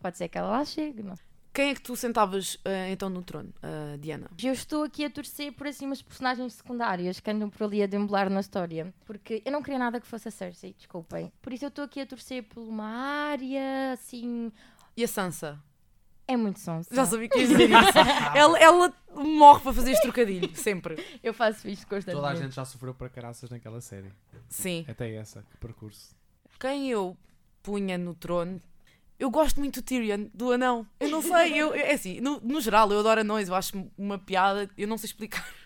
Pode 0.00 0.16
ser 0.16 0.28
que 0.28 0.38
ela 0.38 0.48
lá 0.50 0.64
chegue, 0.64 1.02
não? 1.02 1.14
Quem 1.52 1.70
é 1.70 1.74
que 1.74 1.82
tu 1.82 1.96
sentavas 1.96 2.56
ah, 2.64 2.88
então 2.90 3.08
no 3.10 3.22
trono, 3.22 3.52
Ah, 3.62 3.96
Diana? 3.98 4.30
Eu 4.42 4.52
estou 4.52 4.84
aqui 4.84 5.04
a 5.04 5.10
torcer 5.10 5.52
por 5.52 5.66
assim 5.66 5.84
umas 5.84 6.00
personagens 6.00 6.54
secundárias 6.54 7.18
que 7.20 7.30
andam 7.30 7.50
por 7.50 7.64
ali 7.64 7.82
a 7.82 7.86
deambular 7.86 8.30
na 8.30 8.40
história. 8.40 8.94
Porque 9.04 9.42
eu 9.44 9.50
não 9.52 9.60
queria 9.62 9.78
nada 9.78 10.00
que 10.00 10.06
fosse 10.06 10.28
a 10.28 10.30
Cersei, 10.30 10.72
desculpem. 10.76 11.32
Por 11.42 11.52
isso 11.52 11.64
eu 11.64 11.68
estou 11.68 11.84
aqui 11.84 12.00
a 12.00 12.06
torcer 12.06 12.44
por 12.44 12.60
uma 12.62 12.86
área 12.86 13.92
assim. 13.92 14.52
E 14.96 15.02
a 15.04 15.08
Sansa? 15.08 15.60
É 16.26 16.36
muito 16.36 16.60
sonsa. 16.60 16.94
Já 16.94 17.04
sabia 17.04 17.28
que 17.28 17.36
ias 17.40 17.48
dizer 17.48 17.68
isso. 17.68 17.98
ela, 18.36 18.56
ela 18.60 18.94
morre 19.12 19.62
para 19.64 19.72
fazer 19.72 19.90
este 19.90 20.02
trocadilho, 20.02 20.54
sempre. 20.54 21.04
Eu 21.20 21.34
faço 21.34 21.68
isto 21.68 21.84
Toda 21.84 21.96
a 21.96 22.02
constantemente. 22.04 22.42
gente 22.44 22.54
já 22.54 22.64
sofreu 22.64 22.94
para 22.94 23.08
caraças 23.08 23.50
naquela 23.50 23.80
série. 23.80 24.12
Sim. 24.48 24.84
Até 24.88 25.12
essa, 25.16 25.42
que 25.50 25.56
percurso. 25.56 26.14
Quem 26.60 26.88
eu 26.88 27.16
punha 27.60 27.98
no 27.98 28.14
trono. 28.14 28.60
Eu 29.20 29.30
gosto 29.30 29.60
muito 29.60 29.80
do 29.80 29.84
Tyrion, 29.84 30.28
do 30.32 30.50
anão. 30.50 30.86
Eu 30.98 31.10
não 31.10 31.20
sei, 31.20 31.54
eu, 31.54 31.74
é 31.74 31.92
assim, 31.92 32.20
no, 32.20 32.40
no 32.40 32.60
geral, 32.60 32.90
eu 32.90 33.00
adoro 33.00 33.20
anões, 33.20 33.48
eu 33.48 33.54
acho 33.54 33.86
uma 33.96 34.18
piada, 34.18 34.68
eu 34.78 34.88
não 34.88 34.96
sei 34.96 35.08
explicar. 35.08 35.46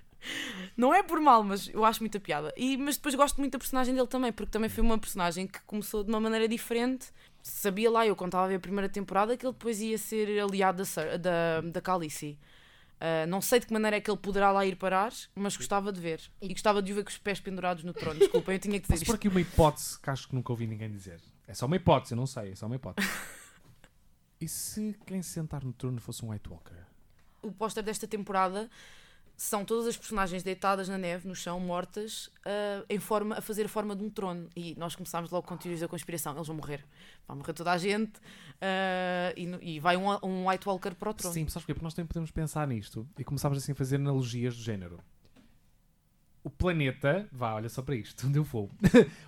Não 0.74 0.94
é 0.94 1.02
por 1.02 1.20
mal, 1.20 1.44
mas 1.44 1.68
eu 1.68 1.84
acho 1.84 2.00
muita 2.00 2.18
piada. 2.18 2.50
E, 2.56 2.78
mas 2.78 2.96
depois 2.96 3.14
gosto 3.14 3.36
muito 3.36 3.52
da 3.52 3.58
personagem 3.58 3.94
dele 3.94 4.06
também, 4.06 4.32
porque 4.32 4.50
também 4.50 4.70
foi 4.70 4.82
uma 4.82 4.98
personagem 4.98 5.46
que 5.46 5.60
começou 5.66 6.02
de 6.02 6.08
uma 6.08 6.18
maneira 6.18 6.48
diferente. 6.48 7.08
Sabia 7.42 7.90
lá, 7.90 8.06
eu 8.06 8.16
contava 8.16 8.46
a 8.46 8.48
ver 8.48 8.54
a 8.54 8.58
primeira 8.58 8.88
temporada, 8.88 9.36
que 9.36 9.44
ele 9.44 9.52
depois 9.52 9.82
ia 9.82 9.98
ser 9.98 10.40
aliado 10.40 10.82
da, 10.82 11.16
da, 11.18 11.60
da 11.60 11.80
Khaleesi. 11.82 12.38
Ah, 12.98 13.26
não 13.26 13.42
sei 13.42 13.60
de 13.60 13.66
que 13.66 13.72
maneira 13.74 13.98
é 13.98 14.00
que 14.00 14.10
ele 14.10 14.16
poderá 14.18 14.50
lá 14.50 14.64
ir 14.64 14.76
parar, 14.76 15.12
mas 15.34 15.56
gostava 15.58 15.92
de 15.92 16.00
ver. 16.00 16.22
E 16.40 16.48
gostava 16.48 16.80
de 16.80 16.90
o 16.90 16.94
ver 16.94 17.04
com 17.04 17.10
os 17.10 17.18
pés 17.18 17.38
pendurados 17.38 17.84
no 17.84 17.92
trono. 17.92 18.18
Desculpem, 18.18 18.54
eu 18.54 18.58
tinha 18.58 18.80
que 18.80 18.86
dizer 18.86 18.94
Posso 18.94 19.04
pôr 19.04 19.12
isto. 19.12 19.16
aqui 19.16 19.28
uma 19.28 19.40
hipótese 19.42 20.00
que 20.00 20.08
acho 20.08 20.26
que 20.26 20.34
nunca 20.34 20.50
ouvi 20.52 20.66
ninguém 20.66 20.90
dizer. 20.90 21.20
É 21.46 21.52
só 21.52 21.66
uma 21.66 21.76
hipótese, 21.76 22.14
eu 22.14 22.16
não 22.16 22.26
sei, 22.26 22.52
é 22.52 22.54
só 22.54 22.64
uma 22.64 22.76
hipótese. 22.76 23.06
e 24.40 24.48
se 24.48 24.96
quem 25.06 25.22
se 25.22 25.30
sentar 25.30 25.64
no 25.64 25.72
trono 25.72 26.00
fosse 26.00 26.24
um 26.24 26.30
White 26.30 26.48
Walker? 26.48 26.84
o 27.44 27.52
póster 27.52 27.82
desta 27.82 28.06
temporada 28.06 28.68
são 29.36 29.64
todas 29.64 29.88
as 29.88 29.96
personagens 29.96 30.44
deitadas 30.44 30.88
na 30.88 30.96
neve, 30.96 31.26
no 31.26 31.34
chão, 31.34 31.58
mortas, 31.58 32.30
ah, 32.44 32.84
em 32.88 33.00
forma, 33.00 33.36
a 33.36 33.40
fazer 33.40 33.64
a 33.64 33.68
forma 33.68 33.94
de 33.96 34.02
um 34.04 34.08
trono. 34.08 34.48
E 34.54 34.76
nós 34.78 34.94
começámos 34.94 35.28
logo 35.30 35.46
com 35.46 35.56
teorias 35.56 35.80
da 35.80 35.88
conspiração. 35.88 36.36
Eles 36.36 36.46
vão 36.46 36.56
morrer. 36.56 36.84
Vai 37.26 37.36
morrer 37.36 37.52
toda 37.52 37.72
a 37.72 37.76
gente 37.76 38.12
ah, 38.60 39.32
e, 39.36 39.74
e 39.74 39.80
vai 39.80 39.96
um, 39.96 40.06
um 40.22 40.48
White 40.48 40.68
Walker 40.68 40.94
para 40.94 41.10
o 41.10 41.14
trono. 41.14 41.34
Sim, 41.34 41.48
sabes 41.48 41.64
porquê? 41.64 41.74
Porque 41.74 41.84
nós 41.84 41.94
também 41.94 42.06
podemos 42.06 42.30
pensar 42.30 42.66
nisto 42.68 43.08
e 43.18 43.24
começámos 43.24 43.58
assim 43.58 43.72
a 43.72 43.74
fazer 43.74 43.96
analogias 43.96 44.56
do 44.56 44.62
género. 44.62 45.00
O 46.44 46.50
planeta, 46.50 47.26
vá, 47.32 47.54
olha 47.54 47.68
só 47.68 47.82
para 47.82 47.96
isto, 47.96 48.26
onde 48.28 48.38
eu 48.38 48.44
vou. 48.44 48.70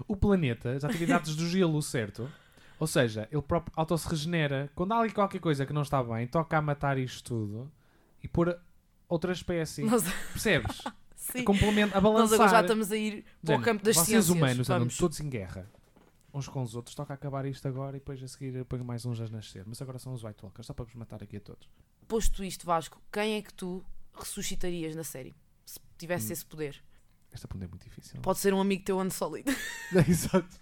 o 0.06 0.16
planeta 0.16 0.78
já 0.78 0.88
tem 0.88 1.02
idades 1.02 1.34
do 1.34 1.48
gelo, 1.48 1.82
certo? 1.82 2.30
Ou 2.78 2.86
seja, 2.86 3.28
ele 3.32 3.42
próprio 3.42 3.72
auto-se 3.76 4.08
regenera. 4.08 4.70
Quando 4.74 4.92
há 4.92 4.98
ali 5.00 5.10
qualquer 5.12 5.40
coisa 5.40 5.64
que 5.64 5.72
não 5.72 5.82
está 5.82 6.02
bem, 6.02 6.26
toca 6.26 6.58
a 6.58 6.62
matar 6.62 6.98
isto 6.98 7.24
tudo 7.24 7.72
e 8.22 8.28
pôr 8.28 8.58
outra 9.08 9.32
espécie. 9.32 9.82
Nós, 9.82 10.02
Percebes? 10.32 10.82
sim. 11.16 11.42
Complemento, 11.44 11.96
a 11.96 12.00
Nós 12.00 12.12
balançar. 12.12 12.34
agora 12.34 12.50
já 12.50 12.60
estamos 12.60 12.92
a 12.92 12.96
ir 12.96 13.24
para 13.44 13.56
o 13.56 13.62
campo 13.62 13.82
das 13.84 13.96
vocês 13.96 14.06
ciências. 14.08 14.28
humanos 14.30 14.68
andam 14.70 14.88
todos 14.88 15.20
em 15.20 15.28
guerra. 15.30 15.70
Uns 16.34 16.46
com 16.48 16.62
os 16.62 16.74
outros. 16.76 16.94
Toca 16.94 17.14
acabar 17.14 17.46
isto 17.46 17.66
agora 17.66 17.96
e 17.96 18.00
depois 18.00 18.22
a 18.22 18.28
seguir 18.28 18.62
ponho 18.66 18.84
mais 18.84 19.06
uns 19.06 19.18
a 19.22 19.28
nascer. 19.28 19.64
Mas 19.66 19.80
agora 19.80 19.98
são 19.98 20.12
os 20.12 20.22
White 20.22 20.42
Walkers. 20.44 20.66
Só 20.66 20.74
para 20.74 20.84
vos 20.84 20.94
matar 20.94 21.22
aqui 21.22 21.38
a 21.38 21.40
todos. 21.40 21.66
Posto 22.06 22.44
isto, 22.44 22.66
Vasco, 22.66 23.00
quem 23.10 23.36
é 23.36 23.42
que 23.42 23.54
tu 23.54 23.82
ressuscitarias 24.12 24.94
na 24.94 25.02
série? 25.02 25.34
Se 25.64 25.80
tivesse 25.96 26.28
Hum. 26.28 26.32
esse 26.34 26.44
poder. 26.44 26.84
Esta 27.36 27.46
pergunta 27.46 27.66
é 27.66 27.68
muito 27.68 27.84
difícil. 27.84 28.18
Pode 28.22 28.38
ser 28.38 28.54
um 28.54 28.60
amigo 28.62 28.82
teu 28.82 28.98
unsólido. 28.98 29.52
Exato. 30.08 30.58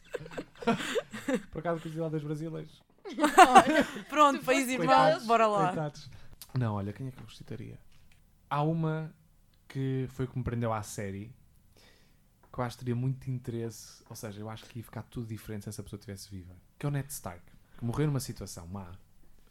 Por 1.53 1.61
acaso, 1.61 1.81
curiosidade 1.81 2.11
dos 2.11 2.25
brasileiros. 2.25 2.83
Pronto, 4.11 4.45
país 4.45 4.69
irmão, 4.69 4.89
Coitados, 4.89 5.25
bora 5.25 5.47
lá. 5.47 5.67
Coitados. 5.69 6.11
Não, 6.59 6.75
olha, 6.75 6.93
quem 6.93 7.07
é 7.07 7.11
que 7.13 7.19
eu 7.19 7.23
ressuscitaria? 7.23 7.79
Há 8.51 8.63
uma 8.65 9.15
que 9.69 10.09
foi 10.11 10.27
que 10.27 10.37
me 10.37 10.43
prendeu 10.43 10.73
à 10.73 10.83
série 10.83 11.33
que 12.53 12.59
eu 12.59 12.65
acho 12.65 12.77
que 12.77 12.85
teria 12.85 12.97
muito 12.97 13.31
interesse. 13.31 14.03
Ou 14.11 14.17
seja, 14.17 14.41
eu 14.41 14.51
acho 14.51 14.65
que 14.65 14.81
ia 14.81 14.85
ficar 14.85 15.03
tudo 15.05 15.29
diferente 15.29 15.63
se 15.63 15.69
essa 15.69 15.83
pessoa 15.83 15.99
estivesse 15.99 16.29
viva. 16.29 16.57
Que 16.77 16.87
é 16.87 16.89
o 16.89 16.93
Ned 16.93 17.09
Stark. 17.13 17.41
Que 17.79 17.85
morreu 17.85 18.09
numa 18.09 18.21
situação 18.21 18.67
má. 18.67 18.91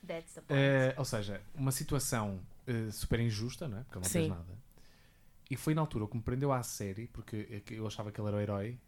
That's 0.06 0.34
the 0.34 0.42
point. 0.42 0.62
Eh, 0.62 0.94
ou 0.98 1.06
seja, 1.06 1.42
uma 1.56 1.72
situação 1.72 2.42
eh, 2.68 2.92
super 2.92 3.22
injusta, 3.22 3.70
não 3.70 3.78
é? 3.78 3.84
Porque 3.84 3.98
ele 3.98 4.06
não 4.06 4.12
fez 4.12 4.26
Sim. 4.26 4.30
nada. 4.30 4.58
E 5.54 5.56
foi 5.56 5.76
na 5.76 5.82
altura 5.82 6.08
que 6.08 6.18
me 6.18 6.24
prendeu 6.24 6.52
à 6.52 6.64
série, 6.64 7.06
porque 7.08 7.48
é 7.48 7.74
eu 7.76 7.86
achava 7.86 8.12
que 8.12 8.20
ele 8.20 8.28
era 8.28 8.38
o 8.38 8.40
herói. 8.40 8.80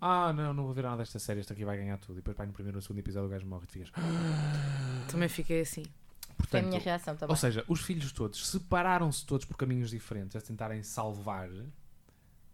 Ah, 0.00 0.32
não, 0.32 0.54
não 0.54 0.62
vou 0.64 0.72
ver 0.72 0.84
nada 0.84 0.98
desta 0.98 1.18
série, 1.18 1.40
esta 1.40 1.52
aqui 1.54 1.64
vai 1.64 1.76
ganhar 1.76 1.98
tudo. 1.98 2.12
E 2.12 2.16
depois, 2.16 2.36
pá, 2.36 2.46
no 2.46 2.52
primeiro 2.52 2.78
ou 2.78 2.82
segundo 2.82 3.00
episódio, 3.00 3.26
o 3.26 3.30
gajo 3.32 3.44
morre 3.44 3.64
e 3.64 3.66
tu 3.66 3.72
ficas. 3.72 3.90
Também 5.10 5.28
fiquei 5.28 5.62
assim. 5.62 5.82
Foi 5.82 5.90
a 6.30 6.36
Portanto, 6.36 6.66
minha 6.68 6.78
reação 6.80 7.16
também. 7.16 7.32
ou 7.32 7.36
seja, 7.36 7.64
os 7.66 7.80
filhos 7.80 8.12
todos 8.12 8.46
separaram-se 8.46 9.26
todos 9.26 9.44
por 9.44 9.56
caminhos 9.56 9.90
diferentes 9.90 10.36
a 10.36 10.40
tentarem 10.40 10.84
salvar. 10.84 11.48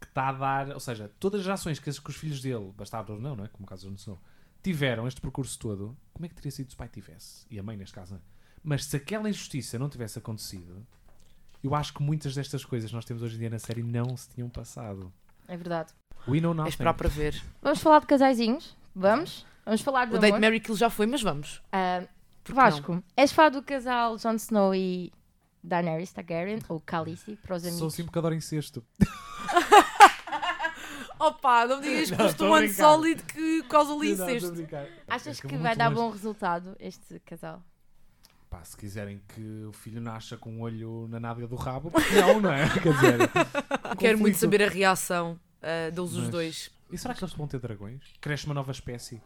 Que 0.00 0.06
está 0.06 0.28
a 0.28 0.32
dar. 0.32 0.70
Ou 0.70 0.80
seja, 0.80 1.10
todas 1.20 1.42
as 1.42 1.48
ações 1.48 1.78
que, 1.78 1.90
que 1.92 2.10
os 2.10 2.16
filhos 2.16 2.40
dele, 2.40 2.72
bastardos 2.74 3.14
ou 3.14 3.20
não, 3.20 3.36
não 3.36 3.44
é? 3.44 3.48
Como 3.48 3.66
o 3.66 3.68
caso 3.68 3.90
do 3.90 3.94
Snow, 3.96 4.18
tiveram 4.62 5.06
este 5.06 5.20
percurso 5.20 5.58
todo. 5.58 5.94
Como 6.14 6.24
é 6.24 6.30
que 6.30 6.34
teria 6.34 6.50
sido 6.50 6.70
se 6.70 6.74
o 6.74 6.78
pai 6.78 6.88
tivesse? 6.88 7.44
E 7.50 7.58
a 7.58 7.62
mãe, 7.62 7.76
neste 7.76 7.94
caso, 7.94 8.12
não 8.14 8.20
é? 8.20 8.22
Mas 8.62 8.86
se 8.86 8.96
aquela 8.96 9.28
injustiça 9.28 9.78
não 9.78 9.90
tivesse 9.90 10.18
acontecido, 10.18 10.86
eu 11.62 11.74
acho 11.74 11.92
que 11.94 12.02
muitas 12.02 12.34
destas 12.34 12.64
coisas 12.64 12.90
que 12.90 12.94
nós 12.96 13.04
temos 13.04 13.22
hoje 13.22 13.36
em 13.36 13.38
dia 13.40 13.50
na 13.50 13.58
série 13.58 13.82
não 13.82 14.16
se 14.16 14.28
tinham 14.30 14.48
passado. 14.48 15.12
É 15.48 15.56
verdade. 15.56 15.92
We 16.28 16.40
know 16.40 16.52
É 16.52 16.54
nothing. 16.54 16.68
esperar 16.70 16.94
para 16.94 17.08
ver. 17.08 17.42
Vamos 17.62 17.80
falar 17.80 18.00
de 18.00 18.06
casaizinhos? 18.06 18.76
Vamos? 18.94 19.46
Vamos 19.64 19.80
falar 19.82 20.06
de 20.06 20.16
O 20.16 20.18
Date 20.18 20.30
amor? 20.32 20.40
Mary 20.40 20.60
Kill 20.60 20.76
já 20.76 20.90
foi, 20.90 21.06
mas 21.06 21.22
vamos. 21.22 21.62
Porque 22.42 22.52
Vasco, 22.60 23.02
és 23.16 23.32
fã 23.32 23.50
do 23.50 23.62
casal 23.62 24.16
Jon 24.18 24.34
Snow 24.34 24.74
e 24.74 25.12
Daenerys 25.62 26.12
Targaryen, 26.12 26.58
ou 26.68 26.80
Khaleesi, 26.80 27.36
para 27.36 27.56
os 27.56 27.62
Sou 27.62 27.70
amigos? 27.70 27.94
assim 27.94 28.04
porque 28.04 28.18
adoro 28.18 28.34
incesto. 28.34 28.82
Opa, 31.18 31.66
não 31.66 31.76
me 31.76 31.82
digas 31.82 32.10
que 32.10 32.16
Não, 32.16 32.24
foste 32.24 32.30
estou 32.32 32.48
um 32.48 32.54
ano 32.54 32.68
sólido 32.72 33.22
que 33.24 33.62
causa 33.64 33.90
Não, 33.92 34.00
a 34.00 34.06
incesto. 34.06 34.52
brincar. 34.52 34.86
Achas 35.06 35.38
É 35.38 35.42
que 35.42 35.48
vou 35.54 35.58
vai 35.62 35.76
dar 35.76 35.88
longe. 35.88 36.00
bom 36.00 36.10
resultado 36.10 36.74
este 36.80 37.20
casal? 37.20 37.62
Pá, 38.50 38.64
se 38.64 38.76
quiserem 38.76 39.22
que 39.28 39.64
o 39.64 39.72
filho 39.72 40.00
nasça 40.00 40.36
com 40.36 40.50
um 40.52 40.60
olho 40.62 41.06
na 41.08 41.20
nádega 41.20 41.46
do 41.46 41.54
rabo, 41.54 41.88
porque 41.90 42.14
não, 42.20 42.40
não 42.40 42.52
é? 42.52 42.68
Quer 42.68 42.92
dizer, 42.92 43.18
Quero 43.98 44.18
muito 44.18 44.36
saber 44.38 44.62
a 44.64 44.68
reação 44.68 45.38
ah, 45.62 45.88
deles 45.90 46.12
os 46.14 46.28
dois. 46.28 46.70
E 46.90 46.98
será 46.98 47.14
que 47.14 47.22
eles 47.22 47.32
vão 47.34 47.46
ter 47.46 47.60
dragões? 47.60 48.02
Cresce 48.20 48.46
uma 48.46 48.54
nova 48.54 48.72
espécie? 48.72 49.22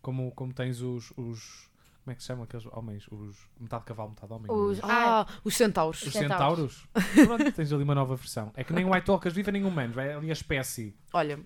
Como, 0.00 0.30
como 0.32 0.52
tens 0.54 0.80
os, 0.80 1.12
os. 1.16 1.68
Como 2.02 2.12
é 2.12 2.14
que 2.14 2.22
se 2.22 2.26
chamam 2.28 2.44
aqueles 2.44 2.64
homens? 2.72 3.06
Os. 3.10 3.36
Metade 3.60 3.84
cavalo, 3.84 4.10
metade 4.10 4.32
homem. 4.32 4.50
Os- 4.50 4.78
Os, 4.78 4.84
Ah, 4.84 5.26
os 5.44 5.54
centauros. 5.54 6.00
os 6.02 6.12
centauros. 6.14 6.86
Pronto, 7.26 7.52
tens 7.52 7.70
ali 7.72 7.82
uma 7.84 7.94
nova 7.94 8.16
versão. 8.16 8.50
É 8.56 8.64
que 8.64 8.72
nem 8.72 8.84
White 8.90 9.10
Walkers 9.10 9.34
vivem 9.34 9.52
nem 9.52 9.64
humanos, 9.64 9.96
é 9.98 10.14
ali 10.14 10.30
a 10.30 10.32
espécie. 10.32 10.96
Olha, 11.12 11.38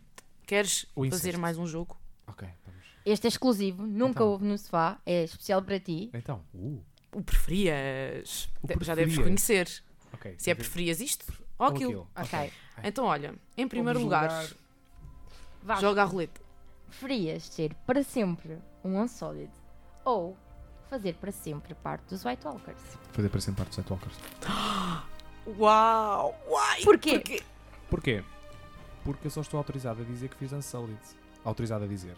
queres 0.47 0.87
O 0.95 1.03
fazer 1.05 1.17
incesto. 1.31 1.41
mais 1.41 1.59
um 1.59 1.67
jogo? 1.67 1.97
Ok, 2.29 2.47
vamos. 2.65 2.85
Este 3.05 3.27
é 3.27 3.29
exclusivo, 3.29 3.85
nunca 3.87 4.11
Então. 4.21 4.29
houve 4.29 4.45
no 4.45 4.57
sofá, 4.59 5.01
é 5.05 5.25
especial 5.25 5.63
para 5.63 5.81
ti. 5.81 6.11
Então, 6.13 6.45
uh, 6.55 6.81
O 7.13 7.23
preferias? 7.23 8.49
O 8.63 8.67
De- 8.67 8.85
Já 8.85 8.95
deves 8.95 9.15
preferias. 9.15 9.25
conhecer. 9.25 9.83
ok. 10.13 10.35
Se 10.39 10.51
é 10.51 10.55
preferias 10.55 11.01
isto 11.01 11.25
ou 11.59 11.67
aquilo. 11.67 12.09
Ok. 12.15 12.53
Então, 12.85 13.05
olha, 13.07 13.35
em 13.57 13.67
primeiro 13.67 13.99
Vamos 13.99 14.05
lugar, 14.15 14.47
Vasco, 15.63 15.81
joga 15.81 16.03
a 16.03 16.05
roleta. 16.05 16.41
preferias 16.89 17.45
ser 17.45 17.75
para 17.87 18.03
sempre 18.05 18.59
um 18.85 19.01
Unsolid 19.01 19.51
ou 20.05 20.37
fazer 20.89 21.15
para 21.15 21.33
sempre 21.33 21.75
parte 21.75 22.05
dos 22.11 22.25
White 22.25 22.47
Walkers? 22.47 22.81
Fazer 23.13 23.29
para 23.29 23.41
sempre 23.41 23.65
parte 23.65 23.71
dos 23.71 23.79
White 23.79 23.93
Walkers. 23.93 24.17
Uau! 25.59 26.39
Uai! 26.49 26.83
Porquê? 26.83 27.19
Porquê? 27.19 27.43
Porquê? 27.91 28.25
Porque 29.05 29.27
eu 29.27 29.31
só 29.31 29.41
estou 29.41 29.59
autorizado 29.59 30.03
a 30.03 30.05
dizer 30.05 30.29
que 30.29 30.37
fiz 30.37 30.53
Unsullied. 30.53 31.01
Autorizado 31.45 31.85
a 31.85 31.89
dizer. 31.89 32.17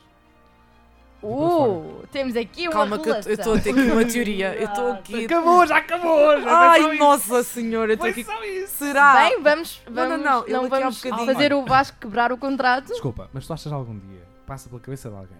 Uh, 1.23 2.07
temos 2.11 2.35
aqui 2.35 2.63
uma 2.63 2.73
Calma, 2.73 2.99
que 2.99 3.09
eu 3.09 3.13
relação. 3.13 3.33
estou 3.33 3.55
a 3.55 3.59
ter 3.61 3.71
aqui 3.71 3.81
uma 3.91 4.05
teoria. 4.05 4.55
Eu 4.55 4.69
estou 4.69 4.93
aqui. 4.93 5.25
Acabou, 5.27 5.67
já 5.67 5.77
acabou! 5.77 6.41
Já 6.41 6.71
Ai, 6.71 6.97
nossa 6.97 7.43
senhora, 7.43 7.93
eu 7.93 7.95
estou 7.95 8.09
aqui. 8.09 8.27
isso! 8.63 8.77
Será? 8.79 9.15
Bem, 9.15 9.43
vamos, 9.43 9.81
Não, 9.87 9.95
vamos, 9.95 10.25
não, 10.25 10.47
não, 10.47 10.69
daqui 10.69 10.75
a 10.77 10.81
vamos 10.81 11.01
fazer 11.01 11.53
o 11.53 11.65
Vasco 11.65 11.99
quebrar 12.01 12.33
o 12.33 12.39
contrato. 12.39 12.87
Desculpa, 12.89 13.29
mas 13.33 13.47
tu 13.47 13.53
achas 13.53 13.73
algum 13.73 13.99
dia, 13.99 14.23
passa 14.47 14.69
pela 14.69 14.81
cabeça 14.81 15.11
de 15.11 15.17
alguém, 15.17 15.39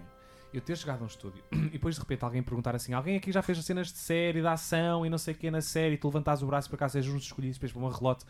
eu 0.53 0.61
ter 0.61 0.77
chegado 0.77 1.01
a 1.01 1.03
um 1.03 1.07
estúdio 1.07 1.43
e 1.51 1.69
depois 1.69 1.95
de 1.95 2.01
repente 2.01 2.23
alguém 2.23 2.43
perguntar 2.43 2.75
assim: 2.75 2.93
alguém 2.93 3.17
aqui 3.17 3.31
já 3.31 3.41
fez 3.41 3.57
as 3.57 3.65
cenas 3.65 3.87
de 3.87 3.97
série, 3.97 4.41
de 4.41 4.47
ação 4.47 5.05
e 5.05 5.09
não 5.09 5.17
sei 5.17 5.33
o 5.33 5.37
que 5.37 5.49
na 5.49 5.61
série, 5.61 5.95
e 5.95 5.97
tu 5.97 6.07
levantares 6.07 6.41
o 6.43 6.45
braço 6.45 6.69
para 6.69 6.77
cá 6.77 6.89
sejas 6.89 7.11
um 7.11 7.17
dos 7.17 7.25
escolhidos 7.25 7.57
depois 7.57 7.71
para 7.71 7.81
uma 7.81 7.91
relote, 7.91 8.23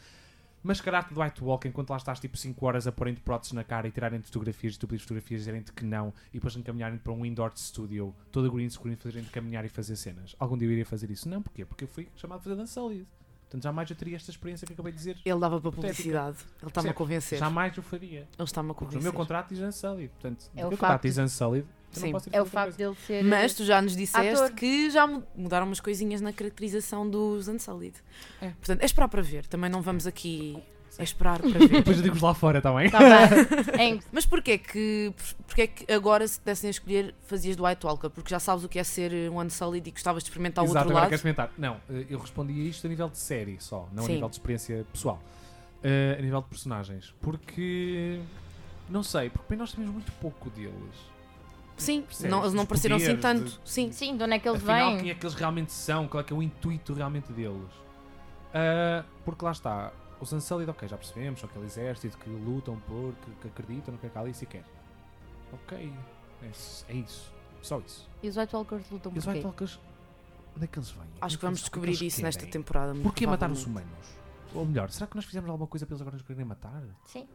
mascarar-te 0.64 1.14
do 1.14 1.22
White 1.22 1.43
Walk 1.43 1.68
enquanto 1.68 1.89
lá 1.89 1.97
estás 1.97 2.20
tipo 2.20 2.38
5 2.38 2.66
horas 2.66 2.88
a 2.88 2.91
porem-te 2.91 3.22
próteses 3.22 3.53
na 3.53 3.64
cara 3.64 3.88
e 3.88 3.91
tirarem-te 3.91 4.26
fotografias, 4.28 4.78
tu 4.78 4.88
pedir 4.88 5.01
fotografias, 5.01 5.41
dizerem-te 5.41 5.72
que 5.74 5.84
não 5.84 6.14
e 6.30 6.34
depois 6.38 6.55
encaminharem-te 6.55 7.01
para 7.03 7.14
um 7.14 7.26
indoor 7.26 7.51
studio, 7.55 8.14
todo 8.32 8.51
green 8.51 8.70
screen, 8.70 8.95
fazerem-te 8.95 9.32
caminhar 9.32 9.66
e 9.66 9.70
fazer 9.70 9.95
cenas. 9.95 10.36
Algum 10.39 10.57
dia 10.57 10.68
eu 10.68 10.72
iria 10.72 10.86
fazer 10.86 11.09
isso? 11.09 11.28
Não, 11.28 11.41
porquê? 11.41 11.66
Porque 11.66 11.84
eu 11.84 11.88
fui 11.88 12.07
chamado 12.16 12.39
a 12.39 12.41
fazer 12.41 12.55
Dan 12.55 12.66
Solid. 12.68 13.07
Portanto, 13.43 13.64
jamais 13.64 13.89
eu 13.89 13.95
teria 13.97 14.16
esta 14.16 14.32
experiência 14.32 14.66
que 14.66 14.72
acabei 14.72 14.93
de 14.93 14.97
dizer. 14.97 15.18
Ele 15.26 15.39
dava 15.39 15.59
para 15.59 15.72
publicidade. 15.74 16.38
Ele 16.62 16.70
está-me 16.70 16.88
a 16.89 16.93
convencer. 16.93 17.38
Jamais 17.38 17.76
eu 17.76 17.84
faria. 17.84 18.20
Ele 18.20 18.28
está-me 18.39 18.70
a 18.72 18.74
Porque 18.74 18.86
convencer. 18.86 18.99
no 18.99 19.03
meu 19.03 19.14
contrato 19.14 19.49
diz 19.49 19.59
Unsullied. 19.59 20.07
Portanto, 20.09 20.49
É 20.55 20.66
o 20.66 20.70
meu 20.70 20.78
contrato 20.78 21.01
diz 21.01 21.18
Unsullied. 21.18 21.68
Sim. 21.92 22.14
É 22.32 22.42
o 22.42 22.46
facto 22.46 22.76
dele 22.78 22.96
ser. 23.08 23.24
Mas 23.24 23.54
tu 23.54 23.64
já 23.66 23.82
nos 23.82 23.96
disseste 23.96 24.30
Ator. 24.42 24.52
que 24.56 24.89
já 24.89 25.06
mu- 25.06 25.24
mudaram 25.36 25.66
umas 25.66 25.80
coisinhas 25.80 26.22
na 26.22 26.32
caracterização 26.34 27.10
dos 27.10 27.48
Unsullied. 27.48 27.96
É. 28.42 28.50
Portanto, 28.50 28.82
é 28.82 28.86
esperar 28.86 29.08
para 29.08 29.22
ver. 29.22 29.46
Também 29.48 29.70
não 29.70 29.82
vamos 29.82 30.08
aqui 30.08 30.58
é 30.98 31.04
esperar 31.04 31.39
para 31.39 31.50
ver. 31.50 31.68
Depois 31.70 31.98
eu 31.98 32.04
digo 32.04 32.24
lá 32.26 32.34
fora, 32.34 32.58
está 32.58 32.74
bem? 32.74 32.89
Tá 32.89 33.00
bem. 33.00 33.80
Em- 33.96 34.00
Mas 34.12 34.26
porquê 34.26 34.58
que, 34.58 35.14
porquê 35.48 35.68
que 35.68 35.92
agora, 35.92 36.28
se 36.28 36.39
dessem 36.44 36.68
a 36.68 36.72
escolher, 36.72 37.16
fazias 37.28 37.56
do 37.56 37.66
White 37.66 37.86
Walker? 37.86 38.10
Porque 38.10 38.30
já 38.30 38.39
sabes 38.39 38.64
o 38.66 38.70
que 38.70 38.78
é 38.78 38.84
ser 38.84 39.12
um 39.32 39.39
Unsullied 39.39 39.88
e 39.88 39.92
gostavas 39.92 40.22
de 40.24 40.30
experimentar 40.30 40.64
o 40.64 40.68
Exato, 40.68 40.80
outro 40.80 40.89
agora 40.92 41.02
lado? 41.04 41.10
queres 41.10 41.22
comentar. 41.22 41.52
Não, 41.58 41.78
eh, 41.89 42.06
eu 42.10 42.20
respondi 42.20 42.54
a 42.54 42.64
isto 42.66 42.86
a 42.86 42.89
nível 42.89 43.08
de 43.10 43.18
série 43.18 43.56
só, 43.60 43.88
não 43.94 44.04
Sim. 44.04 44.12
a 44.12 44.16
nível 44.16 44.30
de 44.30 44.36
experiência 44.36 44.86
pessoal. 44.92 45.22
Eh, 45.84 46.18
a 46.20 46.22
nível 46.22 46.42
de 46.42 46.48
personagens. 46.50 47.14
Porque. 47.22 48.20
Não 48.89 49.02
sei, 49.04 49.30
porque 49.30 49.46
bem 49.50 49.58
nós 49.58 49.72
temos 49.72 49.89
muito 49.89 50.12
pouco 50.14 50.50
deles. 50.50 50.74
Sim, 51.82 52.02
Percebes? 52.04 52.32
não, 52.32 52.42
eles 52.42 52.54
não 52.54 52.64
Os 52.64 52.68
pareceram 52.70 52.96
assim 52.98 53.16
poderes 53.16 53.22
tanto. 53.22 53.62
de- 53.64 53.70
Sim. 53.70 53.92
Sim, 53.92 54.18
de 54.18 54.24
onde 54.24 54.34
é 54.34 54.40
que 54.40 54.48
eles 54.50 54.62
Afinal, 54.62 54.90
vêm? 54.92 55.00
quem 55.00 55.10
é 55.12 55.16
que 55.16 55.26
eles 55.26 55.36
realmente 55.36 55.72
são? 55.72 56.08
Qual 56.08 56.22
é 56.22 56.24
que 56.24 56.34
é 56.34 56.36
o 56.36 56.42
intuito 56.44 56.94
realmente 56.94 57.32
deles? 57.34 57.70
Ah, 58.54 59.04
porque 59.26 59.44
lá 59.46 59.52
está, 59.52 59.92
os 60.20 60.32
Unsullied, 60.34 60.70
ok, 60.70 60.88
já 60.88 60.98
percebemos, 60.98 61.40
são 61.40 61.50
aquele 61.50 61.66
exército 61.66 62.18
que 62.18 62.30
lutam 62.30 62.80
por, 62.88 63.14
que, 63.16 63.32
que 63.42 63.48
acreditam 63.48 63.94
no 63.94 64.00
que 64.00 64.08
a 64.08 64.10
Calice 64.10 64.46
quer. 64.46 64.64
Ok, 65.54 65.94
é, 66.44 66.48
isso- 66.48 66.86
é 66.90 66.94
isso, 66.94 67.34
só 67.62 67.80
isso. 67.80 68.10
E 68.22 68.28
os 68.30 68.38
White 68.38 68.56
Walkers 68.56 68.90
lutam 68.90 69.12
E 69.16 69.20
os 69.20 69.26
por 69.26 69.32
quê? 69.32 69.38
White 69.38 69.48
Walkers, 69.48 69.80
onde 70.56 70.66
é 70.66 70.68
que 70.68 70.80
eles 70.80 70.90
vêm? 70.92 71.02
Onde 71.02 71.12
é 71.22 71.26
Acho 71.26 71.36
que 71.36 71.40
que 71.40 71.46
vamos 71.46 71.60
eles- 71.60 71.62
o 71.62 71.72
descobrir 71.72 71.92
é 71.94 71.96
que 71.98 72.04
eles 72.04 72.14
isso 72.14 72.22
nesta 72.24 72.40
querem? 72.40 72.52
temporada. 72.52 72.94
muito 72.94 73.04
Porquê 73.04 73.26
matar 73.28 73.50
os 73.52 73.64
provavelmente. 73.64 73.94
humanos? 73.98 74.22
Ou 74.54 74.66
melhor, 74.66 74.90
será 74.92 75.08
que 75.08 75.16
nós 75.16 75.24
fizemos 75.26 75.50
alguma 75.50 75.68
coisa 75.68 75.86
para 75.86 75.94
eles 75.94 76.02
agora 76.02 76.16
nos 76.18 76.24
quererem 76.26 76.46
matar? 76.46 76.84
Sim. 77.06 77.28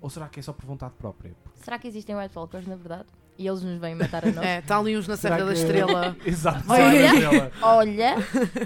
Ou 0.00 0.08
será 0.10 0.28
que 0.28 0.38
é 0.38 0.42
só 0.42 0.52
por 0.52 0.64
vontade 0.66 0.94
própria? 0.94 1.34
Será 1.54 1.78
que 1.78 1.88
existem 1.88 2.14
White 2.16 2.36
Walkers, 2.38 2.66
na 2.66 2.76
verdade? 2.76 3.06
E 3.36 3.46
eles 3.48 3.62
nos 3.62 3.78
vêm 3.80 3.94
matar 3.94 4.24
a 4.26 4.30
nós? 4.32 4.44
É, 4.44 4.58
está 4.60 4.78
ali 4.78 4.96
uns 4.96 5.08
na 5.08 5.16
Serra 5.16 5.38
da 5.38 5.46
que- 5.46 5.52
Estrela. 5.58 6.16
Exato, 6.24 6.64
Olha. 6.68 6.90
Serra 6.90 6.98
da 7.00 7.06
Estrela. 7.14 7.52
Olha, 7.62 8.14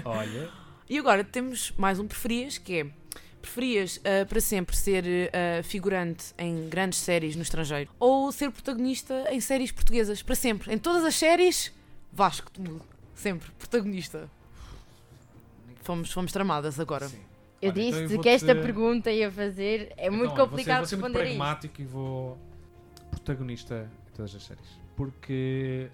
Olha, 0.05 0.49
E 0.89 0.97
agora 0.99 1.23
temos 1.23 1.73
mais 1.77 1.99
um 1.99 2.07
preferias, 2.07 2.57
que 2.57 2.79
é 2.81 2.85
preferias 3.41 3.99
ah, 4.03 4.25
para 4.25 4.39
sempre 4.41 4.75
ser 4.75 5.03
ah, 5.33 5.63
figurante 5.63 6.33
em 6.37 6.67
grandes 6.69 6.99
séries 6.99 7.35
no 7.35 7.41
estrangeiro 7.41 7.89
ou 7.99 8.31
ser 8.31 8.51
protagonista 8.51 9.25
em 9.31 9.39
séries 9.39 9.71
portuguesas, 9.71 10.21
para 10.21 10.35
sempre. 10.35 10.73
Em 10.73 10.77
todas 10.77 11.03
as 11.05 11.15
séries, 11.15 11.73
Vasco, 12.11 12.51
tu 12.51 12.61
mudo. 12.61 12.81
Sempre, 13.15 13.49
protagonista. 13.57 14.29
Fomos, 15.81 16.11
fomos 16.11 16.31
tramadas 16.31 16.79
agora. 16.79 17.07
sim. 17.07 17.17
eu 17.61 17.71
Olha, 17.71 17.81
então 17.81 18.01
disse 18.03 18.13
eu 18.15 18.21
que 18.21 18.29
esta 18.29 18.53
pergunta 18.55 19.11
ia 19.11 19.31
fazer. 19.31 19.93
É 19.97 20.09
muito 20.09 20.31
Então, 20.33 20.43
olha, 20.43 20.49
complicado 20.49 20.79
vou 20.79 20.85
ser, 20.87 20.95
vou 20.97 21.09
ser 21.09 21.13
responder 21.13 21.17
muito 21.19 21.29
isto. 21.31 21.37
pragmático 21.37 21.81
e 21.81 21.85
vou 21.85 22.37
protagonista 23.11 23.89
todas 24.19 24.35
as 24.35 24.43
séries. 24.43 24.79
Porque, 24.95 25.89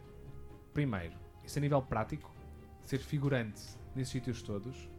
primeiro, 0.73 1.13
isso 1.43 1.59
a 1.59 1.61
nível 1.61 1.81
prático, 1.81 2.33
ser 2.81 2.97
figurante 2.97 3.61
nesses 3.95 4.11
sítios 4.11 4.41
todos 4.41 4.89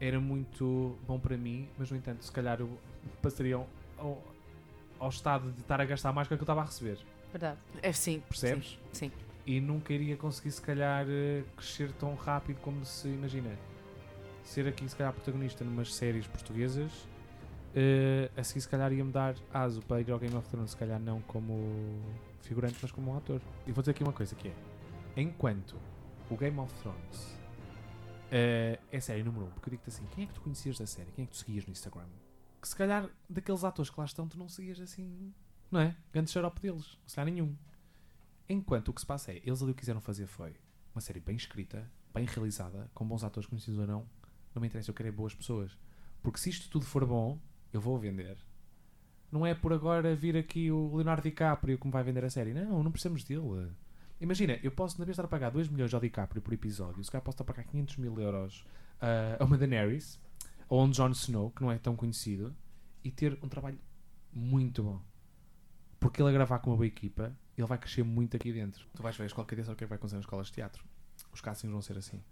era 0.00 0.18
muito 0.20 0.98
bom 1.06 1.18
para 1.18 1.36
mim, 1.36 1.68
mas 1.76 1.90
no 1.90 1.96
entanto, 1.96 2.24
se 2.24 2.32
calhar 2.32 2.60
eu 2.60 2.70
passaria 3.20 3.56
ao, 3.56 3.68
ao, 3.98 4.22
ao 4.98 5.08
estado 5.08 5.50
de 5.52 5.60
estar 5.60 5.80
a 5.80 5.84
gastar 5.84 6.12
mais 6.12 6.28
do 6.28 6.36
que 6.36 6.40
eu 6.40 6.44
estava 6.44 6.62
a 6.62 6.64
receber. 6.64 6.98
Verdade. 7.32 7.58
É 7.82 7.92
sim. 7.92 8.20
Percebes? 8.20 8.78
Sim. 8.92 9.10
sim. 9.10 9.12
E 9.44 9.60
nunca 9.60 9.92
iria 9.92 10.16
conseguir, 10.16 10.52
se 10.52 10.62
calhar, 10.62 11.06
eh, 11.08 11.42
crescer 11.56 11.90
tão 11.92 12.14
rápido 12.14 12.60
como 12.60 12.84
se 12.84 13.08
imagina. 13.08 13.50
Ser 14.44 14.68
aqui, 14.68 14.88
se 14.88 14.94
calhar, 14.94 15.12
protagonista 15.12 15.64
numas 15.64 15.92
séries 15.92 16.26
portuguesas, 16.26 16.92
eh, 17.80 18.28
a 18.36 18.42
seguir, 18.42 18.60
se 18.62 18.68
calhar, 18.68 18.92
ia-me 18.92 19.12
dar 19.12 19.36
aso 19.54 19.80
para 19.82 20.00
ir 20.00 20.10
ao 20.10 20.18
Game 20.18 20.34
of 20.34 20.48
Thrones, 20.48 20.72
se 20.72 20.76
calhar 20.76 20.98
não 20.98 21.20
como 21.22 21.54
figurante, 22.40 22.76
mas 22.82 22.90
como 22.90 23.12
um 23.12 23.16
ator. 23.16 23.40
E 23.68 23.70
vou 23.70 23.82
dizer 23.82 23.92
aqui 23.92 24.02
uma 24.02 24.12
coisa 24.12 24.34
que 24.34 24.48
é, 24.48 24.54
enquanto 25.16 25.76
o 26.28 26.36
Game 26.36 26.58
of 26.58 26.74
Thrones 26.80 27.38
eh, 28.32 28.80
é 28.90 28.98
série 28.98 29.22
número 29.22 29.44
1, 29.44 29.48
um, 29.48 29.50
porque 29.52 29.68
eu 29.68 29.70
digo-te 29.70 29.90
assim, 29.90 30.04
quem 30.10 30.24
é 30.24 30.26
que 30.26 30.34
tu 30.34 30.40
conhecias 30.40 30.76
da 30.76 30.88
série? 30.88 31.12
Quem 31.12 31.22
é 31.22 31.26
que 31.26 31.32
tu 31.32 31.36
seguias 31.36 31.66
no 31.66 31.70
Instagram? 31.70 32.08
Que 32.60 32.66
se 32.66 32.74
calhar, 32.74 33.08
daqueles 33.30 33.62
atores 33.62 33.90
que 33.90 34.00
lá 34.00 34.06
estão, 34.06 34.26
tu 34.26 34.36
não 34.36 34.48
seguias 34.48 34.80
assim, 34.80 35.32
não 35.70 35.78
é? 35.78 35.96
Grande 36.12 36.32
xarope 36.32 36.60
deles, 36.60 36.98
se 37.06 37.14
calhar 37.14 37.32
nenhum. 37.32 37.56
Enquanto 38.48 38.88
o 38.88 38.92
que 38.92 39.00
se 39.00 39.06
passa 39.06 39.30
é, 39.30 39.36
eles 39.36 39.62
ali 39.62 39.70
o 39.70 39.74
que 39.74 39.82
quiseram 39.82 40.00
fazer 40.00 40.26
foi 40.26 40.56
uma 40.92 41.00
série 41.00 41.20
bem 41.20 41.36
escrita, 41.36 41.88
bem 42.12 42.24
realizada, 42.24 42.90
com 42.92 43.06
bons 43.06 43.22
atores 43.22 43.48
conhecidos 43.48 43.78
ou 43.78 43.86
não, 43.86 44.04
não 44.52 44.60
me 44.60 44.66
interessa, 44.66 44.90
eu 44.90 44.94
quero 44.94 45.10
é 45.10 45.12
boas 45.12 45.32
pessoas. 45.32 45.78
Porque 46.24 46.40
se 46.40 46.50
isto 46.50 46.68
tudo 46.68 46.84
for 46.84 47.06
bom, 47.06 47.38
eu 47.72 47.80
vou 47.80 47.98
vender. 47.98 48.36
Não 49.30 49.46
é 49.46 49.54
por 49.54 49.72
agora 49.72 50.14
vir 50.14 50.36
aqui 50.36 50.70
o 50.70 50.96
Leonardo 50.96 51.22
DiCaprio 51.22 51.78
que 51.78 51.86
me 51.86 51.92
vai 51.92 52.02
vender 52.02 52.24
a 52.24 52.30
série. 52.30 52.54
Não, 52.54 52.82
não 52.82 52.90
precisamos 52.90 53.24
dele. 53.24 53.70
Imagina, 54.20 54.58
eu 54.62 54.70
posso, 54.70 54.98
na 54.98 55.04
vez 55.04 55.14
de 55.14 55.20
estar 55.20 55.24
a 55.24 55.28
pagar 55.28 55.50
2 55.50 55.68
milhões 55.68 55.92
ao 55.92 56.00
DiCaprio 56.00 56.42
por 56.42 56.52
episódio, 56.52 57.02
se 57.04 57.10
calhar 57.10 57.22
posso 57.22 57.34
estar 57.34 57.44
a 57.44 57.46
pagar 57.46 57.64
500 57.64 57.98
mil 57.98 58.18
euros 58.18 58.64
ah, 59.00 59.36
a 59.38 59.44
uma 59.44 59.56
Daenerys, 59.56 60.20
ou 60.68 60.80
a 60.80 60.84
um 60.84 60.90
Jon 60.90 61.10
Snow, 61.10 61.50
que 61.50 61.62
não 61.62 61.70
é 61.70 61.78
tão 61.78 61.94
conhecido, 61.94 62.54
e 63.04 63.10
ter 63.10 63.38
um 63.42 63.48
trabalho 63.48 63.78
muito 64.32 64.82
bom. 64.82 65.00
Porque 66.00 66.22
ele 66.22 66.30
a 66.30 66.32
gravar 66.32 66.58
com 66.60 66.70
uma 66.70 66.76
boa 66.76 66.86
equipa, 66.86 67.36
ele 67.56 67.66
vai 67.66 67.78
crescer 67.78 68.02
muito 68.02 68.36
aqui 68.36 68.52
dentro. 68.52 68.86
Tu 68.94 69.02
vais 69.02 69.16
ver 69.16 69.24
a 69.24 69.26
escola 69.26 69.46
de 69.46 69.56
sabe 69.62 69.72
o 69.72 69.76
que 69.76 69.84
é 69.84 69.86
que 69.86 69.88
vai 69.88 69.96
acontecer 69.96 70.16
nas 70.16 70.24
escolas 70.24 70.46
de 70.48 70.52
teatro. 70.54 70.84
Os 71.32 71.40
castings 71.40 71.72
vão 71.72 71.82
ser 71.82 71.98
assim. 71.98 72.22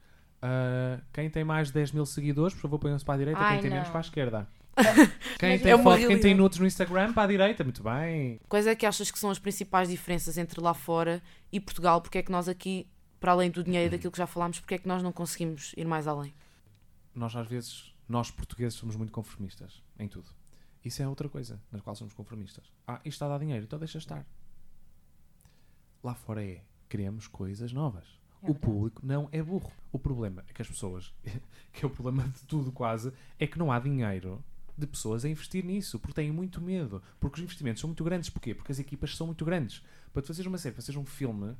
Ah, 0.42 1.00
quem 1.12 1.30
tem 1.30 1.44
mais 1.44 1.68
de 1.68 1.74
10 1.74 1.92
mil 1.92 2.06
seguidores, 2.06 2.54
por 2.54 2.62
favor, 2.62 2.78
ponham-se 2.78 3.04
para 3.04 3.14
a 3.14 3.18
direita. 3.18 3.40
Ai, 3.40 3.54
quem 3.54 3.62
tem 3.62 3.70
não. 3.70 3.76
menos, 3.76 3.90
para 3.90 4.00
a 4.00 4.02
esquerda. 4.02 4.48
Quem 5.38 5.52
Mas 5.52 5.62
tem, 5.62 5.72
é 5.72 5.82
foto, 5.82 6.06
quem 6.06 6.20
tem 6.20 6.34
nudes 6.34 6.58
no 6.58 6.66
Instagram 6.66 7.12
para 7.12 7.22
a 7.22 7.26
direita, 7.26 7.64
muito 7.64 7.82
bem. 7.82 8.38
Quais 8.48 8.66
é 8.66 8.74
que 8.74 8.84
achas 8.84 9.10
que 9.10 9.18
são 9.18 9.30
as 9.30 9.38
principais 9.38 9.88
diferenças 9.88 10.36
entre 10.36 10.60
lá 10.60 10.74
fora 10.74 11.22
e 11.50 11.58
Portugal? 11.58 12.00
Porque 12.00 12.18
é 12.18 12.22
que 12.22 12.30
nós 12.30 12.48
aqui, 12.48 12.86
para 13.18 13.32
além 13.32 13.50
do 13.50 13.64
dinheiro 13.64 13.86
e 13.86 13.90
daquilo 13.90 14.12
que 14.12 14.18
já 14.18 14.26
falámos, 14.26 14.60
porque 14.60 14.74
é 14.74 14.78
que 14.78 14.88
nós 14.88 15.02
não 15.02 15.12
conseguimos 15.12 15.72
ir 15.76 15.86
mais 15.86 16.06
além? 16.06 16.34
Nós 17.14 17.34
às 17.34 17.46
vezes, 17.46 17.94
nós 18.08 18.30
portugueses 18.30 18.78
somos 18.78 18.96
muito 18.96 19.12
conformistas 19.12 19.82
em 19.98 20.08
tudo. 20.08 20.30
Isso 20.84 21.02
é 21.02 21.08
outra 21.08 21.28
coisa 21.28 21.60
nas 21.72 21.80
qual 21.80 21.96
somos 21.96 22.14
conformistas. 22.14 22.64
Ah, 22.86 23.00
isto 23.04 23.08
está 23.08 23.26
a 23.26 23.30
dar 23.30 23.38
dinheiro, 23.38 23.64
então 23.64 23.78
deixa 23.78 23.98
estar. 23.98 24.26
Lá 26.02 26.14
fora 26.14 26.44
é, 26.44 26.62
queremos 26.88 27.26
coisas 27.26 27.72
novas. 27.72 28.04
É 28.42 28.50
o 28.50 28.54
público 28.54 29.04
não 29.04 29.28
é 29.32 29.42
burro. 29.42 29.72
O 29.90 29.98
problema 29.98 30.44
é 30.48 30.52
que 30.52 30.62
as 30.62 30.68
pessoas, 30.68 31.12
que 31.72 31.84
é 31.84 31.86
o 31.88 31.90
problema 31.90 32.28
de 32.28 32.42
tudo 32.44 32.70
quase, 32.70 33.12
é 33.38 33.46
que 33.46 33.58
não 33.58 33.72
há 33.72 33.80
dinheiro 33.80 34.44
de 34.76 34.86
pessoas 34.86 35.24
a 35.24 35.28
investir 35.28 35.64
nisso, 35.64 35.98
porque 35.98 36.14
têm 36.14 36.30
muito 36.30 36.60
medo, 36.60 37.02
porque 37.18 37.36
os 37.36 37.42
investimentos 37.42 37.80
são 37.80 37.88
muito 37.88 38.04
grandes. 38.04 38.28
Porquê? 38.30 38.54
Porque 38.54 38.72
as 38.72 38.78
equipas 38.78 39.16
são 39.16 39.26
muito 39.26 39.44
grandes. 39.44 39.82
Para 40.12 40.22
tu 40.22 40.28
fazeres 40.28 40.46
uma 40.46 40.58
série, 40.58 40.74
para 40.74 40.82
fazeres 40.82 41.00
um 41.00 41.06
filme, 41.06 41.54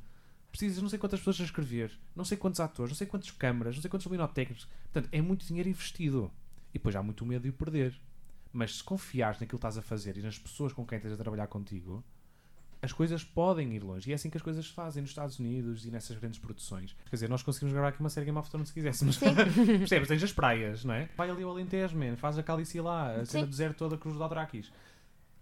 precisas 0.51 0.83
não 0.83 0.89
sei 0.89 0.99
quantas 0.99 1.21
pessoas 1.21 1.41
a 1.41 1.45
escrever, 1.45 1.99
não 2.15 2.25
sei 2.25 2.37
quantos 2.37 2.61
atores, 2.61 2.91
não 2.91 2.97
sei 2.97 3.07
quantas 3.07 3.31
câmaras, 3.31 3.75
não 3.77 3.83
sei 3.83 3.91
quantos 3.91 4.07
luminotécnicos. 4.07 4.67
Portanto, 4.93 5.09
é 5.13 5.21
muito 5.21 5.47
dinheiro 5.47 5.69
investido. 5.69 6.31
E 6.71 6.79
depois 6.79 6.95
há 6.95 7.03
muito 7.03 7.25
medo 7.25 7.43
de 7.43 7.49
o 7.49 7.53
perder. 7.53 7.99
Mas 8.53 8.77
se 8.77 8.85
confiares 8.85 9.41
naquilo 9.41 9.59
que 9.59 9.67
estás 9.67 9.79
a 9.79 9.83
fazer 9.83 10.17
e 10.17 10.23
nas 10.23 10.39
pessoas 10.39 10.73
com 10.73 10.87
quem 10.87 10.97
estás 10.97 11.13
a 11.13 11.17
trabalhar 11.17 11.47
contigo, 11.47 12.05
as 12.83 12.93
coisas 12.93 13.25
podem 13.25 13.73
ir 13.75 13.83
longe. 13.83 14.09
E 14.09 14.13
é 14.13 14.15
assim 14.15 14.31
que 14.31 14.37
as 14.37 14.43
coisas 14.43 14.67
se 14.67 14.73
fazem 14.73 15.01
nos 15.01 15.11
Estados 15.11 15.39
Unidos 15.39 15.85
e 15.87 15.91
nessas 15.91 16.17
grandes 16.19 16.39
produções. 16.39 16.97
Quer 17.09 17.17
dizer, 17.17 17.29
nós 17.29 17.43
conseguimos 17.43 17.73
gravar 17.73 17.89
aqui 17.89 18.01
uma 18.01 18.11
série 18.11 18.27
Game 18.27 18.39
of 18.39 18.49
Thrones 18.51 18.69
se 18.69 18.75
quiséssemos. 18.75 19.19
Percebes? 19.19 20.09
Tens 20.09 20.23
as 20.23 20.33
praias, 20.33 20.85
não 20.85 20.95
é? 20.95 21.09
Vai 21.17 21.31
ali 21.31 21.43
ao 21.43 21.51
Alentejo, 21.51 21.97
man. 21.99 22.17
faz 22.17 22.39
a 22.39 22.43
Calice 22.43 22.81
lá, 22.81 23.13
a 23.17 23.25
cena 23.25 23.45
do 23.45 23.51
deserto 23.51 23.79
toda, 23.79 23.97
Cruz 23.97 24.17
do 24.17 24.23
Aldrakis. 24.23 24.73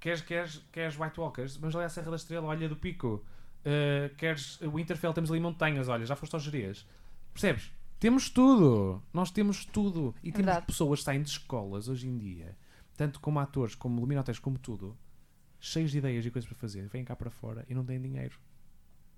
Queres, 0.00 0.20
queres, 0.20 0.62
queres 0.70 0.98
White 0.98 1.18
Walkers? 1.18 1.56
Vamos 1.56 1.74
ali 1.74 1.84
à 1.86 1.88
Serra 1.88 2.10
da 2.10 2.16
Estrela, 2.16 2.46
Olha 2.46 2.68
do 2.68 2.76
Pico. 2.76 3.24
Uh, 3.64 4.14
queres 4.16 4.58
Winterfell? 4.60 5.14
Temos 5.14 5.30
ali 5.30 5.40
montanhas, 5.40 5.88
olha, 5.88 6.04
já 6.04 6.14
foste 6.14 6.34
aos 6.34 6.42
Jerez. 6.42 6.86
Percebes? 7.32 7.72
Temos 7.98 8.28
tudo. 8.28 9.02
Nós 9.12 9.30
temos 9.30 9.64
tudo. 9.64 10.14
E 10.22 10.30
temos 10.30 10.46
Verdade. 10.46 10.66
pessoas 10.66 11.00
que 11.00 11.04
saem 11.06 11.22
de 11.22 11.30
escolas 11.30 11.88
hoje 11.88 12.06
em 12.06 12.18
dia, 12.18 12.54
tanto 12.96 13.18
como 13.18 13.40
atores, 13.40 13.74
como 13.74 13.98
luminotécnicos, 13.98 14.44
como 14.44 14.58
tudo, 14.58 14.94
cheios 15.64 15.90
de 15.90 15.98
ideias 15.98 16.24
e 16.24 16.30
coisas 16.30 16.48
para 16.48 16.58
fazer, 16.58 16.86
vêm 16.88 17.04
cá 17.04 17.16
para 17.16 17.30
fora 17.30 17.64
e 17.68 17.74
não 17.74 17.84
têm 17.84 18.00
dinheiro. 18.00 18.38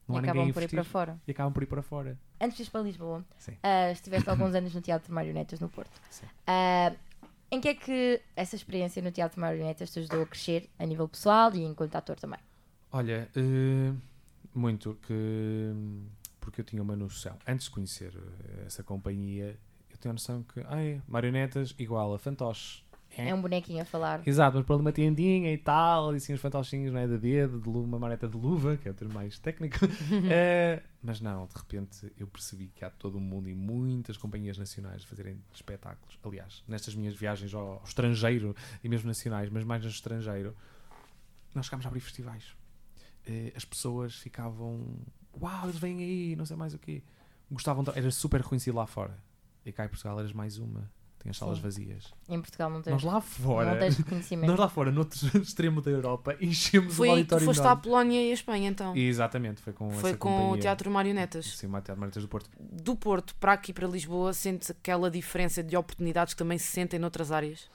Não 0.08 0.14
e 0.14 0.18
há 0.18 0.22
acabam 0.22 0.52
por 0.52 0.62
ir 0.62 0.68
para 0.68 0.84
fora. 0.84 1.20
E 1.26 1.30
acabam 1.32 1.52
por 1.52 1.62
ir 1.62 1.66
para 1.66 1.82
fora. 1.82 2.18
Antes 2.40 2.56
de 2.56 2.62
ir 2.62 2.70
para 2.70 2.80
Lisboa, 2.82 3.24
ah, 3.62 3.90
estiveste 3.90 4.28
alguns 4.30 4.54
anos 4.54 4.72
no 4.72 4.80
Teatro 4.80 5.08
de 5.08 5.12
Marionetas 5.12 5.58
no 5.58 5.68
Porto. 5.68 6.00
Ah, 6.46 6.92
em 7.50 7.60
que 7.60 7.68
é 7.68 7.74
que 7.74 8.22
essa 8.34 8.54
experiência 8.54 9.02
no 9.02 9.10
Teatro 9.10 9.36
de 9.36 9.40
Marionetas 9.40 9.90
te 9.90 9.98
ajudou 9.98 10.22
a 10.22 10.26
crescer 10.26 10.70
a 10.78 10.86
nível 10.86 11.08
pessoal 11.08 11.52
e 11.54 11.64
enquanto 11.64 11.96
ator 11.96 12.16
também? 12.16 12.40
Olha, 12.92 13.28
eh, 13.34 13.92
muito 14.54 14.96
que 15.06 15.72
porque 16.40 16.60
eu 16.60 16.64
tinha 16.64 16.80
uma 16.82 16.94
noção 16.94 17.36
antes 17.46 17.66
de 17.66 17.72
conhecer 17.72 18.12
eh, 18.16 18.66
essa 18.66 18.82
companhia, 18.84 19.58
eu 19.90 19.96
tinha 19.96 20.10
a 20.10 20.12
noção 20.12 20.44
que 20.44 20.60
ai, 20.66 21.02
marionetas 21.08 21.74
igual 21.78 22.14
a 22.14 22.18
fantoches. 22.18 22.84
É 23.16 23.34
um 23.34 23.40
bonequinho 23.40 23.80
a 23.82 23.84
falar. 23.84 24.26
Exato, 24.26 24.56
mas 24.58 24.66
para 24.66 24.76
uma 24.76 24.92
tendinha 24.92 25.52
e 25.52 25.58
tal, 25.58 26.12
e 26.12 26.16
assim 26.16 26.32
os 26.34 26.40
fantochinhos 26.40 26.92
não 26.92 27.00
é, 27.00 27.06
de 27.06 27.16
dedo, 27.18 27.58
de 27.60 27.68
luva, 27.68 27.86
uma 27.86 27.98
mareta 27.98 28.28
de 28.28 28.36
luva, 28.36 28.76
que 28.76 28.86
é 28.88 28.90
o 28.90 28.94
termo 28.94 29.14
mais 29.14 29.38
técnico. 29.38 29.78
Eh, 30.30 30.82
mas 31.02 31.20
não, 31.20 31.46
de 31.46 31.54
repente 31.56 32.12
eu 32.18 32.26
percebi 32.26 32.66
que 32.68 32.84
há 32.84 32.90
todo 32.90 33.16
um 33.16 33.20
mundo 33.20 33.48
e 33.48 33.54
muitas 33.54 34.16
companhias 34.16 34.58
nacionais 34.58 35.02
a 35.02 35.06
fazerem 35.06 35.38
espetáculos. 35.54 36.18
Aliás, 36.24 36.62
nestas 36.66 36.94
minhas 36.94 37.14
viagens 37.14 37.52
ao, 37.54 37.74
ao 37.78 37.82
estrangeiro 37.84 38.54
e 38.82 38.88
mesmo 38.88 39.06
nacionais, 39.06 39.48
mas 39.50 39.64
mais 39.64 39.82
no 39.82 39.88
estrangeiro, 39.88 40.54
nós 41.54 41.66
chegámos 41.66 41.86
a 41.86 41.88
abrir 41.88 42.00
festivais. 42.00 42.54
Eh, 43.26 43.52
as 43.56 43.64
pessoas 43.64 44.14
ficavam, 44.16 44.84
uau, 45.40 45.64
eles 45.64 45.78
vêm 45.78 45.98
aí, 45.98 46.36
não 46.36 46.44
sei 46.46 46.56
mais 46.56 46.74
o 46.74 46.78
quê. 46.78 47.02
Gostavam, 47.50 47.82
de- 47.84 47.90
era 47.96 48.10
super 48.10 48.40
reconhecido 48.40 48.74
lá 48.74 48.86
fora. 48.86 49.16
E 49.64 49.72
cá 49.72 49.84
em 49.84 49.88
Portugal 49.88 50.18
eras 50.18 50.32
mais 50.32 50.58
uma. 50.58 50.90
Tinha 51.26 51.30
as 51.32 51.36
salas 51.38 51.56
Sim. 51.56 51.62
vazias. 51.62 52.14
Em 52.28 52.40
Portugal 52.40 52.70
não 52.70 52.80
tens, 52.80 52.92
Nós 52.92 53.02
lá 53.02 53.20
fora. 53.20 53.72
não 53.72 53.78
tens 53.78 53.96
reconhecimento. 53.98 54.48
Nós 54.50 54.58
lá 54.58 54.68
fora, 54.68 54.92
no 54.92 55.00
outro 55.00 55.18
extremo 55.42 55.80
da 55.82 55.90
Europa, 55.90 56.36
enchemos 56.40 56.94
Foi 56.94 57.10
aí 57.10 57.22
que 57.24 57.28
tu 57.28 57.34
auditório 57.34 57.46
foste 57.46 57.66
à. 57.66 57.76
Polónia 57.76 58.22
e 58.22 58.30
à 58.30 58.34
Espanha, 58.34 58.68
então. 58.68 58.96
E 58.96 59.06
Exatamente, 59.06 59.60
foi 59.60 59.72
com 59.72 59.90
Foi 59.90 60.10
essa 60.10 60.18
com 60.18 60.30
companhia. 60.30 60.54
o 60.54 60.58
Teatro 60.58 60.90
Marionetas. 60.90 61.46
Sim, 61.46 61.66
o 61.66 61.70
Teatro 61.70 61.96
Marionetas 61.96 62.22
do 62.22 62.28
Porto. 62.28 62.50
Do 62.60 62.96
Porto 62.96 63.34
para 63.36 63.52
aqui, 63.52 63.72
para 63.72 63.88
Lisboa, 63.88 64.32
sentes 64.32 64.70
aquela 64.70 65.10
diferença 65.10 65.62
de 65.62 65.76
oportunidades 65.76 66.32
que 66.34 66.38
também 66.38 66.58
se 66.58 66.68
sentem 66.68 66.98
noutras 67.00 67.32
áreas? 67.32 67.68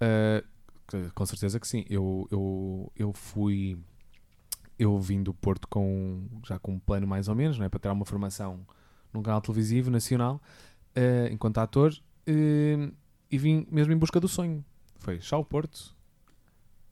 Uh, 0.00 1.10
com 1.14 1.26
certeza 1.26 1.60
que 1.60 1.68
sim. 1.68 1.84
Eu, 1.90 2.26
eu, 2.30 2.92
eu 2.96 3.12
fui... 3.12 3.78
Eu 4.78 4.98
vim 5.00 5.22
do 5.22 5.32
Porto 5.32 5.66
com, 5.68 6.26
já 6.46 6.58
com 6.58 6.72
um 6.72 6.78
plano 6.78 7.06
mais 7.06 7.28
ou 7.28 7.34
menos, 7.34 7.58
não 7.58 7.64
é? 7.64 7.68
para 7.68 7.80
ter 7.80 7.88
uma 7.88 8.04
formação 8.04 8.66
num 9.12 9.22
canal 9.22 9.40
televisivo 9.40 9.90
nacional, 9.90 10.40
uh, 10.96 11.32
enquanto 11.32 11.58
ator, 11.58 11.94
uh, 12.28 12.92
e 13.30 13.38
vim 13.38 13.66
mesmo 13.70 13.92
em 13.92 13.96
busca 13.96 14.20
do 14.20 14.28
sonho. 14.28 14.64
Foi, 14.98 15.20
chá 15.20 15.36
o 15.36 15.44
Porto, 15.44 15.96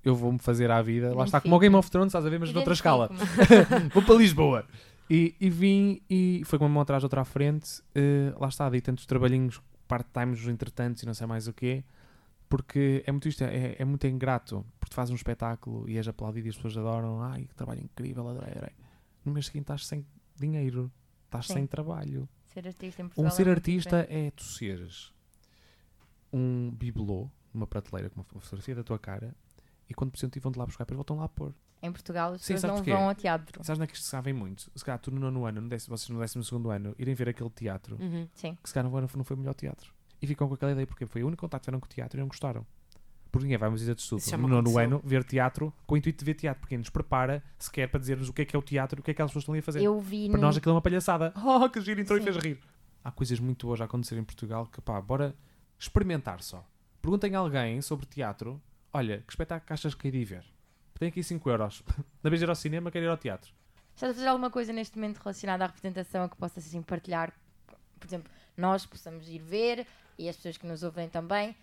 eu 0.04 0.14
vou-me 0.14 0.38
fazer 0.38 0.70
à 0.70 0.82
vida. 0.82 1.14
Lá 1.14 1.24
está, 1.24 1.40
como 1.40 1.56
o 1.56 1.58
Game 1.58 1.74
of 1.74 1.90
Thrones, 1.90 2.10
estás 2.10 2.26
a 2.26 2.28
ver, 2.28 2.38
mas 2.38 2.52
noutra 2.52 2.74
escala. 2.74 3.08
Identifico-me. 3.10 3.88
vou 3.94 4.02
para 4.02 4.14
Lisboa. 4.14 4.66
E, 5.08 5.34
e 5.40 5.50
vim 5.50 6.00
e 6.08 6.42
foi 6.44 6.58
com 6.58 6.64
uma 6.66 6.70
mão 6.74 6.82
atrás, 6.82 7.02
outra 7.02 7.22
à 7.22 7.24
frente. 7.24 7.82
eh, 7.94 8.32
lá 8.38 8.48
está, 8.48 8.68
dei 8.68 8.80
tantos 8.80 9.06
trabalhinhos 9.06 9.60
part-times 9.86 10.46
entretantos 10.46 11.02
e 11.02 11.06
não 11.06 11.14
sei 11.14 11.26
mais 11.26 11.48
o 11.48 11.52
quê. 11.52 11.84
Porque 12.48 13.02
é 13.06 13.10
muito 13.10 13.28
isto, 13.28 13.42
é, 13.42 13.76
é 13.78 13.84
muito 13.84 14.06
ingrato. 14.06 14.64
Porque 14.78 14.94
fazes 14.94 15.10
um 15.10 15.16
espetáculo 15.16 15.88
e 15.88 15.96
és 15.96 16.06
aplaudido 16.06 16.46
e 16.46 16.50
as 16.50 16.56
pessoas 16.56 16.76
adoram. 16.76 17.22
Ai, 17.22 17.44
que 17.46 17.54
trabalho 17.54 17.80
incrível, 17.82 18.28
adorei, 18.28 18.50
adorei. 18.50 18.74
No 19.24 19.32
mês 19.32 19.46
seguinte 19.46 19.64
estás 19.64 19.86
sem 19.86 20.06
dinheiro, 20.38 20.92
estás 21.24 21.46
Sim. 21.46 21.54
sem 21.54 21.66
trabalho. 21.66 22.28
Ser 22.44 22.66
artista 22.66 23.02
em 23.02 23.06
Portugal 23.06 23.24
Um 23.24 23.28
é 23.28 23.30
ser 23.30 23.46
muito 23.46 23.56
artista 23.56 24.02
diferente. 24.02 24.26
é 24.26 24.30
tu 24.30 24.44
seres 24.44 25.13
um 26.36 26.70
bibelô 26.70 27.30
numa 27.52 27.66
prateleira 27.66 28.10
com 28.10 28.20
uma 28.20 28.24
fotografia 28.24 28.74
da 28.74 28.82
tua 28.82 28.98
cara 28.98 29.34
e 29.88 29.94
quando 29.94 30.10
precisam 30.10 30.30
te 30.30 30.40
vão-te 30.40 30.58
lá 30.58 30.66
buscar, 30.66 30.84
depois 30.84 30.96
voltam 30.96 31.16
lá 31.18 31.24
a 31.24 31.28
pôr. 31.28 31.54
Em 31.82 31.92
Portugal 31.92 32.32
as 32.32 32.42
Sim, 32.42 32.54
pessoas 32.54 32.70
não 32.70 32.76
porquê? 32.78 32.92
vão 32.92 33.08
ao 33.08 33.14
teatro. 33.14 33.62
Sabes 33.62 33.78
onde 33.78 33.84
é 33.84 33.86
que 33.86 33.94
isto 33.94 34.04
se 34.04 34.10
sabem 34.10 34.32
muito? 34.32 34.70
Se 34.74 34.84
calhar 34.84 34.98
tu 34.98 35.10
no 35.10 35.20
nono 35.20 35.44
ano, 35.44 35.60
no 35.60 35.68
décimo, 35.68 35.96
vocês 35.96 36.08
no 36.08 36.18
décimo 36.18 36.42
segundo 36.42 36.70
ano, 36.70 36.94
irem 36.98 37.14
ver 37.14 37.28
aquele 37.28 37.50
teatro, 37.50 37.96
Uhum. 38.00 38.26
Sim. 38.34 38.56
que 38.62 38.68
se 38.68 38.74
calhar 38.74 38.90
não 38.90 39.06
foi- 39.08 39.16
não 39.18 39.24
foi 39.24 39.36
o 39.36 39.38
melhor 39.38 39.54
teatro. 39.54 39.92
E 40.22 40.26
ficam 40.26 40.48
com 40.48 40.54
aquela 40.54 40.72
ideia, 40.72 40.86
porque 40.86 41.06
foi 41.06 41.22
o 41.22 41.26
único 41.26 41.40
contato 41.42 41.60
que 41.60 41.64
tiveram 41.66 41.80
com 41.80 41.86
o 41.86 41.88
teatro 41.90 42.18
e 42.18 42.20
não 42.20 42.28
gostaram. 42.28 42.66
Porque 43.30 43.44
ninguém 43.44 43.58
vai 43.58 43.66
a 43.66 43.70
uma 43.70 43.76
visita 43.76 43.94
de 43.94 44.00
estudo 44.00 44.22
já 44.22 44.36
no 44.38 44.46
nono 44.48 44.78
ano 44.78 45.00
ver 45.04 45.24
teatro 45.24 45.74
com 45.86 45.94
o 45.96 45.98
intuito 45.98 46.20
de 46.20 46.24
ver 46.24 46.34
teatro, 46.34 46.60
porque 46.60 46.78
nos 46.78 46.88
prepara 46.88 47.42
sequer 47.58 47.88
para 47.90 47.98
dizer-nos 48.00 48.28
o 48.28 48.32
que 48.32 48.42
é 48.42 48.44
que 48.44 48.54
é 48.54 48.58
o 48.58 48.62
teatro 48.62 48.98
e 48.98 49.00
o 49.00 49.02
que 49.02 49.10
é 49.10 49.14
que 49.14 49.20
elas 49.20 49.30
pessoas 49.32 49.42
estão 49.42 49.52
ali 49.54 49.58
a 49.58 49.62
fazer. 49.62 49.82
Eu 49.82 50.00
vi 50.00 50.28
Para 50.30 50.38
no... 50.38 50.46
nós 50.46 50.56
aquilo 50.56 50.70
é 50.70 50.74
uma 50.76 50.80
palhaçada. 50.80 51.32
Oh, 51.44 51.68
que 51.68 51.80
giro, 51.80 52.00
entrou 52.00 52.16
Sim. 52.18 52.22
e 52.28 52.32
fez 52.32 52.42
rir. 52.44 52.60
Há 53.02 53.10
coisas 53.10 53.38
muito 53.40 53.66
boas 53.66 53.80
a 53.80 53.84
acontecer 53.84 54.16
em 54.16 54.24
Portugal 54.24 54.66
que, 54.66 54.80
pá, 54.80 54.98
bora 55.02 55.34
experimentar 55.78 56.42
só. 56.42 56.64
Perguntem 57.00 57.34
a 57.34 57.38
alguém 57.38 57.80
sobre 57.82 58.06
teatro. 58.06 58.60
Olha, 58.92 59.22
que 59.26 59.32
espetáculo 59.32 59.66
que 59.66 59.72
achas 59.72 59.94
que 59.94 60.08
iria 60.08 60.24
ver? 60.24 60.44
Tem 60.98 61.08
aqui 61.08 61.22
5 61.22 61.50
euros. 61.50 61.82
Na 62.22 62.30
vez 62.30 62.40
de 62.40 62.46
ir 62.46 62.48
ao 62.50 62.54
cinema, 62.54 62.90
quero 62.90 63.04
ir 63.04 63.08
ao 63.08 63.16
teatro. 63.16 63.52
Estás 63.94 64.12
a 64.12 64.14
fazer 64.14 64.28
alguma 64.28 64.50
coisa 64.50 64.72
neste 64.72 64.96
momento 64.96 65.18
relacionada 65.18 65.64
à 65.64 65.66
representação 65.66 66.28
que 66.28 66.36
possas 66.36 66.66
assim 66.66 66.82
partilhar? 66.82 67.32
Por 67.98 68.06
exemplo, 68.06 68.30
nós 68.56 68.84
possamos 68.86 69.28
ir 69.28 69.38
ver 69.38 69.86
e 70.18 70.28
as 70.28 70.36
pessoas 70.36 70.56
que 70.56 70.66
nos 70.66 70.82
ouvem 70.82 71.08
também. 71.08 71.54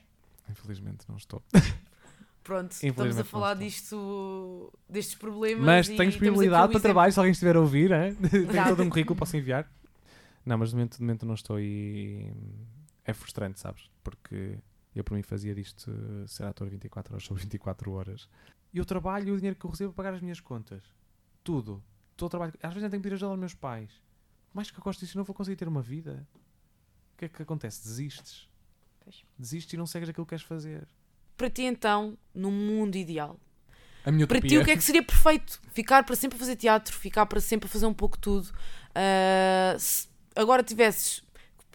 Infelizmente 0.50 1.06
não 1.10 1.18
estou. 1.18 1.42
Pronto, 2.44 2.72
estamos 2.72 3.20
a 3.20 3.24
falar 3.24 3.54
disto, 3.54 4.74
destes 4.90 5.16
problemas. 5.16 5.64
Mas 5.64 5.90
e 5.90 5.96
tenho 5.96 6.10
disponibilidade 6.10 6.72
para 6.72 6.82
trabalho, 6.82 7.14
se 7.14 7.20
alguém 7.20 7.32
estiver 7.32 7.56
a 7.56 7.60
ouvir. 7.60 7.92
hein? 7.92 8.16
Tenho 8.30 8.68
todo 8.68 8.82
um 8.82 8.90
currículo, 8.90 9.16
posso 9.16 9.38
enviar. 9.38 9.72
Não, 10.44 10.58
mas 10.58 10.70
de 10.70 10.76
momento, 10.76 10.96
de 10.98 11.02
momento 11.02 11.26
não 11.26 11.36
estou 11.36 11.60
e 11.60 12.34
é 13.06 13.14
frustrante, 13.14 13.60
sabes? 13.60 13.90
Porque 14.04 14.60
eu 14.96 15.04
para 15.04 15.16
mim 15.16 15.24
fazia 15.24 15.56
disto 15.56 15.92
eh, 15.92 16.28
ser 16.28 16.46
ator 16.46 16.70
24 16.70 17.14
horas 17.14 17.24
sobre 17.26 17.44
24 17.44 17.92
horas. 17.92 18.30
E 18.74 18.78
eu 18.78 18.86
trabalho 18.86 19.30
e 19.30 19.32
o 19.32 19.38
dinheiro 19.38 19.58
que 19.58 19.66
eu 19.66 19.70
recebo 19.70 19.94
para 19.94 20.04
pagar 20.04 20.16
as 20.16 20.22
minhas 20.22 20.40
contas. 20.40 20.84
Tudo. 21.44 21.84
Todo 22.16 22.28
o 22.28 22.30
trabalho. 22.30 22.54
Às 22.62 22.74
vezes 22.74 22.84
eu 22.84 22.90
tenho 22.90 23.02
que 23.02 23.10
pedir 23.10 23.16
ajuda 23.16 23.32
aos 23.32 23.40
meus 23.40 23.54
pais. 23.54 23.92
Mais 24.54 24.70
que 24.70 24.78
eu 24.78 24.84
gosto 24.84 25.00
disso, 25.00 25.18
não 25.18 25.24
vou 25.24 25.34
conseguir 25.34 25.58
ter 25.58 25.68
uma 25.68 25.82
vida. 25.82 26.28
O 27.14 27.18
que 27.18 27.26
é 27.26 27.30
que 27.30 27.42
acontece? 27.42 27.84
Desistes. 27.84 28.50
Pois. 29.00 29.24
Desistes 29.38 29.74
e 29.74 29.78
não 29.78 29.86
segues 29.86 30.10
aquilo 30.10 30.26
que 30.26 30.30
queres 30.30 30.44
fazer. 30.44 30.88
Para 31.36 31.50
ti, 31.50 31.64
então, 31.64 32.18
num 32.34 32.52
mundo 32.52 32.96
ideal, 32.96 33.40
para 34.28 34.42
ti 34.42 34.58
o 34.58 34.66
que 34.66 34.72
é 34.72 34.76
que 34.76 34.84
seria 34.84 35.04
perfeito? 35.04 35.62
Ficar 35.74 36.04
para 36.04 36.16
sempre 36.16 36.36
a 36.36 36.40
fazer 36.40 36.56
teatro, 36.56 36.96
ficar 36.96 37.26
para 37.26 37.40
sempre 37.40 37.68
a 37.68 37.70
fazer 37.70 37.86
um 37.86 37.94
pouco 37.94 38.18
de 38.18 38.22
tudo. 38.22 38.52
Ah, 38.96 39.76
se 39.78 40.08
agora 40.36 40.64
tivesses 40.64 41.24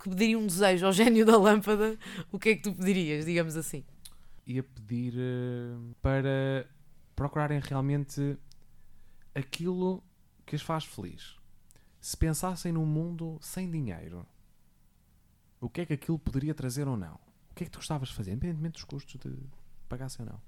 pedir 0.02 0.36
um 0.36 0.46
desejo 0.46 0.86
ao 0.86 0.92
gênio 0.92 1.24
da 1.24 1.36
lâmpada, 1.36 1.98
o 2.30 2.38
que 2.38 2.50
é 2.50 2.56
que 2.56 2.62
tu 2.62 2.74
pedirias, 2.74 3.24
digamos 3.24 3.56
assim? 3.56 3.84
ia 4.46 4.62
pedir 4.62 5.14
eh, 5.16 5.76
para 6.00 6.68
procurarem 7.16 7.58
realmente 7.58 8.38
aquilo 9.34 10.02
que 10.46 10.54
as 10.54 10.62
faz 10.62 10.84
feliz. 10.84 11.36
Se 12.00 12.16
pensassem 12.16 12.72
num 12.72 12.86
mundo 12.86 13.38
sem 13.40 13.68
dinheiro, 13.68 14.24
o 15.60 15.68
que 15.68 15.80
é 15.80 15.86
que 15.86 15.94
aquilo 15.94 16.18
poderia 16.18 16.54
trazer 16.54 16.86
ou 16.86 16.96
não? 16.96 17.18
O 17.50 17.54
que 17.54 17.64
é 17.64 17.66
que 17.66 17.72
tu 17.72 17.78
gostavas 17.78 18.08
de 18.08 18.14
fazer, 18.14 18.32
independentemente 18.32 18.74
dos 18.74 18.84
custos 18.84 19.20
de 19.20 19.36
pagassem 19.88 20.24
ou 20.24 20.32
não. 20.32 20.40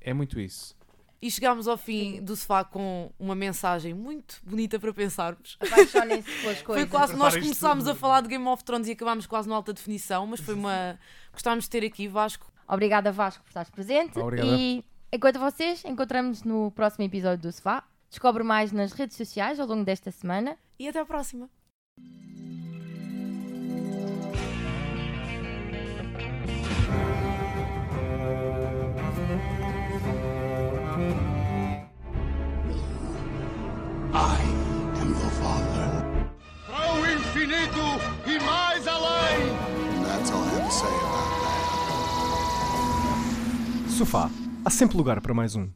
É 0.00 0.12
muito 0.12 0.38
isso. 0.38 0.76
E 1.20 1.30
chegámos 1.30 1.66
ao 1.66 1.76
fim 1.78 2.22
do 2.22 2.36
sofá 2.36 2.62
com 2.62 3.10
uma 3.18 3.34
mensagem 3.34 3.94
muito 3.94 4.36
bonita 4.44 4.78
para 4.78 4.92
pensarmos. 4.92 5.56
Apaixonem-se 5.60 6.30
pelas 6.40 6.58
Foi 6.58 6.64
coisas. 6.64 6.90
quase, 6.90 7.16
nós 7.16 7.34
começámos 7.34 7.84
tudo. 7.84 7.92
a 7.92 7.94
falar 7.94 8.20
de 8.20 8.28
Game 8.28 8.46
of 8.46 8.62
Thrones 8.62 8.86
e 8.88 8.92
acabámos 8.92 9.26
quase 9.26 9.48
na 9.48 9.54
alta 9.54 9.72
definição, 9.72 10.26
mas 10.26 10.40
foi 10.40 10.54
uma. 10.54 10.98
Gostávamos 11.32 11.64
de 11.64 11.70
ter 11.70 11.84
aqui, 11.84 12.06
Vasco. 12.06 12.46
Obrigada, 12.68 13.10
Vasco, 13.10 13.42
por 13.44 13.48
estares 13.50 13.70
presente. 13.70 14.18
Obrigada. 14.18 14.48
E 14.56 14.84
enquanto 15.12 15.38
vocês, 15.38 15.84
encontramos 15.84 16.42
no 16.42 16.70
próximo 16.72 17.04
episódio 17.04 17.42
do 17.42 17.52
Sofá. 17.52 17.82
Descobre 18.10 18.42
mais 18.42 18.70
nas 18.72 18.92
redes 18.92 19.16
sociais 19.16 19.58
ao 19.58 19.66
longo 19.66 19.84
desta 19.84 20.10
semana. 20.10 20.56
E 20.78 20.86
até 20.86 21.00
à 21.00 21.06
próxima. 21.06 21.48
Infinito 37.66 38.00
e 38.26 38.38
mais 38.44 38.86
além! 38.86 39.56
That's 40.04 40.30
all 40.30 40.42
I 40.42 40.48
have 40.50 40.64
to 40.66 40.72
say 40.72 40.86
about 40.86 41.30
that. 43.84 43.90
Sofá. 43.90 44.30
Há 44.64 44.70
sempre 44.70 44.96
lugar 44.96 45.20
para 45.20 45.34
mais 45.34 45.54
um. 45.54 45.68